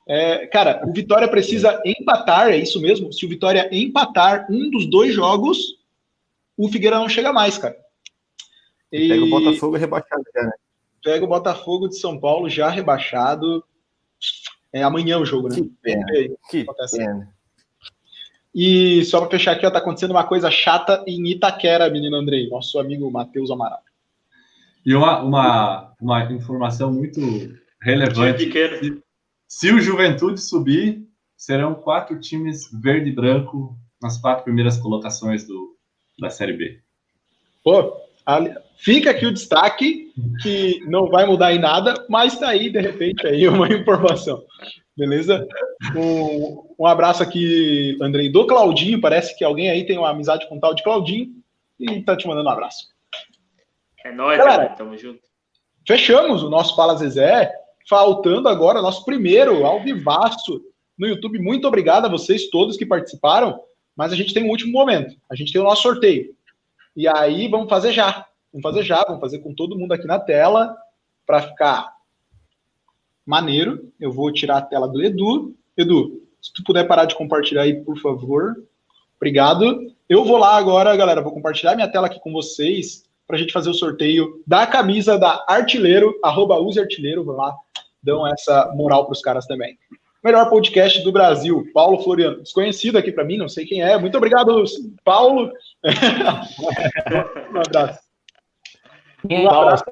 [0.07, 3.11] É, cara, o Vitória precisa empatar, é isso mesmo?
[3.13, 5.57] Se o Vitória empatar um dos dois jogos,
[6.57, 7.77] o Figueira não chega mais, cara.
[8.91, 10.51] E Pega o Botafogo rebaixado já, né?
[11.03, 13.63] pega o Botafogo de São Paulo já rebaixado.
[14.71, 15.55] É amanhã o jogo, né?
[15.55, 16.97] Que pena, E que acontece.
[16.97, 17.29] pena.
[18.55, 22.47] E só para fechar aqui, ó, tá acontecendo uma coisa chata em Itaquera, menino Andrei,
[22.49, 23.81] nosso amigo Matheus Amaral.
[24.85, 27.19] E uma, uma, uma informação muito
[27.81, 28.45] relevante.
[28.45, 29.01] pequeno.
[29.55, 31.07] Se o Juventude subir,
[31.37, 35.77] serão quatro times verde e branco nas quatro primeiras colocações do,
[36.19, 36.79] da Série B.
[37.63, 40.11] Pô, ali- fica aqui o destaque,
[40.41, 44.43] que não vai mudar em nada, mas tá aí, de repente, aí uma informação.
[44.97, 45.47] Beleza?
[45.95, 48.99] Um, um abraço aqui, Andrei, do Claudinho.
[48.99, 51.31] Parece que alguém aí tem uma amizade com o tal de Claudinho
[51.79, 52.87] e tá te mandando um abraço.
[54.03, 54.63] É nóis, Galera.
[54.65, 54.75] cara.
[54.77, 55.21] Tamo junto.
[55.87, 57.51] Fechamos o nosso Fala Zezé,
[57.89, 60.61] faltando agora nosso primeiro ao vivaço
[60.97, 61.39] no YouTube.
[61.39, 63.59] Muito obrigado a vocês todos que participaram,
[63.95, 65.15] mas a gente tem um último momento.
[65.29, 66.35] A gente tem o nosso sorteio.
[66.95, 68.25] E aí vamos fazer já.
[68.51, 70.75] Vamos fazer já, vamos fazer com todo mundo aqui na tela
[71.25, 71.91] para ficar
[73.25, 73.91] maneiro.
[73.99, 75.55] Eu vou tirar a tela do Edu.
[75.75, 78.55] Edu, se tu puder parar de compartilhar aí, por favor.
[79.15, 79.91] Obrigado.
[80.07, 83.53] Eu vou lá agora, galera, vou compartilhar minha tela aqui com vocês para a gente
[83.53, 87.55] fazer o sorteio da camisa da Artilheiro, arroba use Artilheiro, vão lá,
[88.03, 89.77] dão essa moral para os caras também.
[90.23, 93.97] Melhor podcast do Brasil, Paulo Floriano, desconhecido aqui para mim, não sei quem é.
[93.97, 94.63] Muito obrigado,
[95.03, 95.51] Paulo.
[97.53, 97.99] um abraço.
[99.29, 99.83] Um abraço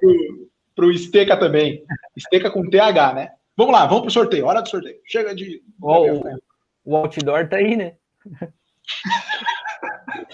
[0.75, 1.83] para o Esteca também.
[2.15, 3.31] Esteca com TH, né?
[3.57, 4.45] Vamos lá, vamos pro sorteio.
[4.45, 4.97] Hora do sorteio.
[5.05, 5.61] Chega de.
[5.81, 6.23] Ó, o,
[6.85, 7.95] o outdoor tá aí, né?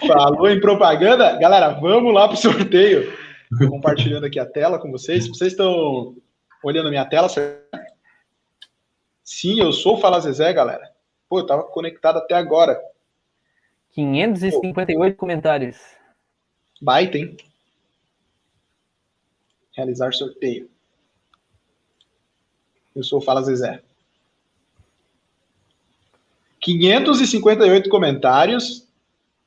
[0.08, 1.38] Falou em propaganda?
[1.38, 3.12] Galera, vamos lá pro sorteio.
[3.58, 5.28] Tô compartilhando aqui a tela com vocês.
[5.28, 6.16] Vocês estão
[6.64, 7.28] olhando a minha tela?
[9.24, 10.92] Sim, eu sou o Fala Zezé, galera.
[11.30, 12.80] Pô, eu tava conectado até agora.
[13.92, 15.20] 558 Pô.
[15.20, 15.78] comentários.
[16.82, 17.36] Baita, hein?
[19.76, 20.70] Realizar sorteio.
[22.96, 23.82] Eu sou o Fala Zezé.
[26.62, 28.88] 558 comentários.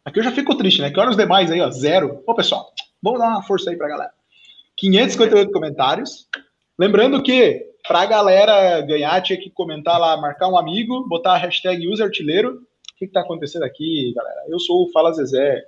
[0.05, 0.91] Aqui eu já fico triste, né?
[0.91, 1.71] Que hora os demais aí, ó?
[1.71, 2.23] Zero.
[2.27, 2.73] Ô, pessoal,
[3.03, 4.13] vamos dar uma força aí pra galera.
[4.77, 6.29] 558 comentários.
[6.81, 11.37] Lembrando que para a galera ganhar, tinha que comentar lá, marcar um amigo, botar a
[11.37, 12.55] hashtag useartilheiro.
[12.55, 14.47] O que está acontecendo aqui, galera?
[14.49, 15.63] Eu sou o Fala Zezé.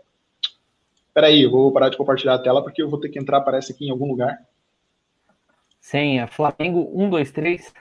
[1.13, 3.73] Peraí, eu vou parar de compartilhar a tela porque eu vou ter que entrar, parece
[3.73, 4.39] aqui em algum lugar.
[5.79, 7.75] Senha, Flamengo 123.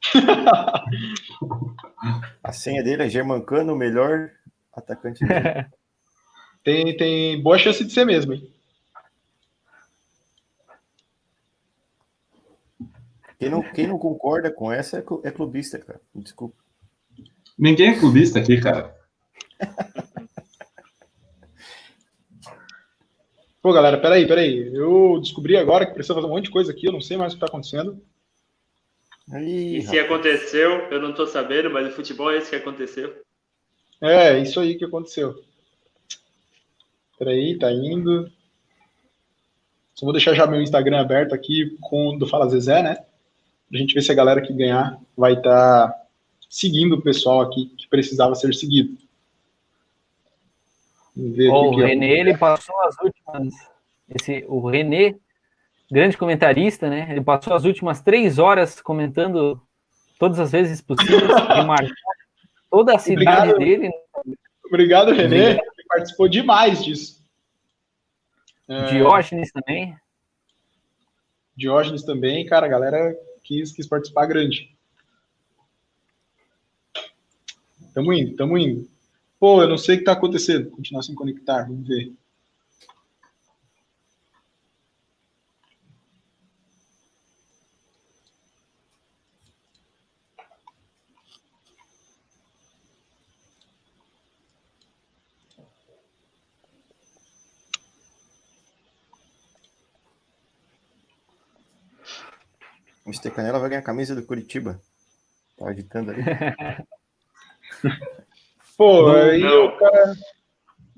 [2.42, 4.30] a senha dele é Germancano, o melhor
[4.72, 5.22] atacante
[6.64, 8.50] tem, tem boa chance de ser mesmo, hein?
[13.40, 15.98] Quem não, quem não concorda com essa é, é clubista, cara.
[16.14, 16.62] Desculpa.
[17.58, 18.94] Ninguém é clubista aqui, cara.
[23.62, 24.70] Pô, galera, peraí, peraí.
[24.74, 27.32] Eu descobri agora que precisa fazer um monte de coisa aqui, eu não sei mais
[27.32, 27.98] o que tá acontecendo.
[29.32, 33.22] Aí, e se aconteceu, eu não tô sabendo, mas o futebol é isso que aconteceu.
[34.02, 35.42] É, isso aí que aconteceu.
[37.18, 38.30] Peraí, tá indo.
[39.94, 43.06] Só vou deixar já meu Instagram aberto aqui com do Fala Zezé, né?
[43.72, 46.00] A gente ver se a galera que ganhar vai estar tá
[46.48, 48.98] seguindo o pessoal aqui que precisava ser seguido.
[51.16, 53.54] o Renê, ele passou as últimas.
[54.08, 55.16] Esse, o Renê,
[55.90, 57.06] grande comentarista, né?
[57.10, 59.60] Ele passou as últimas três horas comentando
[60.18, 61.22] todas as vezes possíveis
[61.56, 61.94] e marcou
[62.68, 63.58] toda a cidade Obrigado.
[63.58, 63.90] dele.
[64.66, 65.50] Obrigado, Renê.
[65.50, 67.20] Ele participou demais disso.
[68.88, 69.60] Diógenes é...
[69.60, 69.96] também.
[71.56, 73.16] Diógenes também, cara, a galera
[73.50, 74.70] quis, quis participar grande.
[77.92, 78.88] Tamo indo, tamo indo.
[79.40, 80.70] Pô, eu não sei o que tá acontecendo.
[80.70, 82.12] Continuar sem conectar, vamos ver.
[103.10, 103.30] Mr.
[103.30, 104.80] Canela vai ganhar a camisa do Curitiba.
[105.58, 106.22] Tá agitando ali.
[108.76, 109.66] Pô, não, aí não.
[109.66, 110.14] o cara.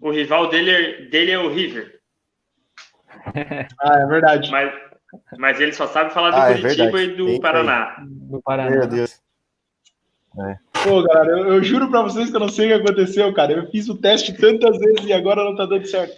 [0.00, 2.00] O rival dele, dele é o River.
[3.80, 4.50] ah, é verdade.
[4.50, 4.72] Mas,
[5.38, 7.96] mas ele só sabe falar do ah, é Curitiba é e do Paraná.
[8.04, 8.70] Do Paraná.
[8.70, 9.20] Meu Deus.
[10.38, 10.56] É.
[10.84, 13.52] Pô, galera, eu, eu, juro pra vocês que eu não sei o que aconteceu, cara.
[13.52, 16.16] Eu fiz o teste tantas vezes e agora não tá dando certo.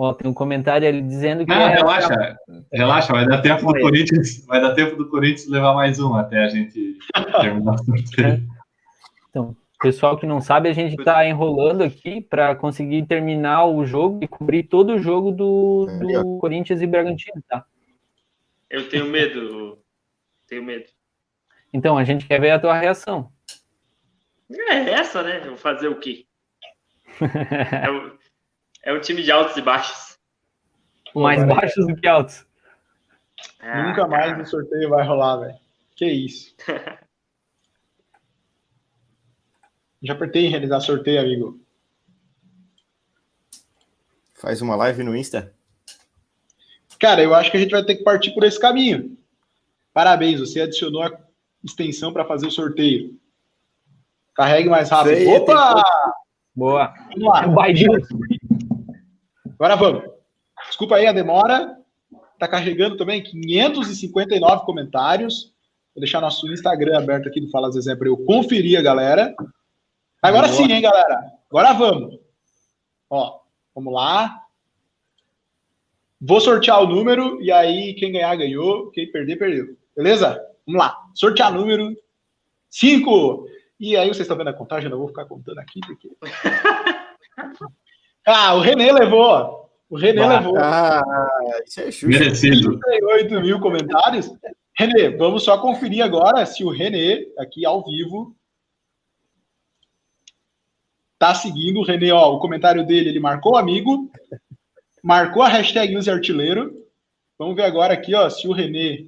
[0.00, 1.50] Ó, tem um comentário ali dizendo que.
[1.50, 1.74] Não, é...
[1.74, 2.38] relaxa,
[2.72, 6.44] relaxa, vai dar tempo do Corinthians, vai dar tempo do Corinthians levar mais um até
[6.44, 6.96] a gente
[7.40, 8.48] terminar o sorteio.
[9.28, 14.20] Então, pessoal que não sabe, a gente está enrolando aqui para conseguir terminar o jogo
[14.22, 17.64] e cobrir todo o jogo do, do Corinthians e Bragantino, tá?
[18.70, 19.80] Eu tenho medo,
[20.46, 20.86] tenho medo.
[21.74, 23.32] Então, a gente quer ver a tua reação.
[24.48, 25.40] É essa, né?
[25.40, 26.24] Eu vou fazer o quê?
[27.20, 28.17] é, o,
[28.84, 30.18] é um time de altos e baixos.
[31.14, 32.46] Mais baixos do que altos.
[33.60, 35.58] Ah, Nunca mais o sorteio vai rolar, velho.
[35.96, 36.54] Que isso.
[40.02, 41.60] Já apertei em realizar sorteio, amigo.
[44.34, 45.52] Faz uma live no Insta?
[47.00, 49.16] Cara, eu acho que a gente vai ter que partir por esse caminho.
[49.92, 51.18] Parabéns, você adicionou a
[51.64, 53.18] extensão para fazer o sorteio.
[54.34, 55.16] Carregue mais rápido.
[55.16, 55.82] Sei, Opa!
[56.54, 56.94] Boa.
[57.10, 57.46] Vamos lá.
[59.58, 60.04] Agora vamos.
[60.68, 61.76] Desculpa aí a demora.
[62.38, 65.52] Tá carregando também 559 comentários.
[65.92, 69.34] Vou deixar nosso Instagram aberto aqui do Fala Zezé para eu conferir a galera.
[70.22, 70.56] Agora Boa.
[70.56, 71.20] sim, hein, galera?
[71.50, 72.20] Agora vamos.
[73.10, 73.40] Ó,
[73.74, 74.44] vamos lá.
[76.20, 79.76] Vou sortear o número e aí quem ganhar ganhou, quem perder perdeu.
[79.96, 80.40] Beleza?
[80.66, 80.96] Vamos lá.
[81.14, 81.96] Sortear número
[82.68, 83.48] 5.
[83.80, 86.10] E aí vocês estão vendo a contagem, eu não vou ficar contando aqui porque
[88.30, 89.70] Ah, o René levou.
[89.88, 90.58] O René ah, levou.
[90.58, 91.02] Ah,
[91.66, 92.08] isso é justo.
[92.08, 92.78] Merecido.
[92.78, 94.30] 38 mil comentários.
[94.76, 98.36] René, vamos só conferir agora se o René, aqui ao vivo,
[101.18, 101.80] tá seguindo.
[101.80, 104.12] O René, ó, o comentário dele, ele marcou amigo,
[105.02, 106.86] marcou a hashtag use artilheiro.
[107.38, 109.06] Vamos ver agora aqui, ó, se o René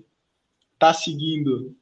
[0.78, 1.76] tá seguindo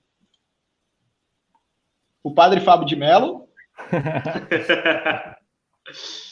[2.21, 3.47] o padre Fábio de Mello.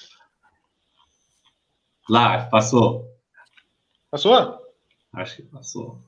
[2.08, 3.06] Lá, passou.
[4.10, 4.58] Passou?
[5.12, 5.98] Acho que passou.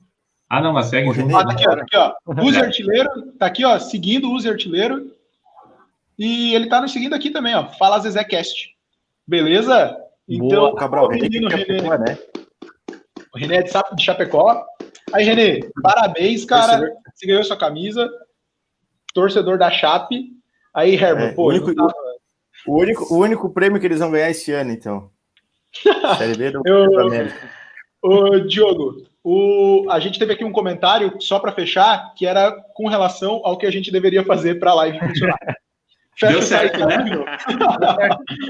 [0.49, 1.27] Ah, não, mas segue junto.
[1.27, 1.75] Renê, Ah, tá aqui, ó.
[1.75, 2.13] Tá aqui, ó.
[2.43, 5.13] Use artilheiro, tá aqui, ó, seguindo o Use artilheiro.
[6.17, 7.67] E ele tá nos seguindo aqui também, ó.
[7.73, 8.75] Fala Zezé Cast.
[9.27, 9.95] Beleza?
[10.27, 12.17] Então, Ô, Cabral, o menino Renê, Chapecó, né?
[13.33, 14.65] o Renê é de Sapo de Chapecó.
[15.13, 16.93] Aí, Renê, parabéns, cara.
[17.13, 18.09] Você ganhou sua camisa.
[19.13, 20.29] Torcedor da Chape.
[20.73, 21.93] Aí, Herman, É, pô, o único- tava-
[22.67, 25.09] O único, o único prêmio que eles vão ganhar esse ano, então.
[26.17, 26.61] Série B do.
[28.01, 32.87] Ô, Diogo, o, a gente teve aqui um comentário, só para fechar, que era com
[32.87, 35.37] relação ao que a gente deveria fazer para a live funcionar.
[36.15, 36.97] Fecha Deu certo, né?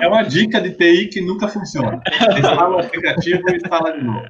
[0.02, 2.02] É uma dica de TI que nunca funciona.
[2.36, 4.26] Instala o aplicativo e instala de novo.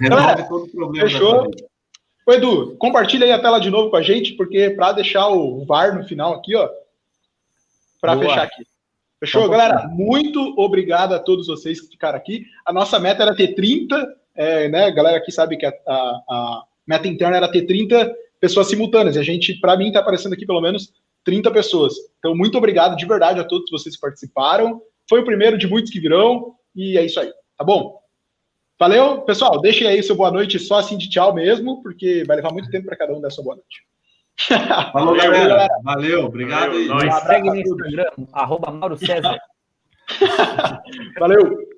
[0.00, 1.06] Resolve todo o problema.
[1.06, 1.50] Fechou.
[2.26, 5.66] Ô, Edu, compartilha aí a tela de novo com a gente, porque para deixar o
[5.66, 6.66] VAR no final aqui, ó,
[8.00, 8.64] para fechar aqui.
[9.24, 9.88] Fechou, galera?
[9.88, 12.44] Muito obrigado a todos vocês que ficaram aqui.
[12.66, 14.84] A nossa meta era ter 30, é, né?
[14.86, 19.16] A galera aqui sabe que a, a- a meta interna era ter 30 pessoas simultâneas.
[19.16, 20.92] E a gente, para mim, tá aparecendo aqui pelo menos
[21.24, 21.94] 30 pessoas.
[22.18, 24.80] Então, muito obrigado de verdade a todos vocês que participaram.
[25.08, 26.54] Foi o primeiro de muitos que virão.
[26.76, 27.98] E é isso aí, tá bom?
[28.78, 29.60] Valeu, pessoal.
[29.60, 32.86] Deixem aí seu boa noite só assim de tchau mesmo, porque vai levar muito tempo
[32.86, 33.82] para cada um dar sua boa noite.
[34.92, 35.48] Falou, Valeu, galera.
[35.48, 35.80] galera.
[35.84, 36.86] Valeu, obrigado Valeu, aí.
[36.88, 37.14] nós.
[37.22, 37.56] Segue no.
[37.56, 39.38] Instagram, arroba Mauro César.
[41.18, 41.73] Valeu.